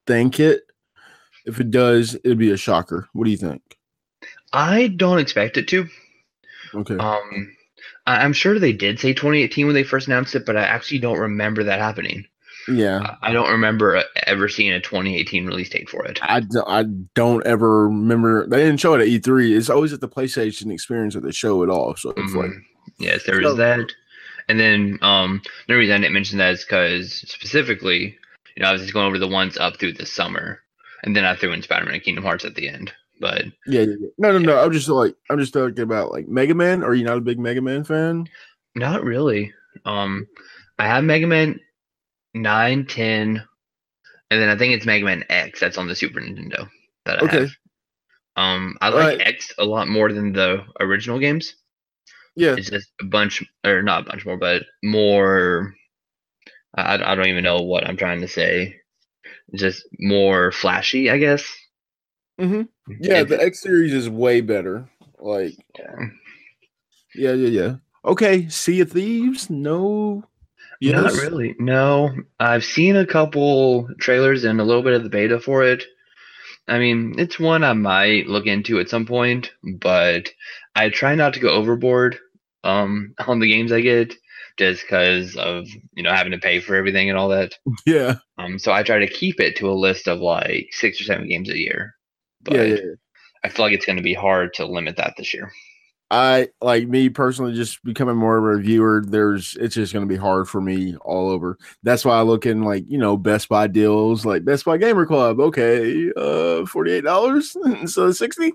[0.06, 0.62] think it.
[1.46, 3.08] If it does, it'd be a shocker.
[3.12, 3.62] What do you think?
[4.52, 5.86] I don't expect it to.
[6.74, 6.96] Okay.
[6.96, 7.54] Um,
[8.06, 10.98] I- I'm sure they did say 2018 when they first announced it, but I actually
[11.00, 12.24] don't remember that happening.
[12.68, 13.16] Yeah.
[13.22, 16.18] I don't remember ever seeing a 2018 release date for it.
[16.22, 16.84] I, do, I
[17.14, 18.46] don't ever remember.
[18.46, 19.56] They didn't show it at E3.
[19.56, 21.94] It's always at the PlayStation experience that they show it all.
[21.96, 22.62] So it's like, Mhm.
[22.98, 23.92] yes, there So- is that.
[24.48, 28.18] And then um, the reason I didn't mention that is because specifically,
[28.56, 30.60] you know, I was just going over the ones up through the summer,
[31.02, 32.92] and then I threw in Spider-Man and Kingdom Hearts at the end.
[33.20, 34.08] But yeah, yeah, yeah.
[34.18, 34.58] No, no, no.
[34.62, 36.82] I'm just like, I'm just talking about like Mega Man.
[36.82, 38.26] Are you not a big Mega Man fan?
[38.74, 39.52] Not really.
[39.86, 40.26] Um,
[40.78, 41.58] I have Mega Man
[42.34, 43.44] 9, 10,
[44.30, 46.68] and then I think it's Mega Man X that's on the Super Nintendo
[47.06, 47.40] that I Okay.
[47.40, 47.50] have.
[48.36, 49.26] Um, I like Right.
[49.28, 51.54] X a lot more than the original games.
[52.36, 52.56] Yeah.
[52.56, 55.74] It's just a bunch, or not a bunch more, but more.
[56.76, 58.74] I, I don't even know what I'm trying to say.
[59.54, 61.44] Just more flashy, I guess.
[62.40, 62.62] hmm
[63.00, 64.88] Yeah, It- the X series is way better.
[65.20, 65.96] Like, yeah.
[67.14, 67.76] yeah, yeah, yeah.
[68.04, 69.48] Okay, Sea of Thieves.
[69.48, 70.24] No.
[70.92, 71.54] Not really.
[71.58, 75.84] No, I've seen a couple trailers and a little bit of the beta for it.
[76.66, 80.30] I mean, it's one I might look into at some point, but
[80.74, 82.18] I try not to go overboard
[82.64, 84.14] um, on the games I get,
[84.56, 87.54] just because of you know having to pay for everything and all that.
[87.86, 88.16] Yeah.
[88.38, 91.28] Um, so I try to keep it to a list of like six or seven
[91.28, 91.94] games a year.
[92.42, 92.94] But Yeah, yeah, yeah.
[93.44, 95.52] I feel like it's going to be hard to limit that this year.
[96.10, 99.02] I like me personally just becoming more of a reviewer.
[99.06, 101.58] There's it's just going to be hard for me all over.
[101.82, 105.06] That's why I look in like you know Best Buy deals, like Best Buy Gamer
[105.06, 105.40] Club.
[105.40, 108.52] Okay, uh, forty eight dollars instead of sixty.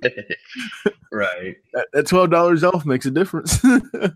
[1.12, 1.56] right.
[1.74, 3.60] That, that twelve dollars off makes a difference.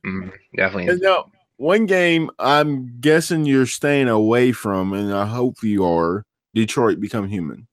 [0.04, 1.00] Mm, definitely.
[1.00, 6.24] now one game I'm guessing you're staying away from, and I hope you are.
[6.54, 7.68] Detroit Become Human.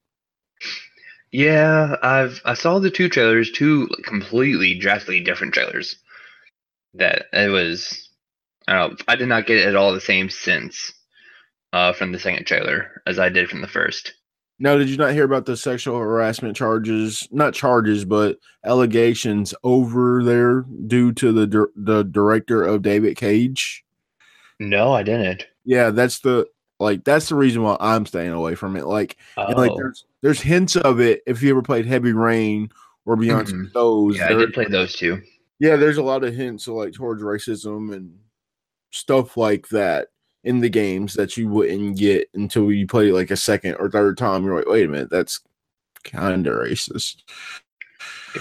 [1.33, 5.97] Yeah, I've I saw the two trailers, two completely drastically different trailers.
[6.95, 8.09] That it was,
[8.67, 10.93] I don't know, I did not get at all the same sense
[11.73, 14.15] uh, from the second trailer as I did from the first.
[14.59, 17.27] Now, did you not hear about the sexual harassment charges?
[17.31, 23.85] Not charges, but allegations over there due to the the director of David Cage.
[24.59, 25.47] No, I didn't.
[25.65, 26.47] Yeah, that's the
[26.81, 28.87] like that's the reason why I'm staying away from it.
[28.87, 32.71] Like, and, like Oh, there's there's hints of it if you ever played Heavy Rain
[33.07, 33.73] or Beyond Mhm.
[33.73, 34.17] Souls.
[34.17, 35.21] yeah, I did play those two.
[35.59, 38.19] yeah, there's a lot of hints of like towards racism and
[38.93, 40.09] stuff like that
[40.43, 44.17] in the games that you wouldn't get until you play like a second or third
[44.19, 44.43] time.
[44.45, 45.41] You're like, wait a minute, that's
[46.03, 47.17] kind of racist.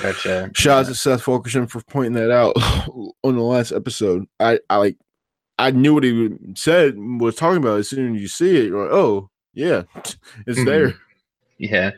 [0.02, 0.52] Gotcha.
[0.54, 2.54] Shout out to Seth Fulkerson for pointing that out
[3.24, 4.26] on the last episode.
[4.40, 4.98] I, I like
[5.60, 8.66] I knew what he said was talking about as soon as you see it.
[8.68, 9.84] You're like, oh yeah,
[10.48, 10.66] it's Mhm.
[10.66, 10.96] there.
[11.58, 11.92] Yeah.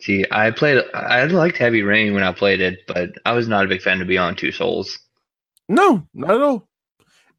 [0.00, 0.82] See, I played.
[0.94, 4.00] I liked Heavy Rain when I played it, but I was not a big fan
[4.00, 4.98] of Beyond Two Souls.
[5.68, 6.66] No, not at all.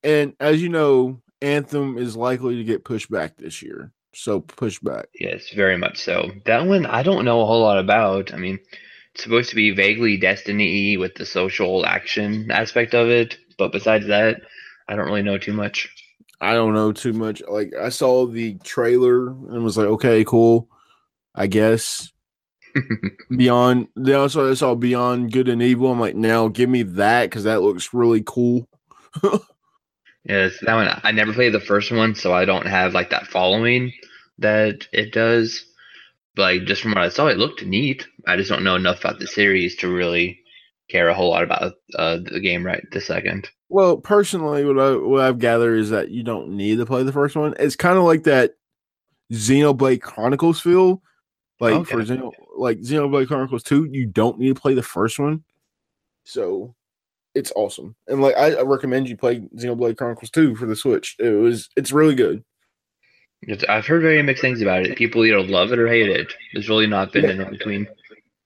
[0.03, 3.91] And as you know, Anthem is likely to get pushed back this year.
[4.13, 5.07] So push back.
[5.19, 6.29] Yes, very much so.
[6.45, 8.33] That one I don't know a whole lot about.
[8.33, 8.59] I mean,
[9.15, 14.05] it's supposed to be vaguely Destiny with the social action aspect of it, but besides
[14.07, 14.41] that,
[14.87, 15.89] I don't really know too much.
[16.39, 17.41] I don't know too much.
[17.47, 20.69] Like I saw the trailer and was like, okay, cool.
[21.35, 22.11] I guess.
[23.35, 25.91] Beyond they also I saw Beyond Good and Evil.
[25.91, 28.67] I'm like, now give me that because that looks really cool.
[30.27, 33.27] Yes, that one I never played the first one, so I don't have like that
[33.27, 33.93] following
[34.39, 35.65] that it does.
[36.35, 38.05] But like just from what I saw, it looked neat.
[38.27, 40.41] I just don't know enough about the series to really
[40.89, 43.49] care a whole lot about uh, the game right this second.
[43.69, 47.11] Well, personally, what I what I've gathered is that you don't need to play the
[47.11, 47.53] first one.
[47.59, 48.53] It's kind of like that
[49.31, 51.01] Xenoblade Chronicles feel.
[51.59, 52.15] Like for Okay.
[52.15, 55.43] Xeno, like Xenoblade Chronicles 2, you don't need to play the first one.
[56.23, 56.75] So
[57.33, 57.95] it's awesome.
[58.07, 61.15] And like I, I recommend you play Xenoblade Chronicles 2 for the Switch.
[61.19, 62.43] It was it's really good.
[63.43, 64.97] It's, I've heard very mixed things about it.
[64.97, 66.33] People either love it or hate it.
[66.53, 67.87] There's really not been an in between.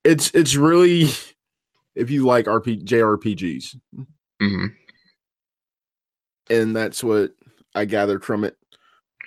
[0.03, 1.09] It's it's really
[1.95, 3.79] if you like RP JRPGs.
[4.41, 4.65] hmm
[6.49, 7.31] And that's what
[7.75, 8.57] I gathered from it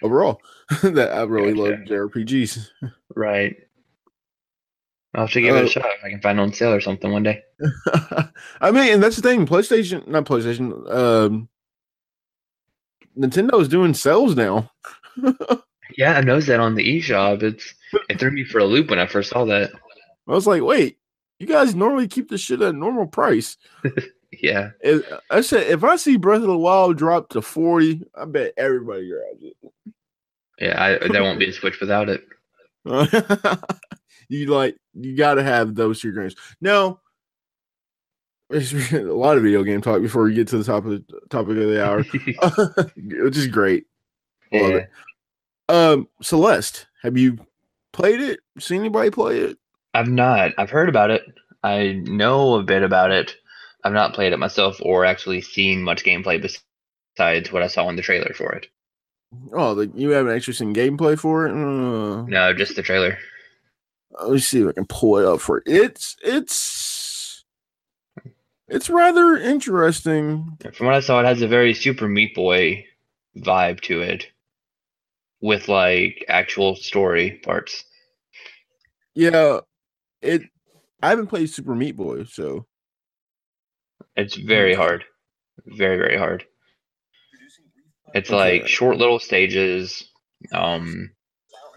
[0.02, 0.40] overall.
[0.82, 1.62] that I really Gotcha.
[1.62, 2.68] love JRPGs.
[3.14, 3.56] Right.
[5.14, 6.72] I'll have to give it Uh, a shot if I can find it on sale
[6.72, 7.42] or something one day.
[8.60, 9.46] I mean, and that's the thing.
[9.46, 10.90] PlayStation, not PlayStation.
[10.92, 11.48] Um,
[13.16, 14.70] Nintendo is doing sales now.
[15.96, 17.42] Yeah, I noticed that on the eShop.
[17.44, 17.72] It's
[18.08, 19.70] it threw me for a loop when I first saw that.
[20.26, 20.98] I was like, wait,
[21.38, 23.56] you guys normally keep the shit at normal price.
[24.42, 24.70] Yeah.
[24.80, 28.52] If- I said, if I see Breath of the Wild drop to forty, I bet
[28.56, 29.92] everybody grabs it.
[30.58, 32.24] Yeah, I, there won't be a Switch without it.
[34.28, 36.36] you like, you got to have those two games.
[36.60, 37.00] Now,
[38.50, 41.04] it's a lot of video game talk before we get to the top of the
[41.30, 43.86] topic of the hour, which is great.
[44.52, 44.76] Love yeah.
[44.76, 44.90] it.
[45.68, 47.38] Um, Celeste, have you
[47.92, 48.40] played it?
[48.58, 49.58] Seen anybody play it?
[49.94, 50.52] I've not.
[50.58, 51.22] I've heard about it.
[51.62, 53.36] I know a bit about it.
[53.84, 57.96] I've not played it myself or actually seen much gameplay besides what I saw in
[57.96, 58.66] the trailer for it.
[59.52, 61.52] Oh, like you haven't actually seen gameplay for it?
[61.52, 63.18] Uh, No, just the trailer.
[64.20, 65.64] let me see if I can pull it up for it.
[65.66, 67.44] It's it's
[68.68, 70.56] it's rather interesting.
[70.72, 72.86] From what I saw, it has a very Super Meat Boy
[73.36, 74.28] vibe to it,
[75.40, 77.84] with like actual story parts.
[79.14, 79.60] Yeah,
[80.24, 80.42] it.
[81.02, 82.66] I haven't played Super Meat Boy, so
[84.16, 85.04] It's very hard,
[85.66, 86.44] very very hard.
[88.14, 88.36] It's Okay.
[88.60, 90.08] like short little stages,
[90.52, 91.10] um,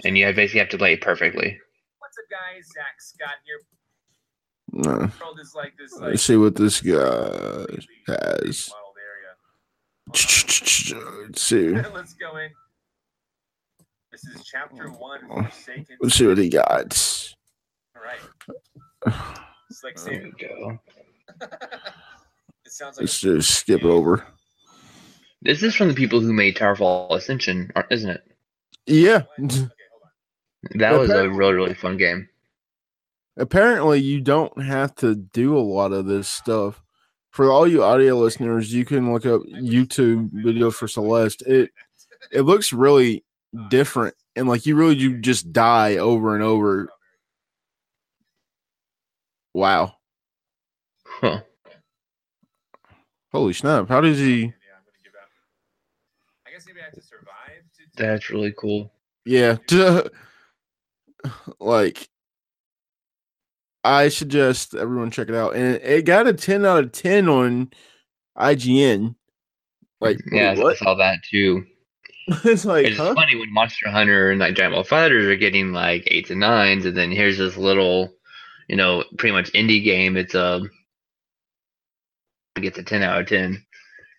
[0.05, 1.59] and you have- basically have to play it perfectly.
[1.97, 2.67] What's up, guys?
[2.73, 3.59] Zack Scott here.
[4.71, 5.11] no.
[5.19, 5.93] World is like this.
[5.99, 7.65] Let's see what this guy
[8.07, 8.69] has.
[10.07, 11.69] Let's see.
[11.93, 12.51] Let's go in.
[14.11, 15.27] This is chapter one.
[15.27, 15.97] Forsaken.
[16.01, 17.33] Let's see what he got.
[17.97, 19.15] All right.
[19.69, 20.33] It's like There saying.
[20.39, 20.79] we go.
[21.41, 23.03] it sounds like.
[23.03, 24.25] Let's just skip it over.
[25.41, 28.23] This is from the people who made Towerfall Ascension, isn't it?
[28.85, 29.23] Yeah.
[29.39, 29.67] Okay.
[30.75, 32.27] That was a really really fun game.
[33.37, 36.81] Apparently, you don't have to do a lot of this stuff.
[37.29, 41.43] For all you audio listeners, you can look up YouTube videos for Celeste.
[41.43, 41.69] It
[42.31, 43.23] it looks really
[43.69, 46.89] different, and like you really do just die over and over.
[49.57, 49.95] Wow!
[51.03, 51.41] Huh.
[53.31, 53.89] Holy snap!
[53.89, 54.25] How does he?
[54.25, 55.29] Yeah, I'm gonna give out.
[56.45, 57.63] I guess maybe I have to survive.
[57.77, 58.91] To, to That's really cool.
[59.25, 59.57] Yeah,
[61.59, 62.07] like
[63.83, 67.27] I suggest everyone check it out, and it, it got a ten out of ten
[67.27, 67.71] on
[68.37, 69.15] IGN.
[69.99, 71.65] Like, yeah, wait, I saw that too.
[72.45, 73.15] it's like, It's huh?
[73.15, 76.85] funny when Monster Hunter and like Giant Ball Fighters are getting like eights and nines,
[76.85, 78.13] and then here's this little,
[78.67, 80.17] you know, pretty much indie game.
[80.17, 80.61] It's a
[82.55, 83.63] it gets a ten out of ten.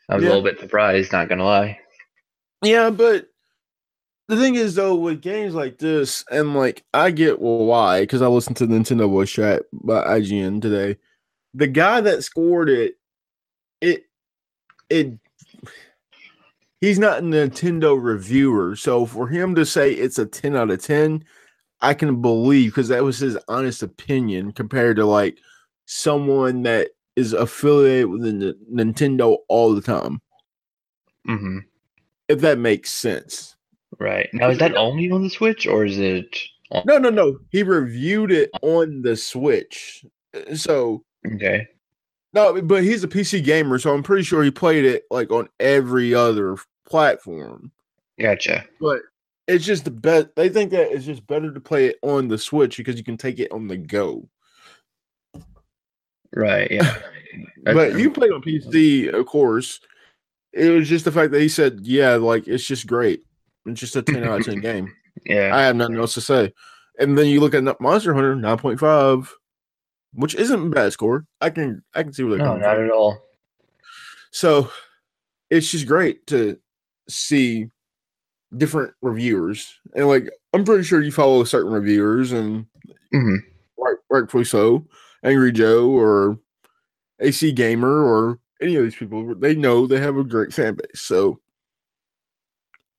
[0.09, 0.29] I was Yeah.
[0.29, 1.79] a little bit surprised, not gonna lie.
[2.63, 3.29] Yeah, but
[4.29, 8.23] the thing is, though, with games like this, and like I get well why, because
[8.23, 10.99] I listened to the Nintendo Voice Chat by IGN today.
[11.55, 12.95] The guy that scored it,
[13.81, 14.05] it,
[14.91, 15.15] it,
[16.81, 20.83] he's not a Nintendo reviewer, so for him to say it's a ten out of
[20.83, 21.25] ten,
[21.81, 25.39] I can believe because that was his honest opinion compared to like
[25.87, 30.21] someone that is affiliated with the N- Nintendo all the time.
[31.29, 31.59] Mm-hmm.
[32.29, 33.57] If that makes sense.
[33.99, 34.29] Right.
[34.33, 36.37] Now, is that only on the Switch or is it?
[36.71, 37.39] On- No, no, no.
[37.51, 40.05] He reviewed it on the Switch.
[40.55, 41.67] So okay.
[42.35, 45.49] no, but he's a PC gamer, so I'm pretty sure he played it like on
[45.59, 46.57] every other
[46.87, 47.73] platform.
[48.21, 48.65] Gotcha.
[48.81, 49.01] But
[49.49, 50.29] it's just the best.
[50.37, 53.17] They think that it's just better to play it on the Switch because you can
[53.17, 54.29] take it on the go.
[56.35, 56.71] Right.
[56.71, 56.99] Yeah.
[57.65, 59.81] but you play on PC, of course.
[60.53, 63.23] It was just the fact that he said, "Yeah, like it's just great.
[63.65, 64.95] It's just a ten out of ten game."
[65.25, 65.57] Yeah.
[65.57, 66.53] I have nothing else to say.
[66.99, 69.33] And then you look at Monster Hunter nine point five,
[70.13, 71.25] which isn't a bad score.
[71.41, 72.85] I can I can see where they're no, coming not from.
[72.85, 73.19] at all.
[74.31, 74.71] So
[75.49, 76.59] it's just great to
[77.09, 77.69] see
[78.57, 82.67] different reviewers, and like I'm pretty sure you follow certain reviewers, and
[83.15, 83.39] Mhm.
[83.79, 84.87] right, rightfully so.
[85.25, 86.39] Angry Joe or
[87.21, 91.01] AC Gamer or any of these people, they know they have a great fan base.
[91.03, 91.41] So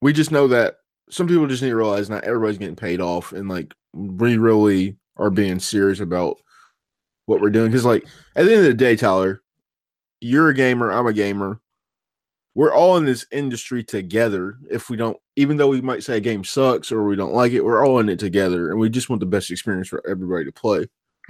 [0.02, 0.76] we just know that
[1.10, 4.98] some people just need to realize not everybody's getting paid off, and like we really
[5.18, 6.38] are being serious about
[7.26, 7.68] what we're doing.
[7.68, 9.42] Because like at the end of the day, Tyler,
[10.22, 11.60] you're a gamer, I'm a gamer.
[12.60, 14.58] We're all in this industry together.
[14.70, 17.54] If we don't, even though we might say a game sucks or we don't like
[17.54, 20.44] it, we're all in it together, and we just want the best experience for everybody
[20.44, 20.86] to play.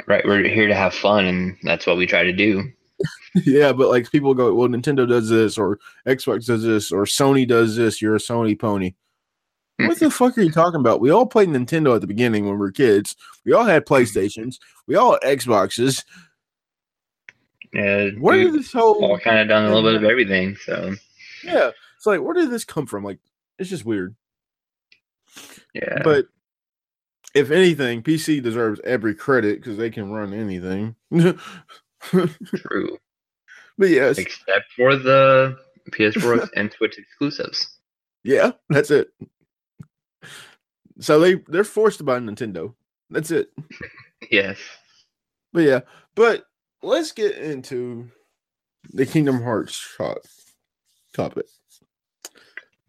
[0.07, 0.25] Right.
[0.25, 2.71] We're here to have fun, and that's what we try to do.
[3.45, 5.77] yeah, but like people go, well, Nintendo does this, or
[6.07, 8.01] Xbox does this, or Sony does this.
[8.01, 8.95] You're a Sony pony.
[9.79, 9.85] Hmm.
[9.85, 10.99] What the fuck are you talking about?
[10.99, 13.15] We all played Nintendo at the beginning when we were kids.
[13.45, 13.93] We all had hmm.
[13.93, 14.57] PlayStations.
[14.87, 16.03] We all had Xboxes.
[17.71, 18.09] Yeah.
[18.17, 20.55] Where we've did this whole all kind of done a little bit of everything.
[20.65, 20.95] So
[21.43, 21.71] yeah?
[21.97, 23.03] It's like where did this come from?
[23.03, 23.19] Like
[23.57, 24.15] it's just weird.
[25.73, 26.01] yeah.
[26.03, 26.27] But
[27.35, 30.95] if anything, PC deserves every credit because they can run anything.
[32.01, 32.97] True.
[33.77, 35.57] But yes, Except for the
[35.91, 37.77] PS4 and Switch exclusives.
[38.23, 39.09] yeah, that's it.
[40.99, 42.73] So they they're forced to buy Nintendo.
[43.09, 43.49] That's it.
[44.29, 44.57] Yes.
[45.53, 45.79] But yeah,
[46.13, 46.43] but
[46.83, 48.11] let's get into
[48.91, 50.17] the Kingdom Hearts shot
[51.13, 51.45] topic.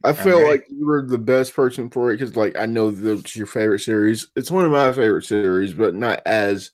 [0.03, 0.51] I feel Alright.
[0.51, 3.81] like you were the best person for it because, like, I know that's your favorite
[3.81, 4.29] series.
[4.35, 6.71] It's one of my favorite series, but not as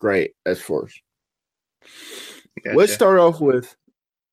[0.00, 1.00] great as Force.
[2.74, 3.74] Let's start off with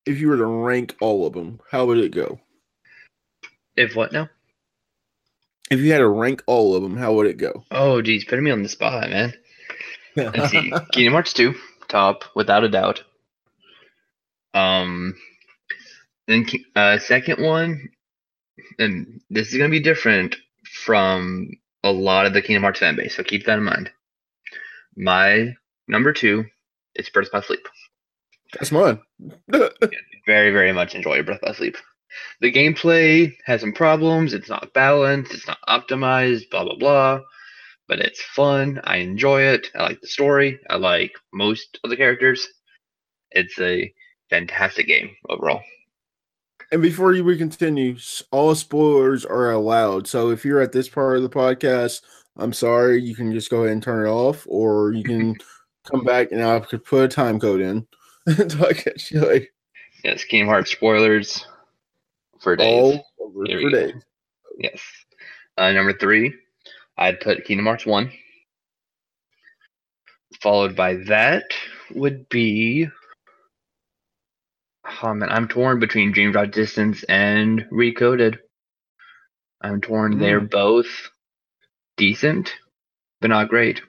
[0.05, 2.39] if you were to rank all of them, how would it go?
[3.75, 4.29] If what now?
[5.69, 7.63] If you had to rank all of them, how would it go?
[7.71, 9.33] Oh, geez, putting me on the spot, man.
[10.15, 10.71] Let's see.
[10.91, 11.53] Kingdom Hearts 2,
[11.87, 13.03] top, without a doubt.
[14.53, 15.15] Um,
[16.27, 17.89] then uh, second one,
[18.79, 20.35] and this is gonna be different
[20.83, 21.49] from
[21.83, 23.89] a lot of the Kingdom Hearts fan base, so keep that in mind.
[24.95, 25.55] My
[25.87, 26.45] number two
[26.95, 27.67] is Birth by Sleep.
[28.53, 28.99] That's mine.
[30.25, 31.77] Very, very much enjoy Birth by Sleep.
[32.41, 34.33] The gameplay has some problems.
[34.33, 35.33] It's not balanced.
[35.33, 36.49] It's not optimized.
[36.49, 37.19] Blah blah blah.
[37.87, 38.81] But it's fun.
[38.83, 39.67] I enjoy it.
[39.75, 40.59] I like the story.
[40.69, 42.47] I like most of the characters.
[43.31, 43.93] It's a
[44.29, 45.61] fantastic game overall.
[46.71, 47.97] And before you we continue,
[48.31, 50.07] all spoilers are allowed.
[50.07, 52.01] So if you're at this part of the podcast,
[52.35, 55.35] I'm sorry, you can just go ahead and turn it off, or you can
[55.89, 57.87] come back and I could put a time code in.
[58.27, 59.47] until I catch you later.
[60.03, 61.45] Yes, Kingdom Hearts spoilers
[62.41, 62.65] for days.
[62.67, 63.77] all over Here for go.
[63.87, 64.03] days.
[64.59, 64.81] Yes.
[65.57, 66.33] Uh, number three,
[66.97, 68.11] I'd put Kingdom Hearts 1.
[70.41, 71.45] Followed by that
[71.95, 72.89] would be.
[75.03, 78.37] Oh man, I'm torn between Dream Drop Distance and Recoded.
[79.61, 80.17] I'm torn.
[80.19, 81.09] They're both
[81.97, 82.53] decent,
[83.21, 83.81] but not great.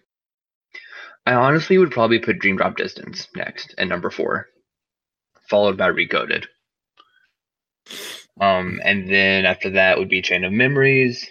[1.26, 4.46] I honestly would probably put Dream Drop Distance next at number four,
[5.48, 6.46] followed by Recoded.
[8.40, 11.28] Um, and then after that would be Chain of Memories,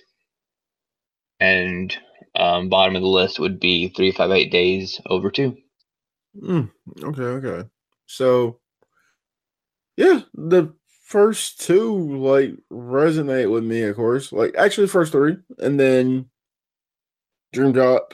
[1.39, 1.95] and
[2.35, 5.57] um, bottom of the list would be three five eight days over two.
[6.41, 6.69] Mm,
[7.03, 7.69] okay, okay.
[8.05, 8.59] So,
[9.97, 10.73] yeah, the
[11.03, 14.31] first two like resonate with me, of course.
[14.31, 16.29] Like actually, first three, and then
[17.51, 18.13] Dream Drop,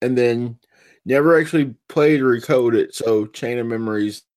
[0.00, 0.58] and then
[1.04, 2.94] never actually played or recoded.
[2.94, 4.22] So, Chain of Memories.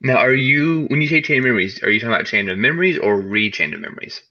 [0.00, 2.56] Now, are you when you say Chain of Memories, are you talking about Chain of
[2.56, 4.22] Memories or Re Chain of Memories?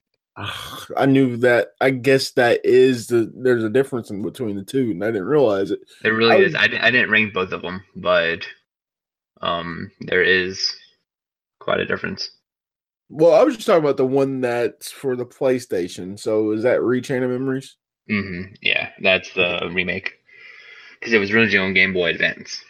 [0.96, 1.70] I knew that.
[1.82, 5.26] I guess that is the there's a difference in between the two, and I didn't
[5.26, 5.80] realize it.
[6.04, 6.56] It really I is.
[6.56, 8.48] I, I didn't rank both of them, but
[9.42, 10.76] um, there is
[11.60, 12.30] quite a difference.
[13.10, 16.20] Well, I was just talking about the one that's for the PlayStation.
[16.20, 17.78] So, is that Rechain of Memories?
[18.10, 18.54] Mm-hmm.
[18.62, 20.14] Yeah, that's the remake.
[21.00, 22.62] because it was originally on Game Boy Advance.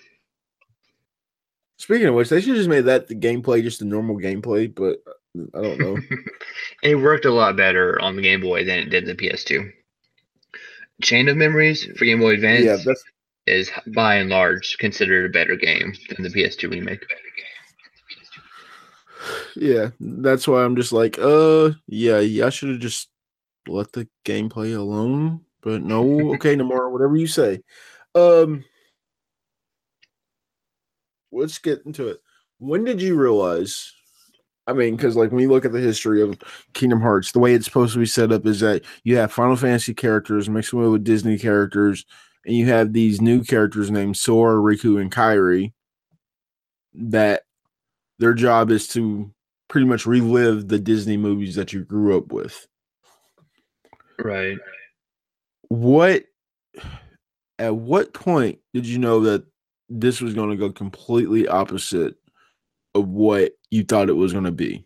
[1.80, 4.97] Speaking of which, they should just made that the gameplay just a normal gameplay, but
[5.53, 5.97] I don't know.
[6.84, 9.72] it worked a lot better on the Game Boy than it did the PS2.
[11.03, 13.03] Chain of Memories for Game Boy Advance yeah, that's
[13.47, 17.05] is by and large considered a better game than the PS2 remake.
[19.55, 23.09] yeah, that's why I'm just like, uh, yeah, yeah, I should have just
[23.67, 25.41] let the gameplay alone.
[25.61, 26.01] But no,
[26.35, 27.61] okay, Nomura, whatever you say.
[28.15, 28.63] Um,
[31.31, 32.17] let's get into it.
[32.59, 33.93] When did you realize?
[34.65, 36.37] I mean, because like when you look at the history of
[36.73, 39.55] Kingdom Hearts, the way it's supposed to be set up is that you have Final
[39.55, 42.05] Fantasy characters mixed with Disney characters,
[42.47, 45.73] and you have these new characters named Sora, Riku, and Kairi.
[46.93, 47.43] That
[48.17, 49.31] their job is to
[49.67, 52.65] pretty much relive the Disney movies that you grew up with.
[54.17, 54.57] Right.
[55.67, 56.23] What
[57.59, 59.45] at what point did you know that
[59.89, 62.15] this was going to go completely opposite
[62.95, 64.85] of what you thought it was going to be?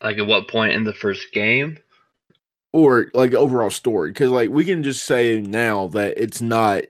[0.00, 1.78] Like at what point in the first game?
[2.72, 6.84] Or like overall story cuz like we can just say now that it's not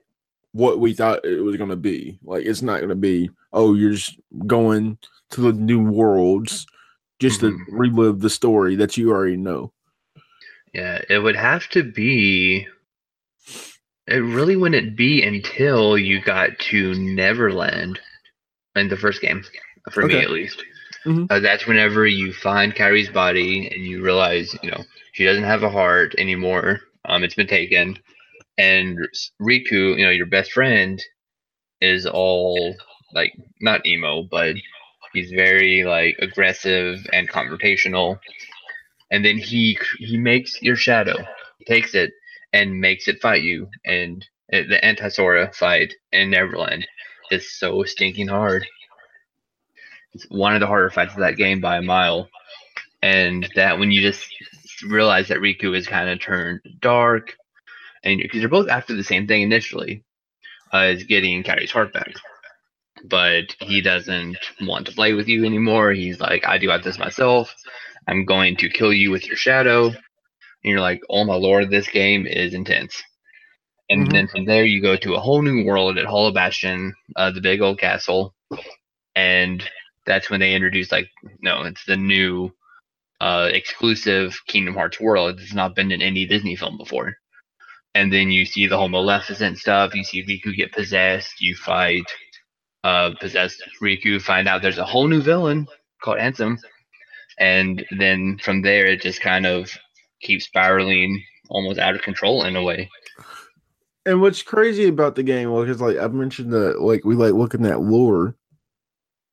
[0.53, 2.18] what we thought it was going to be.
[2.22, 4.99] Like it's not going to be oh you're just going
[5.30, 6.66] to the new worlds
[7.20, 7.57] just Mhm.
[7.66, 9.72] to relive the story that you already know.
[10.74, 12.66] Yeah, it would have to be.
[14.09, 18.01] It really wouldn't be until you got to Neverland
[18.74, 19.45] in the first game,
[19.91, 20.62] for me at least.
[21.07, 21.30] Mhm.
[21.30, 25.62] Uh, that's whenever you find Kairi's body and you realize, you know, she doesn't have
[25.62, 26.80] a heart anymore.
[27.05, 27.98] Um, it's been taken,
[28.59, 28.98] and
[29.40, 31.03] Riku, you know, your best friend,
[31.80, 32.74] is all
[33.14, 34.57] like not emo, but
[35.12, 38.18] he's very like aggressive and confrontational
[39.11, 41.16] and then he he makes your shadow
[41.66, 42.12] takes it
[42.53, 46.86] and makes it fight you and uh, the anti-sora fight in neverland
[47.30, 48.66] is so stinking hard
[50.28, 52.28] one of the harder fights of that game by a mile
[53.02, 54.26] and that when you just
[54.88, 57.34] realize that riku is kind of turned dark
[58.04, 60.02] and because they're both after the same thing initially
[60.74, 62.12] uh, is getting Kairi's heart back
[63.04, 66.98] but he doesn't want to play with you anymore he's like i do got this
[66.98, 67.54] myself
[68.08, 69.86] I'm going to kill you with your shadow.
[69.86, 69.96] And
[70.64, 73.02] you're like, oh my lord, this game is intense.
[73.88, 74.12] And Mhm.
[74.12, 77.40] then from there, you go to a whole new world at Hollow Bastion, uh, the
[77.40, 78.34] big old castle.
[79.14, 79.62] And
[80.07, 81.09] that's when they introduce, like,
[81.40, 82.50] no, it's the new
[83.20, 85.40] uh, exclusive Kingdom Hearts world.
[85.40, 87.14] It's not been in any Disney film before.
[87.94, 89.94] And then you see the whole Maleficent stuff.
[89.94, 91.40] You see Riku get possessed.
[91.40, 92.05] You fight
[92.84, 94.20] uh, possessed Riku.
[94.20, 95.66] Find out there's a whole new villain
[96.03, 96.59] called Ansem
[97.38, 99.76] and then from there it just kind of
[100.20, 102.88] keeps spiraling almost out of control in a way
[104.05, 107.34] And what's crazy about the game, well, because like I've mentioned that, like we like
[107.34, 108.34] looking at lore.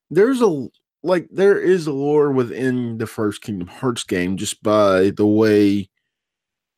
[0.09, 0.67] There's a
[1.03, 5.89] like there is a lore within the first Kingdom Hearts game just by the way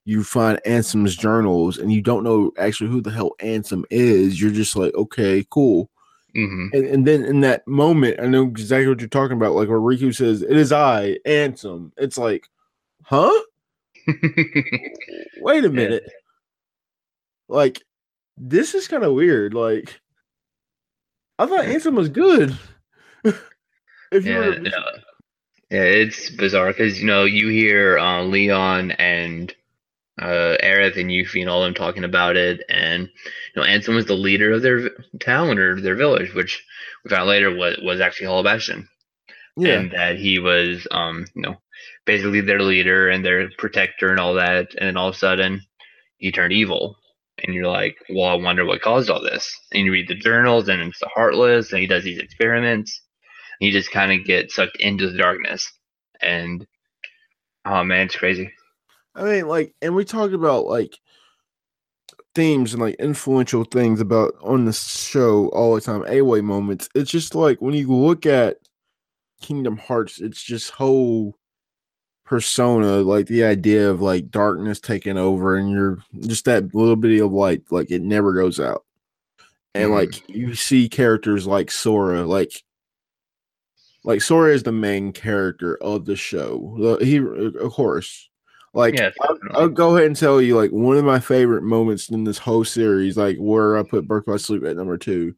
[0.06, 4.42] you find Ansem's journals, and you don't know actually who the hell Ansem is.
[4.42, 5.90] You're just like, okay, cool.
[6.34, 9.54] hmm And, and then in that moment, I know exactly what you're talking about.
[9.54, 12.48] Like where Riku says, "It is I, Ansem." It's like,
[13.04, 13.32] huh?
[14.08, 16.04] Wait a minute.
[17.48, 17.82] Like,
[18.38, 19.54] this is kind of weird.
[19.54, 20.00] Like,
[21.38, 22.58] I thought Ansem was good.
[24.12, 24.72] If you yeah, no.
[25.70, 29.56] yeah it's bizarre because you know you hear uh, leon and
[30.22, 34.06] uh Aerith and Yuffie and all them talking about it and you know Ansem was
[34.06, 34.90] the leader of their
[35.20, 36.64] town or their village which
[37.04, 38.88] we found later was, was actually Hollow Bastion.
[39.58, 41.56] Yeah, and that he was um you know
[42.06, 45.62] basically their leader and their protector and all that and then all of a sudden
[46.18, 46.98] he turned evil.
[47.44, 49.52] And you're like well i wonder what caused all this.
[49.72, 53.02] And you read the journals and it's the heartless and he does these experiments
[53.62, 55.72] you just kind of get sucked into the darkness
[56.22, 56.66] and
[57.66, 58.52] oh man it's crazy
[59.14, 60.98] I mean, like, and we talked about like
[62.34, 66.06] themes and like influential things about on the show all the time.
[66.08, 66.88] A-way moments.
[66.96, 68.58] It's just like when you look at
[69.42, 71.36] Kingdom Hearts, it's just whole
[72.26, 77.22] persona, like the idea of like darkness taking over, and you're just that little bit
[77.22, 78.86] of light, like it never goes out.
[79.76, 79.96] And Mhm.
[79.96, 82.64] like you see characters like Sora, like
[84.04, 86.98] like Sora is the main character of the show.
[87.02, 88.30] He, of course,
[88.74, 89.38] like Yeah, I'll.
[89.52, 92.64] I'll go ahead and tell you, like one of my favorite moments in this whole
[92.64, 95.36] series, like where I put Birth by Sleep at number two,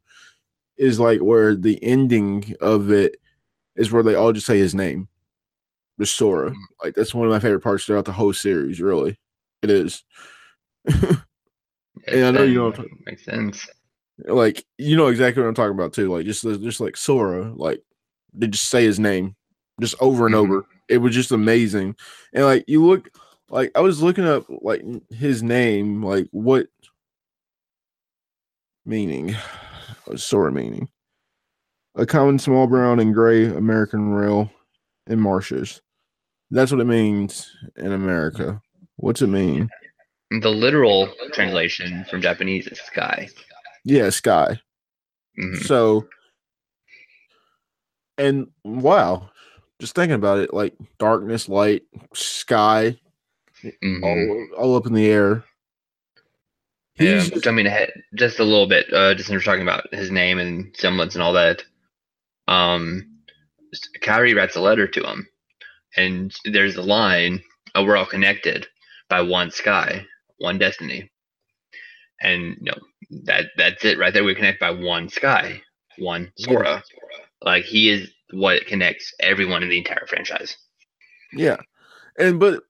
[0.78, 3.18] is like where the ending of it
[3.76, 5.08] is where they all just say his name,
[5.98, 6.52] the Sora.
[6.52, 6.56] Mm.
[6.84, 8.80] Like that's one of my favorite parts throughout the whole series.
[8.80, 9.18] Really,
[9.62, 10.04] it is.
[12.08, 13.68] And I know you I'm makes sense.
[14.26, 16.12] like you know exactly what I'm talking about too.
[16.12, 17.82] Like just just like Sora, like
[18.34, 19.36] they just say his name
[19.82, 20.40] just over and Mhm.
[20.40, 20.66] over.
[20.90, 21.96] It was just amazing.
[22.34, 23.10] And like you look
[23.50, 26.68] like I was looking up like his name, like what
[28.86, 29.36] meaning
[30.16, 30.90] Sora meaning.
[31.96, 34.52] A common small brown and gray American rail
[35.08, 35.82] in marshes.
[36.50, 38.62] That's what it means in America.
[38.98, 39.70] What's it mean?
[40.32, 43.30] The literal translation from Japanese is sky.
[43.86, 44.60] Yeah, sky.
[45.40, 45.64] Mhm.
[45.66, 46.08] So,
[48.18, 49.30] and wow,
[49.80, 51.84] just thinking about it, like darkness, light,
[52.14, 52.98] sky,
[53.64, 54.04] Mhm.
[54.04, 55.44] all, all up in the air.
[57.00, 60.12] Yeah, He's just- jumping ahead just a little bit, uh, just in talking about his
[60.12, 61.64] name and semblance and all that.
[62.48, 63.10] Um,
[64.02, 65.28] Kairi writes a letter to him,
[65.98, 67.44] and there's a line,
[67.76, 68.68] uh, "We're all connected
[69.10, 70.06] by one sky,
[70.38, 71.10] one destiny,"
[72.22, 72.78] and you know
[73.26, 74.24] that that's it right there.
[74.24, 75.64] We connect by one sky,
[75.98, 76.84] one Sora.
[77.44, 80.58] Like he is what connects everyone in the entire franchise.
[81.34, 81.58] yeah,
[82.18, 82.64] and but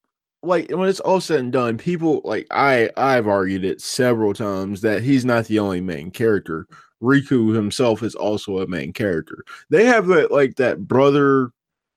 [0.43, 4.81] like when it's all said and done, people like I I've argued it several times
[4.81, 6.67] that he's not the only main character.
[7.01, 9.43] Riku himself is also a main character.
[9.69, 11.51] They have that like that brother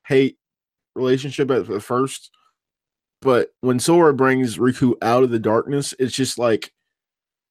[0.06, 0.38] hate
[0.94, 2.30] relationship at the first,
[3.20, 6.72] but when Sora brings Riku out of the darkness, it's just like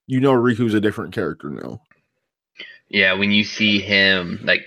[0.08, 1.82] you know Riku's a different character now.
[2.90, 4.66] Yeah, when you see him, like,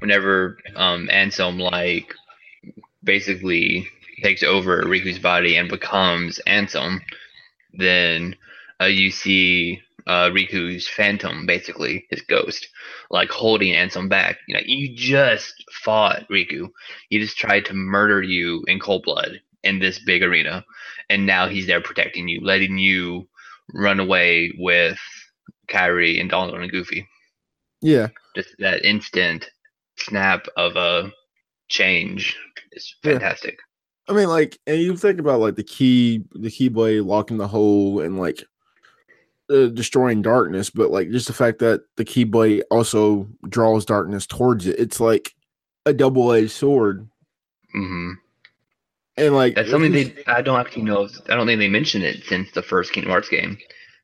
[0.00, 2.14] whenever um Ansem like
[3.02, 3.88] basically
[4.22, 7.00] takes over Riku's body and becomes Ansem,
[7.72, 8.36] then
[8.80, 12.68] uh, you see uh, Riku's phantom, basically his ghost,
[13.10, 14.38] like holding Ansem back.
[14.46, 16.70] You know, you just fought Riku.
[17.10, 20.64] He just tried to murder you in cold blood in this big arena,
[21.10, 23.28] and now he's there protecting you, letting you
[23.74, 24.98] run away with
[25.68, 27.06] Kairi and Donald and Goofy
[27.80, 29.48] Yeah, just that instant
[29.96, 31.12] snap of a
[31.68, 32.36] change
[32.72, 33.12] is Yeah.
[33.12, 33.58] fantastic.
[34.08, 38.00] I mean, like, and you think about like the key, the keyblade locking the hole
[38.00, 38.42] and like
[39.50, 44.66] uh, destroying darkness, but like just the fact that the keyblade also draws darkness towards
[44.66, 45.34] it, it's like
[45.86, 47.08] a double edged sword.
[47.72, 48.12] hmm
[49.16, 51.08] And like That's something they I don't actually know.
[51.28, 53.58] I don't think they mentioned it since the first Kingdom Hearts game.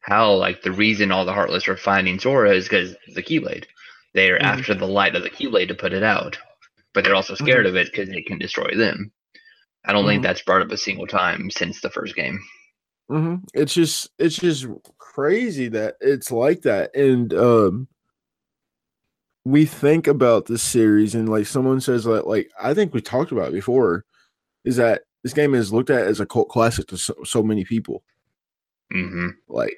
[0.05, 3.65] How like the reason all the Heartless are finding Sora is because the Keyblade.
[4.13, 4.43] They are Mhm.
[4.43, 6.39] after the light of the Keyblade to put it out,
[6.93, 9.11] but they're also scared of it because it can destroy them.
[9.87, 10.09] I don't Mhm.
[10.09, 12.39] think that's brought up a single time since the first game.
[13.11, 13.45] Mhm.
[13.55, 14.67] It's just it's just
[14.99, 16.95] crazy that it's like that.
[16.95, 17.89] And um
[19.47, 23.33] we think about this series and like someone says that like I think we talked
[23.33, 24.05] about before
[24.65, 27.65] is that this game is looked at as a cult classic to so, so many
[27.65, 28.05] people.
[28.93, 29.77] hmm Like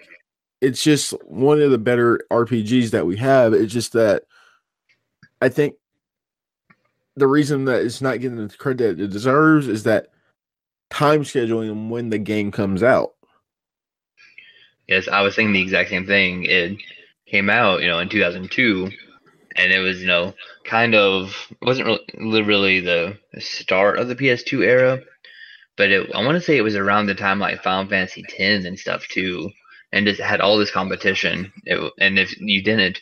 [0.60, 3.52] it's just one of the better RPGs that we have.
[3.52, 4.24] It's just that
[5.40, 5.74] I think
[7.16, 10.08] the reason that it's not getting the credit it deserves is that
[10.90, 13.14] time scheduling and when the game comes out.
[14.86, 16.44] Yes, I was thinking the exact same thing.
[16.44, 16.78] It
[17.26, 18.90] came out, you know, in 2002,
[19.56, 20.32] and it was, you know,
[20.64, 25.00] kind of wasn't really, really the start of the PS2 era,
[25.76, 28.64] but it, I want to say it was around the time like Final Fantasy X
[28.64, 29.50] and stuff too,
[29.92, 31.52] and just had all this competition.
[31.64, 33.00] It, and if you didn't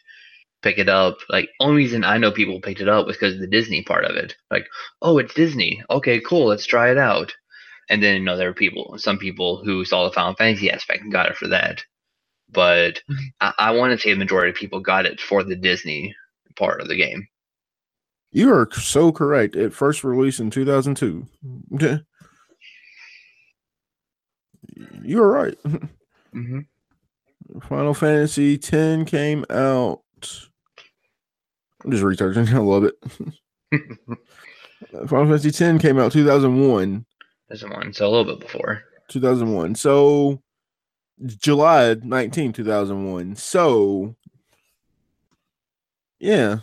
[0.62, 3.40] pick it up, like only reason I know people picked it up was because of
[3.40, 4.34] the Disney part of it.
[4.50, 4.66] Like,
[5.02, 5.82] oh, it's Disney.
[5.90, 6.46] Okay, cool.
[6.46, 7.32] Let's try it out.
[7.90, 11.02] And then you know there were people, some people who saw the Final Fantasy aspect
[11.02, 11.82] and got it for that.
[12.50, 13.02] But
[13.40, 16.14] I, I want to say the majority of people got it for the Disney
[16.56, 17.28] part of the game.
[18.32, 19.54] You are so correct.
[19.54, 21.26] It first released in 2002.
[21.74, 22.00] Okay.
[25.04, 25.56] You are right.
[26.34, 26.60] Mm-hmm.
[27.68, 30.00] Final Fantasy X came out.
[31.84, 32.48] I'm just researching.
[32.54, 32.94] I love it.
[35.08, 37.04] Final Fantasy X came out 2001.
[37.48, 38.82] There's one, so a little bit before.
[39.08, 39.74] 2001.
[39.74, 40.40] So
[41.26, 43.36] July 19, 2001.
[43.36, 44.16] So
[46.18, 46.58] yeah.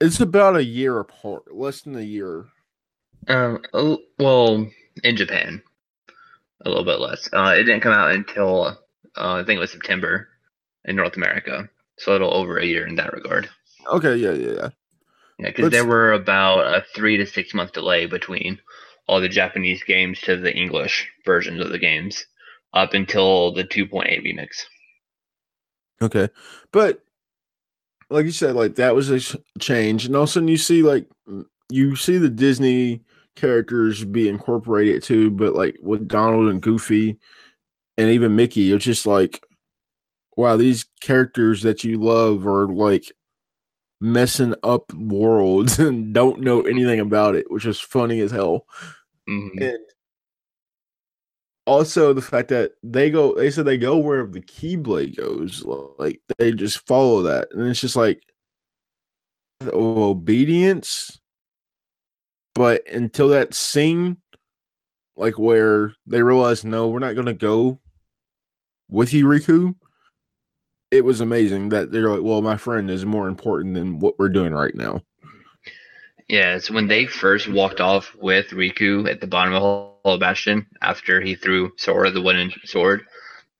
[0.00, 2.44] It's about a year apart, less than a year.
[3.28, 3.62] Um,
[4.18, 4.66] well,
[5.02, 5.62] in Japan,
[6.64, 7.28] a little bit less.
[7.32, 8.78] Uh, it didn't come out until
[9.16, 10.28] uh, I think it was September
[10.84, 11.68] in North America,
[11.98, 13.48] so a little over a year in that regard.
[13.86, 14.68] Okay, yeah, yeah, yeah.
[15.38, 18.60] Yeah, because there were about a three to six month delay between
[19.06, 22.24] all the Japanese games to the English versions of the games,
[22.72, 24.64] up until the 2.8 remix.
[26.02, 26.28] Okay.
[26.72, 27.02] But
[28.10, 30.06] like you said, like that was a change.
[30.06, 33.02] And all of a sudden you see like mm, you see the Disney
[33.36, 37.18] characters be incorporated too, but like with Donald and Goofy,
[37.96, 38.72] and even Mickey.
[38.72, 39.42] It's just like,
[40.36, 43.12] wow, these characters that you love are like
[44.00, 48.66] messing up worlds and don't know anything about it, which is funny as hell.
[49.28, 49.60] Mhm.
[49.60, 49.78] And
[51.66, 55.64] also the fact that they go, they said they go wherever the Keyblade goes.
[55.98, 58.22] Like they just follow that, and it's just like
[59.62, 61.20] obedience.
[62.54, 64.18] But until that scene,
[65.16, 67.80] like where they realize, no, we're not gonna go
[68.88, 69.74] with you, Riku.
[70.90, 74.28] It was amazing that they're like, well, my friend is more important than what we're
[74.28, 75.02] doing right now.
[76.28, 80.66] Yeah, it's when they first walked off with Riku at the bottom of Hollow Bastion
[80.80, 83.04] after he threw Sora the wooden sword.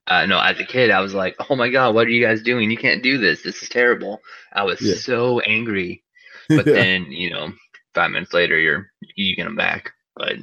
[0.07, 2.43] Uh, no, as a kid, I was like, "Oh my god, what are you guys
[2.43, 2.71] doing?
[2.71, 3.43] You can't do this.
[3.43, 4.21] This is terrible."
[4.53, 4.95] I was Yeah.
[4.95, 6.03] so angry.
[6.49, 6.75] But yeah.
[6.75, 7.53] then, you know,
[7.95, 9.93] five minutes later, you're you get them back.
[10.16, 10.37] But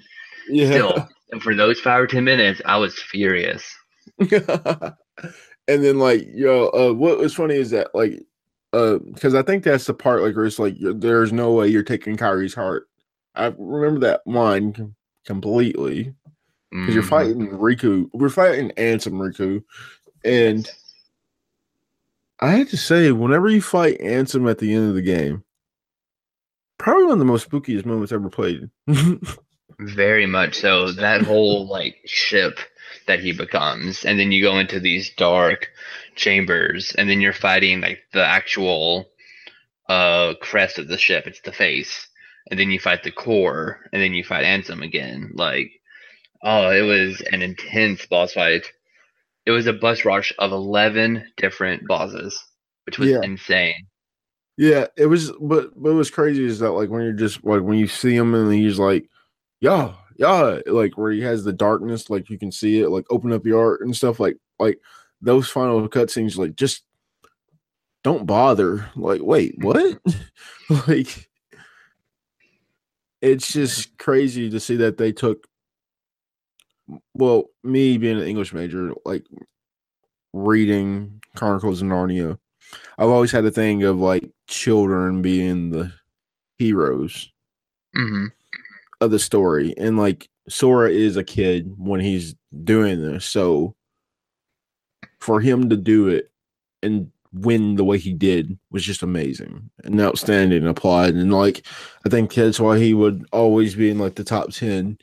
[0.49, 0.69] yeah.
[0.71, 3.63] still, and for those five or ten minutes, I was furious.
[4.19, 4.33] and
[5.67, 8.19] then like yo uh what was funny is that like
[8.73, 11.67] uh because i think that's the part like where it's like you're- there's no way
[11.67, 12.87] you're taking Kairi's heart
[13.35, 14.95] i remember that line com-
[15.25, 16.13] completely
[16.71, 17.09] because you're Mhm.
[17.09, 19.63] fighting riku we're fighting ansem riku
[20.25, 20.67] and
[22.39, 25.43] i had to say whenever you fight ansem at the end of the game
[26.81, 28.69] probably one of the most spookiest moments ever played
[29.79, 30.91] Very much so.
[30.91, 32.59] That whole like ship
[33.07, 35.69] that he becomes, and then you go into these dark
[36.15, 39.09] chambers, and then you're fighting like the actual
[39.89, 41.25] uh crest of the ship.
[41.27, 42.07] It's the face,
[42.49, 45.31] and then you fight the core, and then you fight Ansem again.
[45.33, 45.71] Like,
[46.43, 48.67] oh, it was an intense boss fight.
[49.45, 52.43] It was a boss rush of eleven different bosses,
[52.85, 53.21] which was Yeah.
[53.23, 53.87] insane.
[54.61, 57.63] Yeah, it was, but but what was crazy is that like when you're just like
[57.63, 59.09] when you see him and he's like,
[59.59, 63.33] yeah, yeah, like where he has the darkness, like you can see it, like open
[63.33, 64.79] up your art and stuff, like like
[65.19, 66.83] those final cutscenes, like just
[68.03, 68.87] don't bother.
[68.95, 69.99] Like, wait, what?
[70.87, 71.27] like,
[73.19, 75.47] it's just crazy to see that they took.
[77.15, 79.25] Well, me being an English major, like
[80.33, 82.37] reading Chronicles of Narnia,
[82.97, 85.91] I've always had a thing of like children being the
[86.57, 87.31] heroes
[87.93, 88.27] hmm
[89.01, 89.73] of the story.
[89.77, 93.25] And like Sora is a kid when he's doing this.
[93.25, 93.75] So
[95.19, 96.31] for him to do it
[96.81, 101.15] and win the way he did was just amazing and outstanding and applied.
[101.15, 101.65] And like
[102.05, 104.97] I think that's why he would always be in like the top 10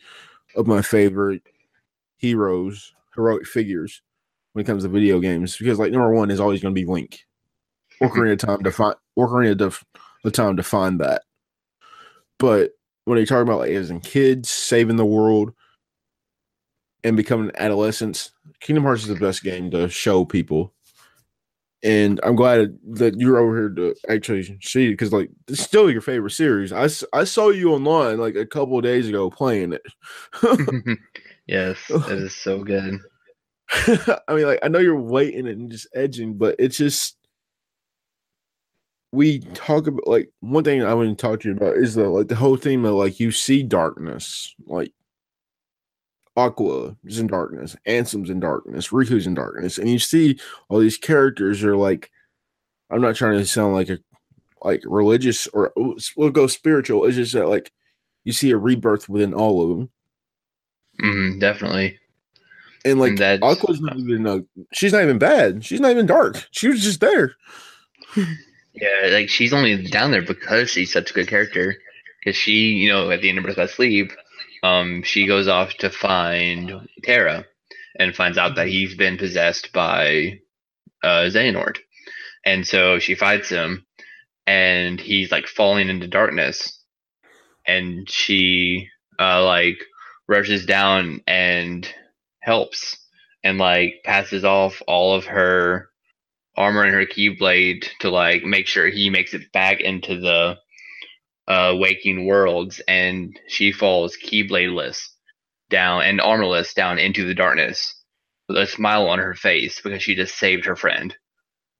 [0.56, 1.42] of my favorite
[2.16, 4.02] heroes, heroic figures
[4.52, 5.56] when it comes to video games.
[5.56, 7.26] Because like number one is always gonna be Link.
[8.02, 9.82] Ocarina of time to find Ocarina of
[10.24, 11.22] the time to find that.
[12.38, 12.72] But
[13.04, 15.52] when you talk about like as in kids saving the world
[17.04, 20.74] and becoming adolescents, Kingdom Hearts is the best game to show people.
[21.82, 25.88] And I'm glad that you're over here to actually see it because like it's still
[25.88, 26.72] your favorite series.
[26.72, 29.82] I, I saw you online like a couple of days ago playing it.
[31.46, 32.98] yes, it is so good.
[33.70, 37.17] I mean, like I know you're waiting and just edging, but it's just
[39.12, 42.08] we talk about like one thing I want to talk to you about is the
[42.08, 44.92] like the whole theme of like you see darkness, like
[46.36, 50.98] Aqua is in darkness, Ansem's in darkness, Riku's in darkness, and you see all these
[50.98, 52.10] characters are like
[52.90, 53.98] I'm not trying to sound like a
[54.62, 55.72] like religious or
[56.16, 57.04] we'll go spiritual.
[57.06, 57.72] It's just that like
[58.24, 59.90] you see a rebirth within all of them.
[61.00, 61.98] hmm definitely.
[62.84, 64.38] And like And that's- Aqua's not even uh,
[64.72, 65.64] she's not even bad.
[65.64, 66.46] She's not even dark.
[66.50, 67.34] She was just there.
[68.80, 71.74] Yeah, like she's only down there because she's such a good character.
[72.20, 74.12] Because she, you know, at the end of Birth by Sleep,
[74.62, 77.44] um, she goes off to find Terra
[77.98, 80.40] and finds out that he's been possessed by
[81.02, 81.78] uh, Xehanort.
[82.44, 83.86] And so she fights him,
[84.46, 86.74] and he's like falling into darkness.
[87.66, 88.88] And she,
[89.18, 89.78] uh, like,
[90.26, 91.86] rushes down and
[92.40, 92.96] helps
[93.44, 95.90] and, like, passes off all of her
[96.58, 100.56] armor and her keyblade to like make sure he makes it back into the
[101.46, 105.00] uh waking worlds and she falls keybladeless
[105.70, 107.94] down and armorless down into the darkness
[108.48, 111.14] with a smile on her face because she just saved her friend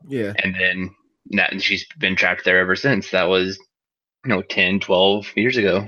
[0.09, 0.33] Yeah.
[0.43, 0.95] and then
[1.33, 3.59] that and she's been trapped there ever since that was
[4.25, 5.87] you know 10 12 years ago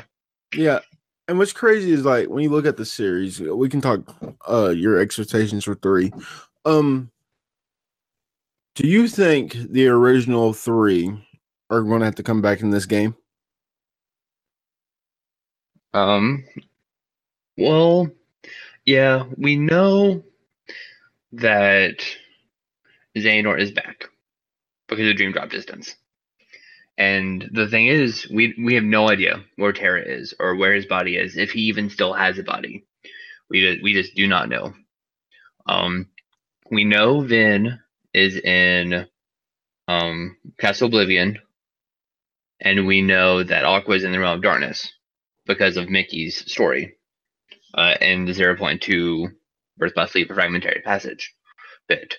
[0.54, 0.80] Yeah.
[1.28, 4.00] And what's crazy is like when you look at the series, we can talk
[4.48, 6.12] uh your expectations for three.
[6.64, 7.10] Um
[8.80, 11.12] do you think the original three
[11.70, 13.14] are gonna have to come back in this game?
[15.94, 16.44] Um,
[17.58, 18.10] well,
[18.86, 20.24] yeah, we know
[21.32, 22.04] that
[23.16, 24.06] Xehanort is back
[24.88, 25.94] because of Dream Drop Distance.
[26.98, 30.86] And the thing is, we we have no idea where Terra is or where his
[30.86, 32.86] body is, if he even still has a body.
[33.50, 34.74] We just, we just do not know.
[35.66, 36.08] Um,
[36.70, 37.80] we know Ven
[38.14, 39.06] is in
[39.88, 41.38] um, Castle Oblivion,
[42.60, 44.92] and we know that Aqua is in the Realm of Darkness
[45.46, 46.94] because of Mickey's story
[47.74, 49.28] uh, in the 0.2
[49.78, 51.34] Birth by Sleep Fragmentary Passage
[51.88, 52.14] bit.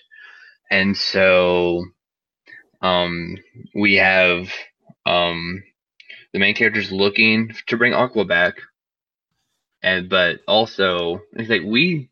[0.70, 1.84] And so
[2.80, 3.36] um,
[3.74, 4.48] we have
[5.06, 5.62] um,
[6.32, 8.54] the main characters looking to bring Aqua back,
[9.82, 12.10] and but also it's like we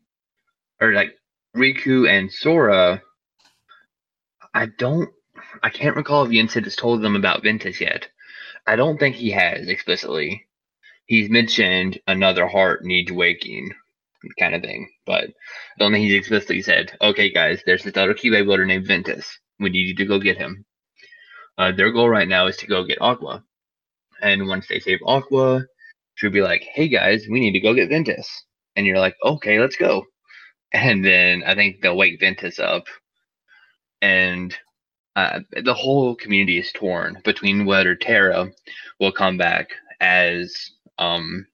[0.81, 1.15] or like
[1.55, 3.01] Riku and Sora.
[4.53, 5.09] I don't,
[5.63, 8.07] I can't recall if Yensid has told them about Ventus yet.
[8.67, 10.45] I don't think he has explicitly.
[11.05, 13.71] He's mentioned another heart needs waking,
[14.39, 15.29] kind of thing, but I
[15.79, 19.39] don't think he's explicitly said, "Okay, guys, there's this other Keyblade wielder named Ventus.
[19.59, 20.65] We need you to go get him."
[21.57, 23.43] Uh, their goal right now is to go get Aqua,
[24.21, 25.65] and once they save Aqua,
[26.15, 28.29] she'll be like, "Hey guys, we need to go get Ventus,"
[28.75, 30.05] and you're like, "Okay, let's go."
[30.71, 32.85] And then I think they'll wake Ventus up,
[34.01, 34.55] and
[35.15, 38.49] uh, the whole community is torn between whether Terra
[38.99, 39.69] will come back
[39.99, 41.45] as um,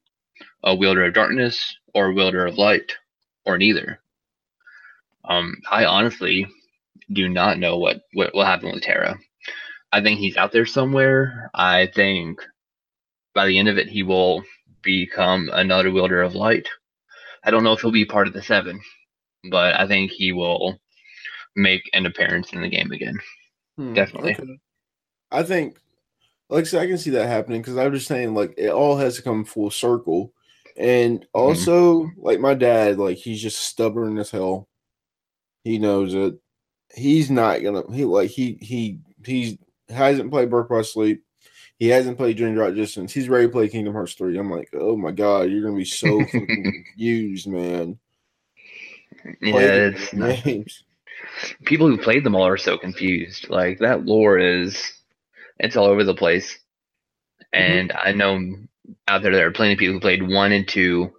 [0.63, 2.93] a wielder of darkness or a wielder of light,
[3.45, 3.99] or neither.
[5.25, 6.45] Um, I honestly
[7.11, 9.17] do not know what, what will happen with Terra.
[9.91, 11.49] I think he's out there somewhere.
[11.53, 12.39] I think
[13.33, 14.43] by the end of it, he will
[14.83, 16.67] become another wielder of light.
[17.43, 18.79] I don't know if he'll be part of the seven,
[19.49, 20.79] but I think he will
[21.57, 23.19] make an appearance in the game again.
[23.75, 24.35] Hmm, Definitely.
[24.35, 24.59] okay.
[25.31, 25.77] I think,
[26.49, 28.95] like I said, I can see that happening because I'm just saying, like, it all
[28.95, 30.31] has to come full circle.
[30.77, 34.69] And also, like, my dad, like, he's just stubborn as hell.
[35.63, 36.35] He knows it.
[36.95, 39.59] He's not gonna, he, like, he, he, he
[39.89, 41.23] hasn't played Birth by Sleep.
[41.79, 43.11] He hasn't played Dream Drop Distance.
[43.11, 44.37] He's ready to play Kingdom Hearts 3.
[44.37, 47.99] I'm like, oh my God, you're going to be so fucking confused, man.
[49.41, 50.83] Yeah, Play the it's games.
[51.65, 53.49] People who played them all are so confused.
[53.49, 54.93] Like that lore is,
[55.59, 56.57] it's all over the place.
[57.53, 57.71] Mm-hmm.
[57.71, 58.55] And I know
[59.07, 61.11] out there there are plenty of people who played one and two,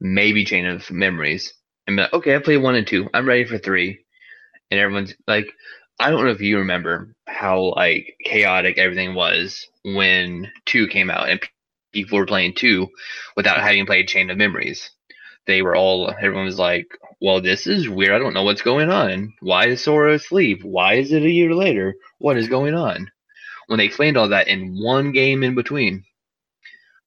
[0.00, 1.52] maybe Chain of Memories,
[1.86, 3.08] and be like, okay, I played one and two.
[3.14, 4.04] I'm ready for three.
[4.70, 5.46] And everyone's like,
[5.98, 11.28] I don't know if you remember how like chaotic everything was when two came out
[11.28, 11.40] and
[11.92, 12.88] people were playing two
[13.36, 14.90] without having played Chain of Memories.
[15.46, 16.86] They were all everyone was like,
[17.20, 18.12] well, this is weird.
[18.12, 19.32] I don't know what's going on.
[19.40, 20.62] Why is Sora asleep?
[20.62, 21.94] Why is it a year later?
[22.18, 23.10] What is going on?
[23.68, 26.04] When they explained all that in one game in between.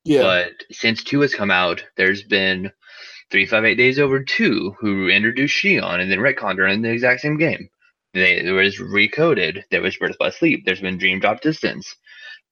[0.03, 0.21] Yeah.
[0.21, 2.71] But since two has come out, there's been
[3.31, 6.91] three five eight days over two who introduced Xion and then retconned her in the
[6.91, 7.69] exact same game.
[8.13, 9.63] They, there was recoded.
[9.69, 10.63] There was Birth by Sleep.
[10.65, 11.95] There's been Dream Drop Distance,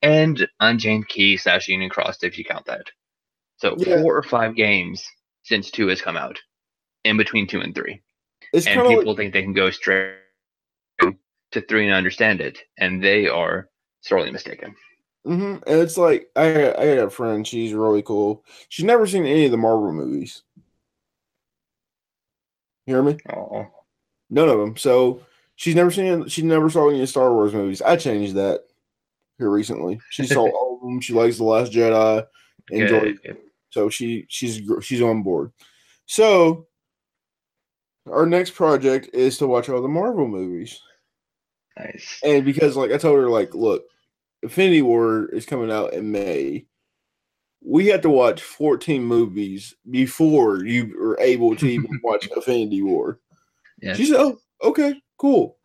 [0.04, 2.86] and Unchained Key slash Union Crossed if you count that.
[3.58, 4.02] So Yeah.
[4.02, 5.04] four or five games
[5.48, 6.40] since two has come out,
[7.06, 8.02] in between two and three
[8.54, 10.16] it's and people like, think they can go straight
[11.52, 13.70] to three and understand it, and they are
[14.02, 14.76] sorely mistaken.
[15.26, 15.64] Mm-hmm.
[15.68, 17.46] and it's like, I, I got a friend.
[17.46, 18.46] She's really cool.
[18.70, 20.44] She's never seen any of the Marvel movies.
[22.86, 23.18] You hear me?
[23.30, 23.68] Oh,
[24.30, 24.78] None of them.
[24.78, 25.26] So
[25.56, 26.28] she's never seen.
[26.28, 27.82] She never saw any of the Star Wars movies.
[27.82, 28.64] I changed that
[29.38, 30.00] here recently.
[30.10, 31.02] She saw all of them.
[31.02, 32.26] She likes the Last Jedi.
[32.72, 33.38] Enjoyed.
[33.78, 35.52] So she she's she's on board.
[36.08, 36.66] So
[38.12, 40.82] our next project is to watch all the Marvel movies.
[41.78, 42.20] Nice.
[42.24, 43.84] And because like I told her, like, look,
[44.42, 46.66] Infinity War is coming out in May.
[47.64, 53.20] We had to watch 14 movies before you were able to even watch Infinity War.
[53.80, 53.94] Yeah.
[53.94, 55.56] She said, "Oh, okay, cool."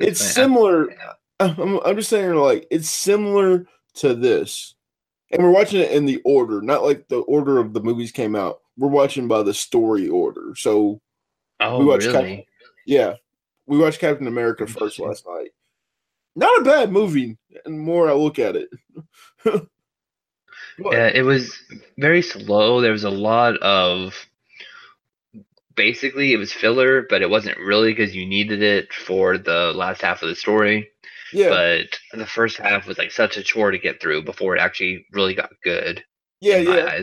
[0.00, 0.44] It's That's fine.
[0.46, 0.88] similar.
[1.38, 3.68] I'm, I'm just saying, like, it's similar
[3.98, 4.74] to this,
[5.30, 8.36] and we're watching it in the order, not like the order of the movies came
[8.36, 8.60] out.
[8.76, 10.54] We're watching by the story order.
[10.56, 11.00] So,
[11.60, 12.46] Oh, we watched really?
[12.86, 13.14] yeah,
[13.66, 15.50] we watched Captain America first last night.
[16.36, 17.38] Not a bad movie.
[17.64, 18.68] And more I look at it,
[20.78, 21.56] Yeah, it was
[21.98, 22.80] very slow.
[22.80, 24.14] There was a lot of
[25.76, 30.02] basically it was filler, but it wasn't really because you needed it for the last
[30.02, 30.88] half of the story.
[31.34, 34.60] Yeah, But the first half was like such a chore to get through before it
[34.60, 36.04] actually really got good.
[36.40, 37.02] yeah, yeah.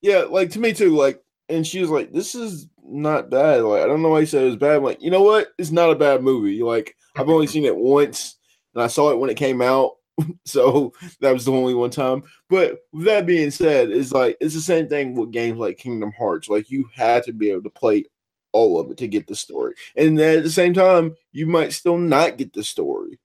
[0.00, 0.96] Yeah, like to me too.
[0.96, 4.26] Like, and she was like, "This is not bad." Like, I don't know why you
[4.26, 4.76] said it was bad.
[4.76, 5.48] I'm like, you know what?
[5.58, 6.62] It's not a bad movie.
[6.62, 8.36] Like, I've only seen it once,
[8.74, 9.92] and I saw it when it came out,
[10.44, 12.24] so that was the only one time.
[12.50, 16.12] But with that being said, it's like it's the same thing with games like Kingdom
[16.18, 16.48] Hearts.
[16.48, 18.04] Like, you had to be able to play
[18.52, 19.74] all of it to get the story.
[19.96, 23.18] And then at the same time, you might still not get the story,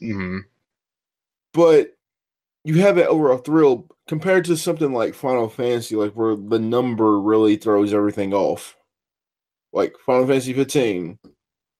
[0.00, 0.38] hmm
[1.52, 1.96] but
[2.64, 7.20] you have it overall thrill compared to something like Final Fantasy, like where the number
[7.20, 8.76] really throws everything off.
[9.72, 11.18] Like Final Fantasy 15,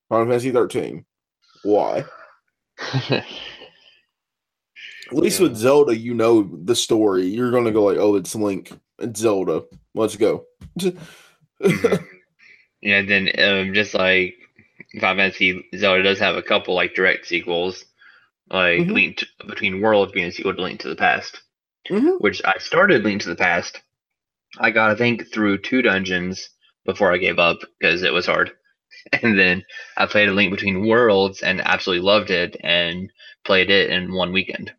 [0.08, 1.04] Final Fantasy 13.
[1.64, 2.04] Why?
[3.10, 3.24] At
[5.12, 7.26] least with Zelda, you know the story.
[7.26, 9.64] You're gonna go like, "Oh, it's Link, it's Zelda.
[9.94, 10.44] Let's go."
[10.78, 10.98] Mhm.
[12.82, 14.36] yeah, then um, just like
[15.00, 17.84] Final Fantasy, Zelda does have a couple like direct sequels,
[18.50, 18.92] like Mhm.
[18.92, 21.40] Link to, Between Worlds being a sequel to Link to the Past,
[21.90, 22.20] Mhm.
[22.20, 23.80] which I started Link to the Past.
[24.58, 26.50] I got I think through two dungeons
[26.84, 28.52] before I gave up because it was hard,
[29.22, 29.64] and then
[29.96, 33.10] I played a Link Between Worlds and absolutely loved it and
[33.44, 34.72] played it in one weekend.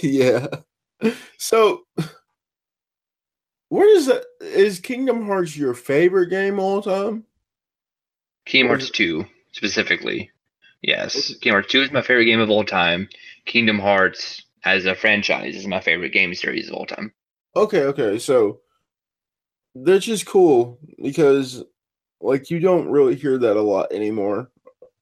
[0.00, 0.46] Yeah.
[1.38, 1.84] So,
[3.68, 4.24] where is that?
[4.40, 7.24] Is Kingdom Hearts your favorite game all time?
[8.46, 10.30] Kingdom Hearts 2 specifically.
[10.82, 11.34] Yes.
[11.40, 13.08] Kingdom Hearts 2 is my favorite game of all time.
[13.46, 17.12] Kingdom Hearts as a franchise is my favorite game series of all time.
[17.56, 18.18] Okay, okay.
[18.18, 18.60] So,
[19.74, 21.64] that's just cool because,
[22.20, 24.50] like, you don't really hear that a lot anymore.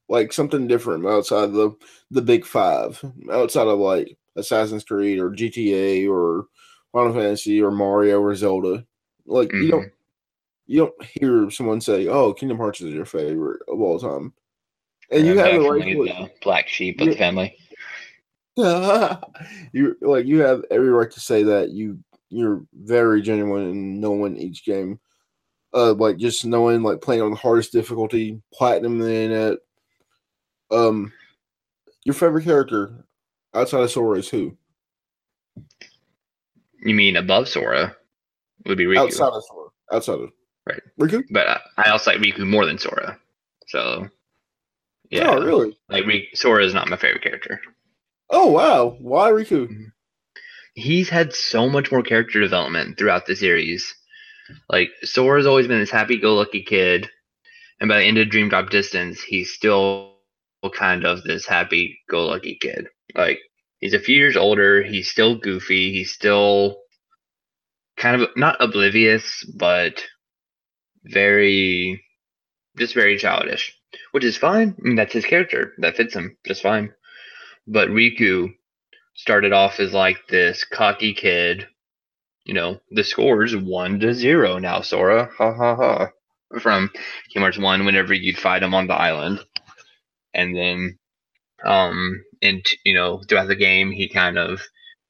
[0.09, 1.73] Like something different outside the
[2.11, 3.01] the big five,
[3.31, 6.47] outside of like Assassin's Creed or GTA or
[6.93, 8.85] Final Fantasy or Mario or Zelda.
[9.27, 9.70] Like you mm-hmm.
[9.70, 9.93] don't
[10.66, 14.32] you don't hear someone say, "Oh, Kingdom Hearts is your favorite of all time,"
[15.10, 17.56] and you have to- the black sheep of the family.
[19.72, 24.36] you like you have every right to say that you you're very genuine in knowing
[24.36, 24.98] each game.
[25.72, 29.58] Uh, like just knowing like playing on the hardest difficulty, platinum in it.
[30.70, 31.12] Um,
[32.04, 33.04] your favorite character
[33.54, 34.56] outside of Sora is who?
[36.82, 37.94] You mean above Sora
[38.66, 40.30] would be Riku, Outside of Sora, outside of
[40.66, 40.82] Right.
[41.00, 41.24] Riku.
[41.30, 43.18] but I, I also like Riku more than Sora.
[43.68, 44.08] So
[45.10, 45.76] yeah, Oh, really?
[45.88, 46.04] like
[46.34, 47.60] Sora is not my favorite character.
[48.30, 48.96] Oh, wow.
[49.00, 49.66] Why Riku?
[49.66, 49.84] Mm-hmm.
[50.74, 53.92] he's had so much more character development throughout the series.
[54.68, 57.08] Like Sora's always been this happy-go-lucky kid,
[57.80, 60.14] and by the end of Dream Drop Distance, he's still
[60.74, 62.88] kind of this happy-go-lucky kid.
[63.14, 63.38] Like
[63.78, 66.78] he's a few years older, he's still goofy, he's still
[67.96, 70.02] kind of not oblivious, but
[71.04, 72.02] very
[72.76, 73.74] just very childish,
[74.12, 74.74] which is fine.
[74.78, 75.74] I mean, that's his character.
[75.78, 76.92] That fits him just fine.
[77.66, 78.54] But Riku
[79.14, 81.66] started off as like this cocky kid.
[82.44, 85.30] You know, the score's one to zero now, Sora.
[85.36, 86.08] Ha ha ha.
[86.60, 86.90] From
[87.32, 89.38] Kingdom 1, whenever you'd fight him on the island.
[90.34, 90.98] And then,
[91.64, 94.60] um, and, you know, throughout the game, he kind of,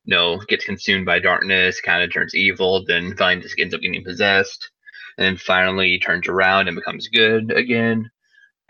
[0.05, 3.81] you know, gets consumed by darkness, kind of turns evil, then finally just ends up
[3.81, 4.71] getting possessed.
[5.17, 8.11] And then finally turns around and becomes good again.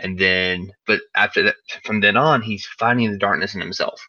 [0.03, 4.01] And then, but after that, from then on, he's fighting the darkness in himself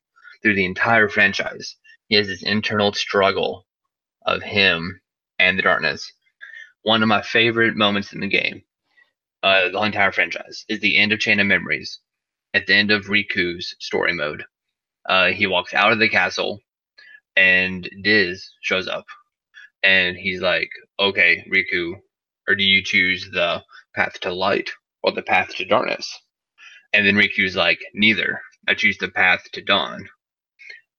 [0.42, 1.76] through the entire franchise.
[2.08, 3.68] He has this internal struggle
[4.26, 5.02] of him
[5.38, 6.12] and the darkness.
[6.84, 8.64] One of my favorite moments in the game,
[9.44, 12.00] uh, the entire franchise, is the end of Chain of Memories.
[12.54, 14.46] At the end of Riku's story mode,
[15.08, 16.62] uh, he walks out of the castle,
[17.36, 19.06] and Diz shows up,
[19.84, 20.70] and he's like,
[21.00, 22.02] "Okay, Riku,
[22.48, 23.64] or do you choose the
[23.94, 24.72] path to light
[25.04, 26.20] or the path to darkness?"
[26.94, 28.42] And then Riku's like, "Neither.
[28.68, 30.08] I choose the path to dawn."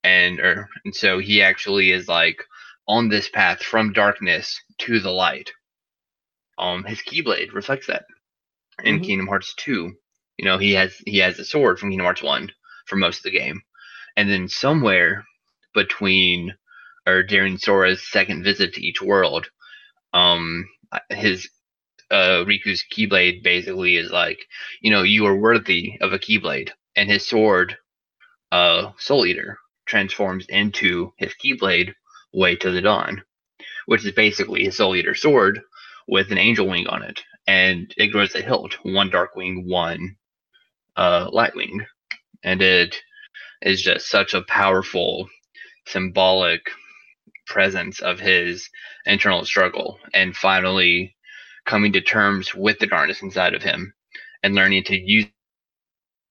[0.05, 2.45] and or and so he actually is like
[2.89, 5.51] on this path from darkness to the light.
[6.59, 8.05] Um, his keyblade reflects that.
[8.85, 9.05] In Mhm.
[9.05, 9.95] Kingdom Hearts two,
[10.39, 12.53] you know he has he has the sword from Kingdom Hearts one
[12.87, 13.63] for most of the game,
[14.17, 15.27] and then somewhere
[15.75, 16.55] between
[17.07, 19.49] or during Sora's second visit to each world,
[20.15, 20.69] um,
[21.11, 21.49] his
[22.13, 24.47] uh Riku's keyblade basically is like,
[24.83, 27.77] you know, you are worthy of a keyblade, and his sword,
[28.53, 31.95] uh, Soul Eater, transforms into his Keyblade
[32.35, 33.23] Way to the Dawn,
[33.87, 35.61] which is basically his Soul Eater sword
[36.09, 40.17] with an angel wing on it, and it grows a hilt, one dark wing, one
[40.97, 41.85] uh, light wing,
[42.43, 42.97] and it
[43.63, 45.29] is just such a powerful,
[45.87, 46.63] symbolic
[47.47, 48.69] presence of his
[49.07, 51.15] internal struggle, and finally
[51.67, 53.93] coming to terms with the darkness inside of him,
[54.43, 55.27] and learning to use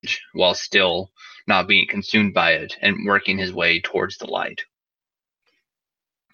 [0.04, 1.12] it while still
[1.48, 4.62] not being consumed by it and working his way towards the light.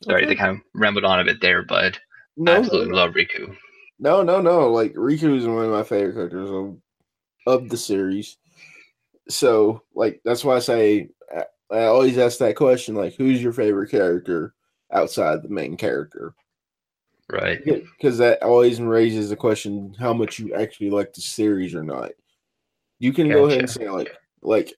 [0.03, 0.27] Sorry, Okay.
[0.27, 1.99] they kind of rambled on a bit there, but I
[2.37, 3.55] No, no, absolutely love Riku.
[3.99, 4.71] no, no, no.
[4.71, 6.77] Like Riku is one of my favorite characters of,
[7.47, 8.37] of the series.
[9.29, 13.53] So, like, that's why I say I- I always ask that question: like, who's your
[13.53, 14.53] favorite character
[14.91, 16.33] outside the main character?
[17.29, 17.59] Right.
[17.65, 22.11] because that always raises the question how much you actually like the series or not.
[22.99, 24.73] You can go ahead and say like like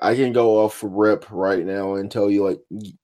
[0.00, 2.60] I can go off rip right now and tell you like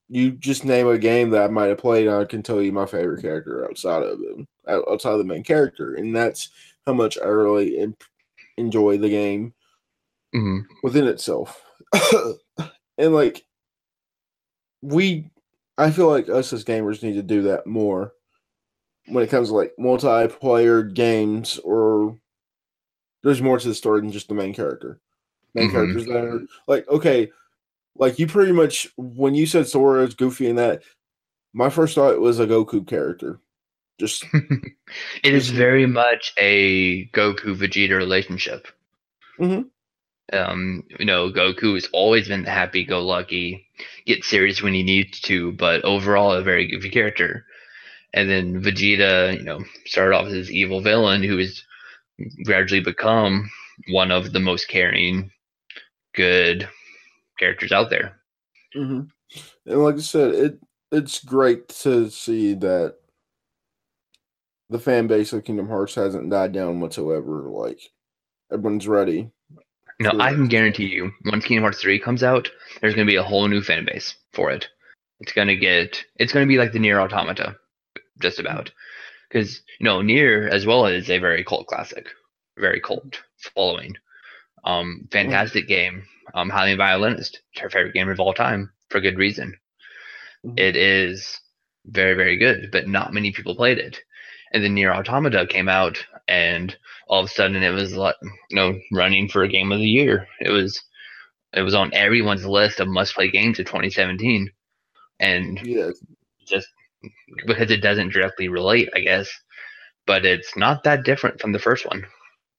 [0.08, 2.72] you just name a game that I might have played and I can tell you
[2.72, 4.18] my favorite character outside of
[4.66, 6.50] out- outside of the main character and that's
[6.86, 7.96] how much I really en-
[8.56, 9.54] enjoy the game
[10.32, 11.62] hmm within itself.
[12.98, 13.44] and like
[14.82, 15.30] we
[15.76, 18.12] I feel like us as gamers need to do that more
[19.08, 22.18] when it comes to like multiplayer games or
[23.22, 25.00] there's more to the story than just the main character.
[25.54, 25.72] Main Mhm.
[25.72, 27.30] characters that are like okay,
[27.96, 30.82] like you pretty much when you said Sora's Goofy and that,
[31.52, 33.40] my first thought was a Goku character.
[33.98, 38.68] Just it is very much a Goku Vegeta relationship.
[39.40, 39.70] Mhm.
[40.30, 43.66] Um, you know, Goku has always been the happy-go-lucky,
[44.04, 47.46] get serious when he needs to, but overall a very goofy character.
[48.14, 51.62] And then Vegeta, you know, started off as this evil villain who has
[52.44, 53.50] gradually become
[53.88, 55.30] one of the most caring,
[56.14, 56.68] good
[57.38, 58.18] characters out there.
[58.74, 59.02] hmm
[59.66, 60.58] And like I said, it
[60.90, 62.96] it's great to see that
[64.70, 67.42] the fan base of Kingdom Hearts hasn't died down whatsoever.
[67.48, 67.80] Like
[68.52, 69.30] everyone's ready.
[70.00, 72.48] No, I can guarantee you, once Kingdom Hearts 3 comes out,
[72.80, 74.68] there's going to be a whole new fan base for it.
[75.18, 77.56] It's going to get, it's going to be like the NieR Automata,
[78.20, 78.70] just about.
[79.28, 82.08] Because, you know, NieR as well is a very cult classic,
[82.56, 83.20] very cult
[83.54, 83.94] following.
[84.64, 86.04] Um, fantastic game.
[86.34, 89.54] Um, Highly Violinist, it's her favorite game of all time for good reason.
[90.44, 90.58] Mhm.
[90.58, 91.40] It is
[91.86, 94.00] very, very good, but not many people played it.
[94.52, 96.76] And then NieR Automata came out, and
[97.06, 98.16] all of a sudden it was like,
[98.50, 100.26] you know, running for a game of the year.
[100.40, 100.82] It was,
[101.54, 104.50] it was on everyone's list of must-play games of 2017,
[105.20, 105.90] and Yeah.
[106.46, 106.68] just
[107.46, 109.28] because it doesn't directly relate, I guess,
[110.06, 112.04] but it's not that different from the first one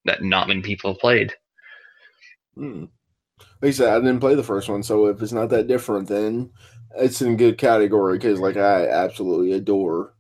[0.06, 1.34] that not many people have played.
[2.58, 2.90] Mm.
[3.62, 6.08] Like I said, I didn't play the first one, so if it's not that different,
[6.08, 6.52] then
[6.98, 10.14] it's in good category because like I absolutely adore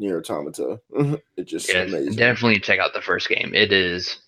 [0.00, 0.80] NieR Automata.
[1.36, 2.16] it's just Yes, amazing.
[2.16, 3.52] definitely check out the first game.
[3.54, 4.18] It is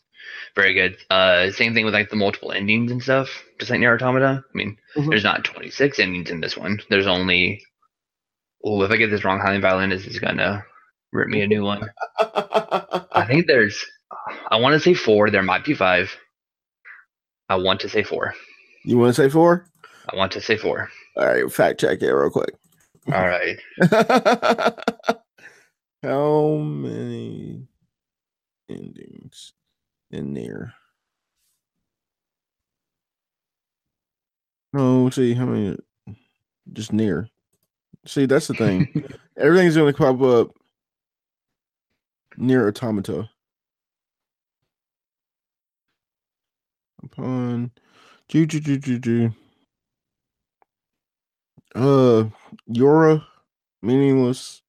[0.54, 0.96] very good.
[1.10, 3.28] Uh, same thing with like the multiple endings and stuff,
[3.58, 4.42] just like NieR Automata.
[4.42, 5.10] I mean, Mhm.
[5.10, 6.80] there's not 26 endings in this one.
[6.90, 7.62] There's only.
[8.64, 10.64] Oh, if I get this wrong, Highly Violinist is gonna
[11.12, 11.90] rip me a new one.
[12.18, 13.84] I think there's.
[14.50, 15.30] I want to say four.
[15.30, 16.14] There might be five.
[17.48, 18.34] I want to say four.
[18.84, 19.66] you want to say four?
[20.10, 20.90] I want to say four.
[21.16, 22.54] All right, fact check it real quick.
[23.12, 23.58] All right.
[26.02, 27.66] How many
[28.68, 29.52] endings
[30.10, 30.72] in NieR?
[34.72, 35.76] No, oh, see how many
[36.72, 37.28] just NieR.
[38.08, 39.04] See, that's the thing.
[39.36, 40.56] Everything's gonna pop up
[42.38, 43.28] NieR Automata.
[47.04, 47.70] Upon
[48.28, 49.32] do do do do do.
[51.74, 52.24] Uh
[52.70, 53.22] Yora
[53.82, 54.62] meaningless.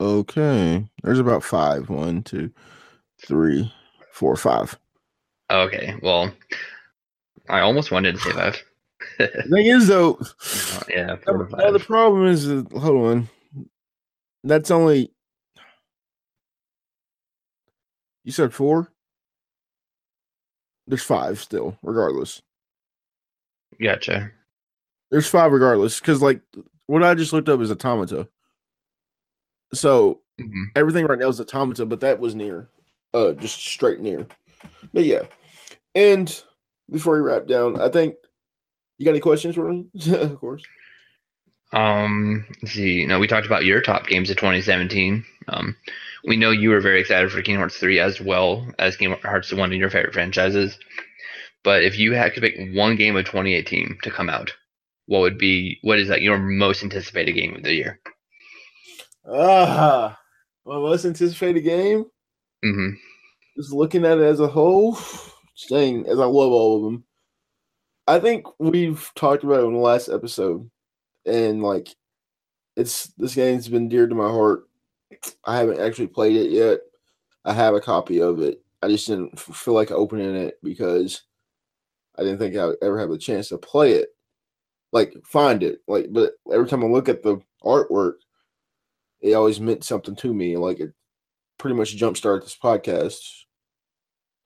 [0.00, 0.84] Okay.
[1.04, 1.88] There's about five.
[1.88, 2.50] One, two,
[3.24, 3.72] three,
[4.10, 4.76] four, five.
[5.50, 5.94] Okay.
[6.02, 6.32] Well,
[7.48, 8.64] I almost wanted to say five.
[9.18, 13.28] The thing is though, Uh, yeah, now the problem is hold on.
[14.44, 15.12] That's only
[18.24, 18.92] you said four?
[20.86, 22.42] There's five still, regardless.
[23.80, 24.30] Gotcha.
[25.10, 26.00] There's five regardless.
[26.00, 26.40] Cause like
[26.86, 28.28] what I just looked up is automata.
[29.74, 30.64] So Mhm.
[30.76, 32.68] everything right now is automata, but that was NieR.
[33.14, 34.28] Uh just straight NieR.
[34.92, 35.22] But yeah.
[35.94, 36.42] And
[36.90, 38.14] before we wrap down, I think
[38.98, 39.86] you got any questions for me?
[40.12, 40.62] of course.
[41.72, 43.04] Um, let's see.
[43.06, 45.24] No, we talked about your top games of 2017.
[45.48, 45.76] Um,
[46.24, 49.52] we know you were very excited for Kingdom Hearts 3 as well as Kingdom Hearts
[49.52, 50.78] one of your favorite franchises.
[51.64, 54.52] But if you had to pick one game of 2018 to come out,
[55.06, 58.00] what would be what is that your most anticipated game of the year?
[59.30, 60.18] Ah
[60.68, 62.04] my most anticipated game.
[62.64, 62.90] Mm-hmm.
[63.56, 64.98] Just looking at it as a whole,
[65.54, 67.04] saying as I love all of them.
[68.08, 70.70] I think we've talked about it in the last episode,
[71.26, 71.94] and like,
[72.74, 74.64] it's this game's been dear to my heart.
[75.44, 76.80] I haven't actually played it yet.
[77.44, 78.62] I have a copy of it.
[78.82, 81.22] I just didn't feel like opening it because
[82.18, 84.08] I didn't think I would ever have a chance to play it,
[84.90, 85.80] like find it.
[85.86, 88.14] Like, but every time I look at the artwork,
[89.20, 90.56] it always meant something to me.
[90.56, 90.94] Like it
[91.58, 93.18] pretty much jumpstart this podcast.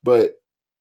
[0.02, 0.32] But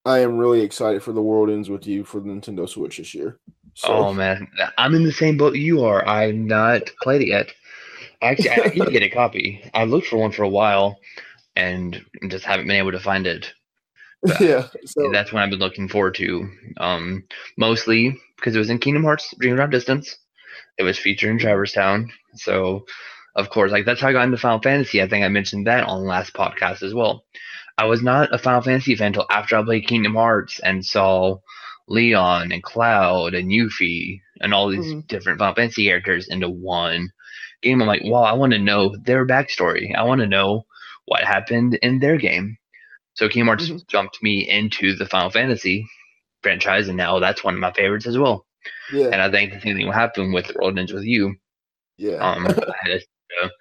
[0.06, 3.14] I am really excited for the World Ends with You for the Nintendo Switch this
[3.14, 3.40] year.
[3.76, 4.48] So Oh man,
[4.78, 6.08] I'm in the same boat you are.
[6.08, 7.52] I've not played it yet.
[8.22, 9.64] Actually, I need to get a copy.
[9.74, 10.98] I looked for one for a while,
[11.56, 13.54] and just haven't been able to find it.
[14.22, 14.68] But yeah.
[14.86, 16.50] So that's what I've been looking forward to.
[16.78, 17.24] Um,
[17.58, 20.18] mostly because it was in Kingdom Hearts Dream Drop Distance.
[20.78, 22.12] It was featured in Traverse Town.
[22.36, 22.86] So,
[23.36, 25.02] of course, like that's how I got into Final Fantasy.
[25.02, 27.24] I think I mentioned that on the last podcast as well.
[27.82, 31.40] I was not a Final Fantasy fan until after I played Kingdom Hearts and saw
[31.88, 35.08] Leon and Cloud and Yuffie and all these Mhm.
[35.08, 37.10] different Final Fantasy characters into one
[37.64, 37.82] game.
[37.82, 39.96] I'm like, wow, I want to know their backstory.
[39.96, 40.68] I want to know
[41.06, 42.56] what happened in their game.
[43.16, 43.88] So Kingdom Hearts Mhm.
[43.88, 45.88] jumped me into the Final Fantasy
[46.44, 48.46] franchise, and now that's one of my favorites as well.
[48.94, 51.36] yeah, And I think the same thing will happen with World Ends with You.
[51.98, 52.18] yeah.
[52.18, 52.52] Um, I
[52.92, 53.02] had
[53.42, 53.52] to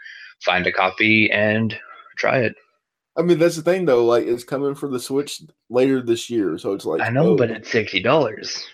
[0.44, 1.78] find a copy and
[2.18, 2.54] try it.
[3.20, 4.04] I mean, that's the thing though.
[4.04, 7.36] Like, it's coming for the Switch later this year, so it's like I know, oh,
[7.36, 8.66] but it's sixty dollars.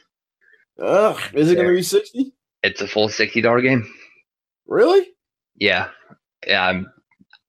[0.81, 2.33] ugh, is it going to be sixty?
[2.63, 3.93] It's a full sixty dollar game.
[4.67, 5.09] Really?
[5.57, 5.89] Yeah,
[6.47, 6.65] yeah.
[6.65, 6.93] I'm,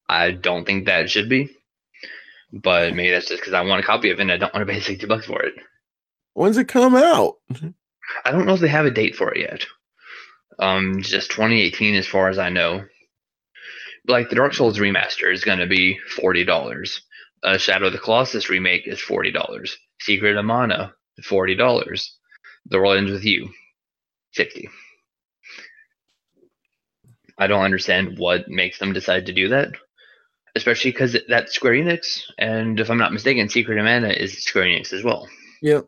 [0.10, 1.50] I don't think that it should be,
[2.52, 4.68] but maybe that's just because I want a copy of it and I don't want
[4.68, 5.54] to pay sixty bucks for it.
[6.34, 7.36] When's it come out?
[8.26, 9.66] I don't know if they have a date for it yet.
[10.60, 12.86] Um, just 2018 as far as I know.
[14.08, 17.02] Like the Dark Souls remaster is going to be forty dollars.
[17.44, 19.78] Uh, Shadow of the Colossus remake is forty dollars.
[20.02, 20.94] Secret of Mana,
[21.24, 22.16] forty dollars.
[22.68, 23.50] The World Ends with You,
[24.34, 24.70] sixty.
[27.38, 29.70] I don't understand what makes them decide to do that,
[30.56, 34.66] especially because that's Square Enix, and if I'm not mistaken, Secret of Mana is Square
[34.66, 35.28] Enix as well,
[35.62, 35.88] Yep.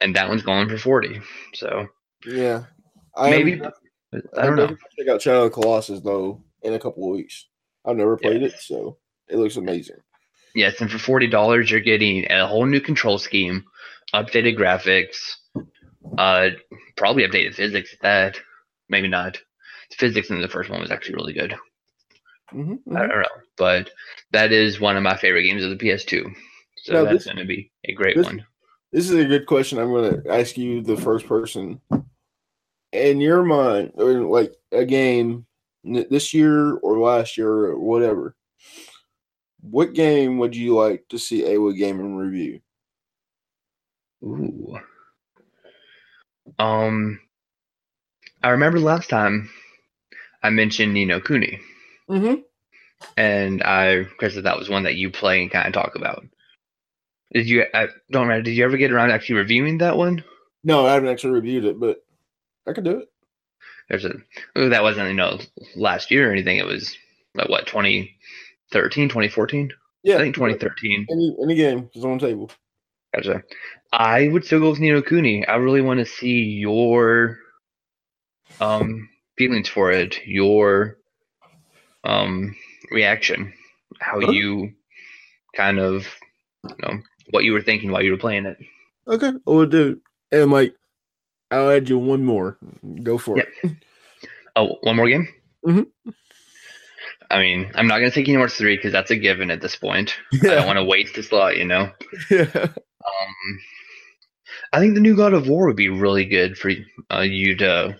[0.00, 1.20] and that one's going for forty.
[1.54, 1.86] So
[2.26, 2.64] Yeah.
[3.16, 3.72] I maybe am-
[4.36, 4.66] I don't know.
[4.68, 7.46] definitely Check out Shadow of the Colossus though in a couple of weeks.
[7.84, 8.98] I've never played it, so
[9.28, 9.96] it looks amazing.
[10.54, 13.64] Yes, and for forty dollars, you're getting a whole new control scheme,
[14.14, 15.16] updated graphics,
[16.18, 16.50] uh,
[16.96, 17.92] probably updated physics.
[17.94, 18.40] At that,
[18.88, 19.38] maybe not.
[19.90, 21.54] The physics in the first one was actually really good.
[22.50, 23.90] hmm I don't know, but
[24.32, 26.24] that is one of my favorite games of the PS2.
[26.82, 28.44] So Now, that's going to be a great this- one.
[28.92, 29.78] This is a good question.
[29.78, 31.80] I'm going to ask you the first person.
[32.92, 35.45] In your mind, or like a game
[36.10, 38.34] this year or last year or whatever,
[39.60, 42.60] what game would you like to see a AWA Gaming review?
[44.24, 44.78] Ooh.
[46.58, 47.20] Um,
[48.42, 49.50] I remember last time
[50.42, 51.60] I mentioned Ni no Kuni,
[52.08, 52.40] Mm-hmm.
[53.16, 56.24] and I, Chris, that was one that you play and kind of talk about.
[57.32, 57.64] Did you?
[57.74, 58.42] I don't remember.
[58.44, 60.22] Did you ever get around to actually reviewing that one?
[60.62, 61.98] No, I haven't actually reviewed it, but
[62.66, 63.08] I could do it.
[63.88, 64.14] There's a
[64.54, 65.38] that wasn't you know
[65.76, 66.58] last year or anything.
[66.58, 66.96] It was
[67.34, 69.72] like what 2013, 2014.
[70.02, 71.06] Yeah, I think 2013.
[71.10, 72.50] Any any game is on the table.
[73.14, 73.42] Gotcha.
[73.92, 75.46] I would still go with Ni no Kuni.
[75.46, 77.38] I really want to see your
[78.60, 79.08] um
[79.38, 80.98] feelings for it, your
[82.04, 82.56] um
[82.90, 83.52] reaction,
[84.00, 84.72] how you
[85.54, 86.06] kind of
[86.64, 86.98] you know
[87.30, 88.58] what you were thinking while you were playing it.
[89.08, 90.00] Okay, we'll do.
[90.32, 90.74] And Mike,
[91.50, 92.58] I'll add you one more.
[93.02, 93.48] Go for Yep.
[94.56, 95.28] Oh, one more game.
[95.66, 95.86] Mhm.
[97.30, 99.76] I mean, I'm not gonna take Kingdom Hearts three because that's a given at this
[99.76, 100.16] point.
[100.32, 100.44] it.
[100.50, 101.90] I don't want to waste a slot, you know.
[102.30, 102.48] yeah.
[102.54, 103.60] Um,
[104.72, 106.70] I think the new God of War would be really good for
[107.12, 107.96] uh, you to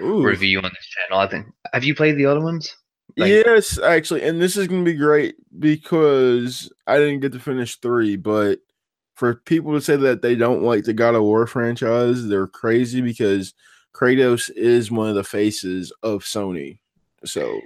[0.00, 0.22] Ooh.
[0.22, 1.18] review on this channel.
[1.20, 1.46] I think.
[1.72, 2.74] Have you played the other ones?
[3.16, 7.76] Like- yes, actually, and this is gonna be great because I didn't get to finish
[7.76, 8.60] three, but
[9.18, 13.00] for people to say that they don't like the God of War franchise, they're crazy
[13.00, 13.52] because
[13.92, 16.78] Kratos is one of the faces of Sony.
[17.24, 17.60] So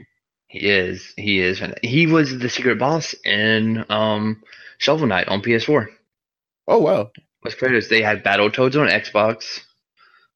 [0.46, 1.12] He is.
[1.18, 1.62] He is.
[1.82, 4.42] He was the secret boss in um,
[4.78, 5.88] Shovel Knight on PS4.
[6.68, 7.10] oh wow.
[7.44, 7.90] Was Kratos?
[7.90, 9.60] They had Battletoads on Xbox.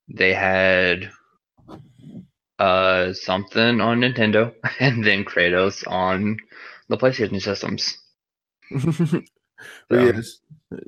[0.09, 1.11] They had
[2.59, 6.37] uh something on Nintendo, and then Kratos on
[6.91, 7.97] the PlayStation systems.
[9.89, 10.39] But yes.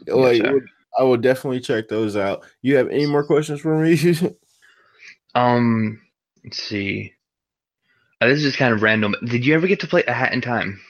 [0.06, 0.42] Like.
[0.98, 2.44] I will definitely check those out.
[2.60, 3.96] You have any more questions for me?
[5.34, 6.00] Um,
[6.42, 7.12] let's see.
[8.20, 9.14] Uh, this is just kind of random.
[9.24, 10.80] Did you ever get to play A Hat in Time?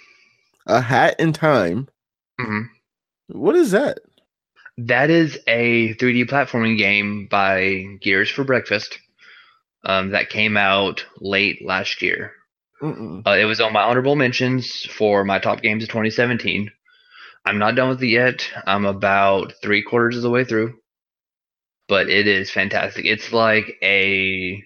[0.67, 1.89] A hat in time.
[2.39, 2.63] hmm
[3.27, 3.99] What is that?
[4.79, 8.99] That is a 3D platforming game by Gears for Breakfast.
[9.85, 12.33] Um, that came out late last year.
[12.83, 16.71] Uh, it was on my honorable mentions for my top games of 2017.
[17.45, 18.49] I'm not done with it yet.
[18.67, 20.75] I'm about three quarters of the way through,
[21.89, 23.05] but it is fantastic.
[23.07, 24.63] It's like a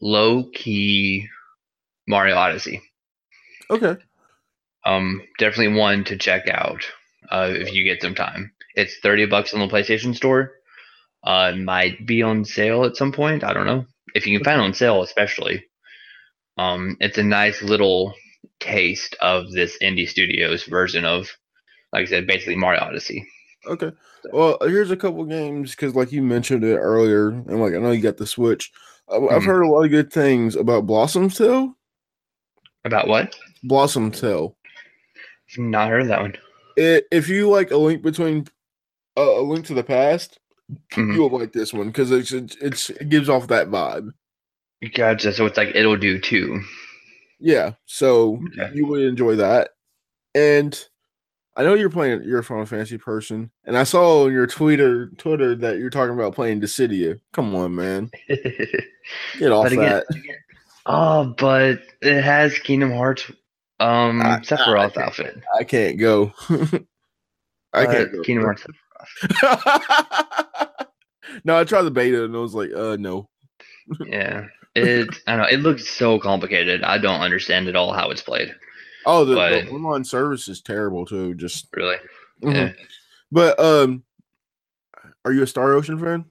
[0.00, 1.28] low key
[2.06, 2.82] Mario Odyssey.
[3.70, 3.96] Okay.
[4.84, 6.86] Um, definitely one to check out
[7.30, 8.52] uh, if you get some time.
[8.74, 10.52] It's 30 bucks on the PlayStation Store.
[11.22, 13.44] Uh, might be on sale at some point.
[13.44, 13.84] I don't know
[14.14, 15.64] if you can find it on sale, especially.
[16.56, 18.14] Um, it's a nice little
[18.60, 21.28] taste of this indie studios version of,
[21.92, 23.26] like I said, basically Mario Odyssey.
[23.66, 23.90] Okay.
[24.32, 27.90] Well, here's a couple games because, like you mentioned it earlier, and like I know
[27.90, 28.70] you got the Switch.
[29.10, 29.44] I've Mhm.
[29.44, 31.74] heard a lot of good things about Blossom's Tale.
[32.84, 33.34] About what?
[33.64, 34.56] Blossom Tale.
[35.56, 36.36] Not heard of that one.
[36.76, 38.46] It, if you like a link between
[39.16, 40.38] uh, a link to the past,
[40.92, 41.14] Mhm.
[41.14, 44.10] you will like this one because it's, it's it's it gives off that vibe.
[44.94, 45.32] Gotcha.
[45.32, 46.60] So it's like it'll do too.
[47.40, 48.70] Yeah, so Okay.
[48.74, 49.70] you would enjoy that.
[50.34, 50.78] And
[51.58, 52.22] I know you're playing.
[52.22, 56.14] You're a Final Fantasy person, and I saw on your Twitter Twitter that you're talking
[56.14, 57.18] about playing Dissidia.
[57.32, 60.06] Come on, man, get off again, that.
[60.86, 63.28] oh, but it has Kingdom Hearts
[63.80, 65.42] um I- I Sephiroth can't- outfit.
[65.58, 66.32] I can't go.
[67.74, 68.22] I Uh, can't go.
[68.22, 68.64] Kingdom Hearts.
[71.44, 73.28] no, I tried the beta and I was like, uh, no.
[74.06, 74.46] Yeah.
[74.74, 76.82] It I don't know, it looks so complicated.
[76.84, 78.54] I don't understand at all how it's played.
[79.06, 81.34] Oh, the, But- the online service is terrible too.
[81.34, 81.96] Just, Really.
[82.42, 82.54] Mhm.
[82.54, 82.72] Yeah.
[83.32, 84.02] but um,
[85.24, 86.24] are you a Star Ocean fan?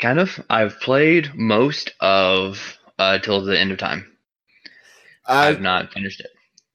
[0.00, 0.38] Kind of.
[0.48, 4.16] I've played most of uh till the end of time.
[5.26, 6.30] I I've not finished it.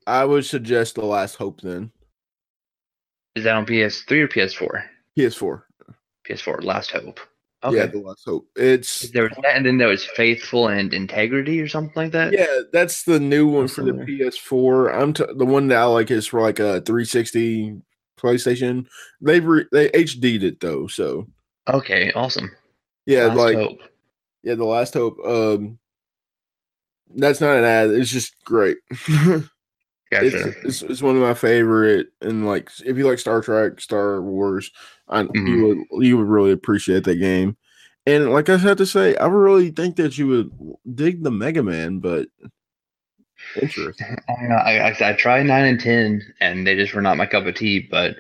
[0.06, 1.92] I would suggest the Last Hope then.
[3.36, 4.84] Is that on PS3 or PS4?
[5.18, 5.62] PS4.
[6.28, 7.20] PS4, Last Hope.
[7.64, 7.78] Okay.
[7.78, 8.48] Yeah, the Last Hope.
[8.58, 12.34] It's there was that, and then there was Faithful and Integrity or something like that.
[12.34, 14.06] yeah, that's the new one That's for the similar.
[14.06, 15.02] PS4.
[15.02, 17.82] I'm t- the one that I like is for like a 360
[18.20, 18.86] PlayStation.
[19.22, 21.28] They've re- they HD'd it though, so
[21.70, 22.52] Okay, awesome.
[23.06, 23.80] yeah, Last like Hope.
[24.44, 25.18] yeah, the Last Hope.
[25.26, 25.80] Um,
[27.16, 27.92] that's not an ad.
[27.92, 28.78] It's just great.
[30.22, 30.48] Gotcha.
[30.48, 34.22] it's, it's it's one of my favorite, and like if you like Star Trek, Star
[34.22, 34.72] Wars,
[35.10, 35.48] I, Mhm.
[35.48, 37.58] you would you would really appreciate that game.
[38.06, 40.52] And like I had to say, I really think that you would
[40.96, 42.28] dig the Mega Man, but
[43.62, 44.18] interesting.
[44.30, 44.56] I know.
[44.56, 47.56] I, I, I tried nine and ten, and they just were not my cup of
[47.56, 47.80] tea.
[47.90, 48.16] But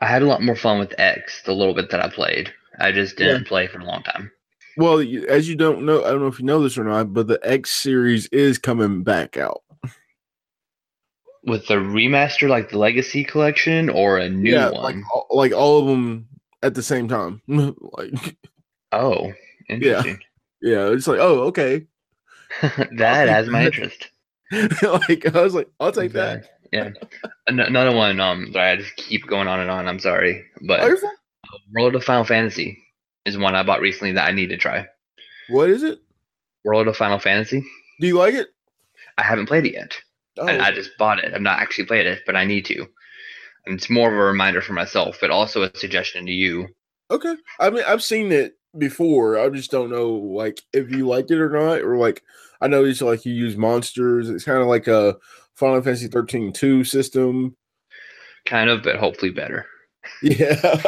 [0.00, 1.42] I had a lot more fun with X.
[1.44, 4.30] The little bit that I played, I just didn't play for a long time.
[4.78, 7.28] Well, as you don't know, I don't know if you know this or not, but
[7.28, 9.62] the X series is coming back out.
[11.46, 14.82] With the remaster, like the Legacy Collection, or a new yeah, one.
[14.82, 16.26] like all, like all of them
[16.62, 17.40] at the same time.
[17.48, 18.36] like
[18.92, 19.32] oh,
[19.68, 20.18] interesting.
[20.60, 21.86] yeah, it's like oh okay.
[22.96, 24.10] that has my interest.
[24.50, 26.50] like I was like, I'll take that.
[26.72, 26.90] Yeah.
[27.46, 28.18] An- Another one.
[28.20, 29.86] Um, sorry, I just keep going on and on.
[29.86, 30.96] I'm sorry, but Oh.
[31.74, 32.82] World of Final Fantasy
[33.24, 34.86] is one I bought recently that I need to try.
[35.48, 36.00] What is it?
[36.64, 37.64] World of Final Fantasy.
[38.00, 38.48] Do you like it?
[39.16, 39.96] I haven't played it yet.
[40.38, 41.34] Oh, I, I just bought it.
[41.34, 42.86] I've not actually played it, but I need to.
[43.64, 46.68] And it's more of a reminder for myself, but also a suggestion to you.
[47.10, 47.36] okay.
[47.58, 49.38] I mean, I've seen it before.
[49.38, 52.22] I just don't know like if you like it or not, or like
[52.60, 54.30] I know it's like you use monsters.
[54.30, 55.16] It's kind of like a
[55.54, 57.56] Final Fantasy 13 2 system.
[58.44, 59.66] Kind of, but hopefully better.
[60.22, 60.60] Yeah.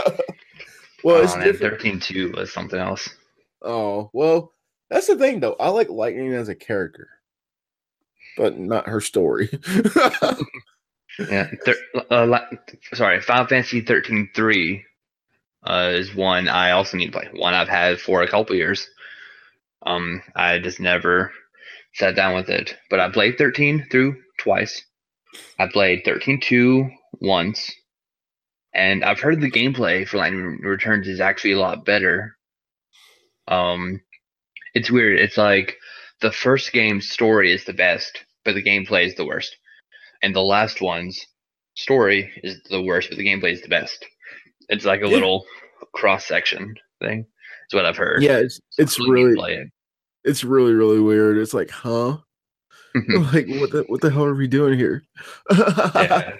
[1.02, 1.80] well, it's oh, man, different.
[1.82, 3.08] 13.2 was something else.
[3.62, 4.52] Oh, well,
[4.90, 5.56] that's the thing though.
[5.58, 7.08] I like Lightning as a character,
[8.38, 9.50] but not her story.
[11.18, 11.50] Yeah.
[11.64, 12.40] Thir- uh,
[12.94, 14.82] sorry, Final Fantasy 13.3
[15.64, 17.28] uh, is one I also need to play.
[17.32, 18.88] One I've had for a couple years.
[19.84, 21.32] Um, I just never
[21.94, 22.76] sat down with it.
[22.88, 24.80] But I played 13 through twice.
[25.58, 26.88] I played 13.2
[27.20, 27.72] once.
[28.72, 32.36] And I've heard the gameplay for Lightning Returns is actually a lot better.
[33.48, 34.02] Um,
[34.74, 35.18] it's weird.
[35.18, 35.78] It's like
[36.20, 39.54] the first game's story is the best, but the gameplay is the worst.
[40.22, 41.20] And the last one's
[41.74, 44.04] story is the worst, but the gameplay is the best.
[44.70, 45.12] It's like a Yeah.
[45.16, 45.44] little
[45.94, 47.26] cross section thing.
[47.62, 48.22] That's what I've heard.
[48.22, 49.68] yeah, it's So it's really it.
[50.24, 51.36] it's really really weird.
[51.36, 52.16] It's like, huh?
[53.08, 55.02] Like what the what the hell are we doing here?
[55.50, 56.32] yeah.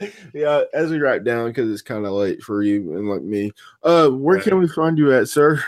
[0.34, 3.52] yeah, as we write down because it's kind of late for you and like me.
[3.84, 4.44] Uh, where Right.
[4.44, 5.62] can we find you at, sir?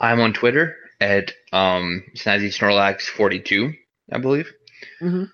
[0.00, 3.72] I'm on Twitter at um Snazzy Snorlax 42,
[4.12, 4.50] I believe.
[5.00, 5.30] Mhm.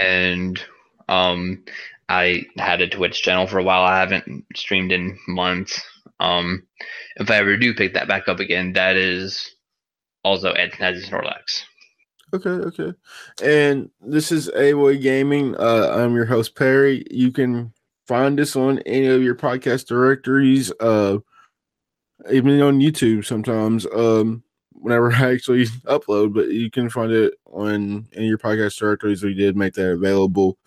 [0.00, 0.64] And
[1.08, 1.64] um
[2.08, 3.82] I had a Twitch channel for a while.
[3.82, 5.80] I haven't streamed in months.
[6.20, 6.66] Um
[7.16, 9.54] if I ever do pick that back up again, that is
[10.24, 11.62] also at Snazzy Snorlax.
[12.32, 12.92] Okay, okay.
[13.42, 15.56] And this is Avoy Gaming.
[15.56, 17.04] Uh, I'm your host Perry.
[17.10, 17.72] You can
[18.06, 20.72] find us on any of your podcast directories.
[20.78, 21.18] Uh,
[22.30, 23.86] even on YouTube sometimes.
[23.94, 24.42] Um,
[24.72, 29.22] whenever I actually upload, but you can find it on any of your podcast directories.
[29.22, 30.58] We did make that available.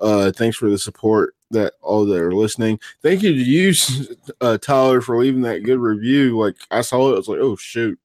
[0.00, 2.78] Uh, thanks for the support that all that are listening.
[3.02, 3.74] Thank you to you,
[4.40, 6.38] uh, Tyler, for leaving that good review.
[6.38, 7.98] Like I saw it, I was like, oh shoot.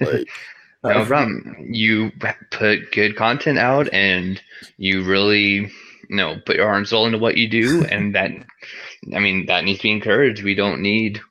[0.00, 0.28] Like,
[0.84, 1.56] No problem.
[1.66, 2.12] You
[2.50, 4.40] put good content out, and
[4.76, 5.70] you really, you
[6.10, 8.30] know, put your heart and soul into what you do, and that,
[9.14, 10.42] I mean, that needs to be encouraged.
[10.42, 11.22] We don't need,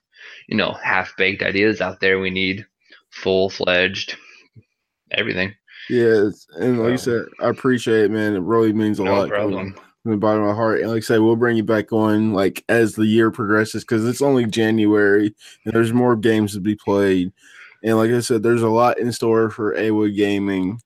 [0.48, 2.20] you know, half baked ideas out there.
[2.20, 2.66] We need
[3.14, 4.18] full fledged
[5.12, 5.54] everything.
[5.90, 8.36] Yes, and like you said, I appreciate it, man.
[8.36, 9.30] It really means a No lot.
[9.30, 9.74] problem.
[10.02, 10.82] from the bottom of my heart.
[10.82, 14.06] And like I said, we'll bring you back on like as the year progresses because
[14.08, 15.34] it's only January
[15.66, 17.32] and there's more games to be played.
[17.84, 20.82] And like I said, there's a lot in store for AWA Gaming.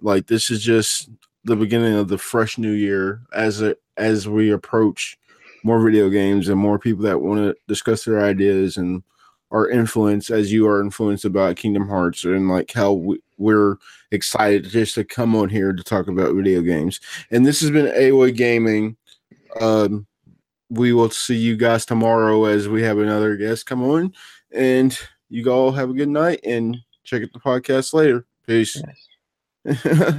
[0.00, 1.10] Like this is just
[1.44, 5.18] the beginning of the fresh new year as it as we approach
[5.64, 9.02] more video games and more people that want to discuss their ideas and
[9.50, 13.76] are influenced as you are influenced about Kingdom Hearts and like how we, we're
[14.10, 17.00] excited just to come on here to talk about video games.
[17.30, 18.96] And this has been AWA Gaming.
[19.60, 20.06] Um,
[20.70, 24.12] we will see you guys tomorrow as we have another guest come on.
[24.52, 24.98] And
[25.30, 28.26] you all have a good night and check out the podcast later.
[28.46, 28.80] Peace.
[29.64, 30.04] Yes.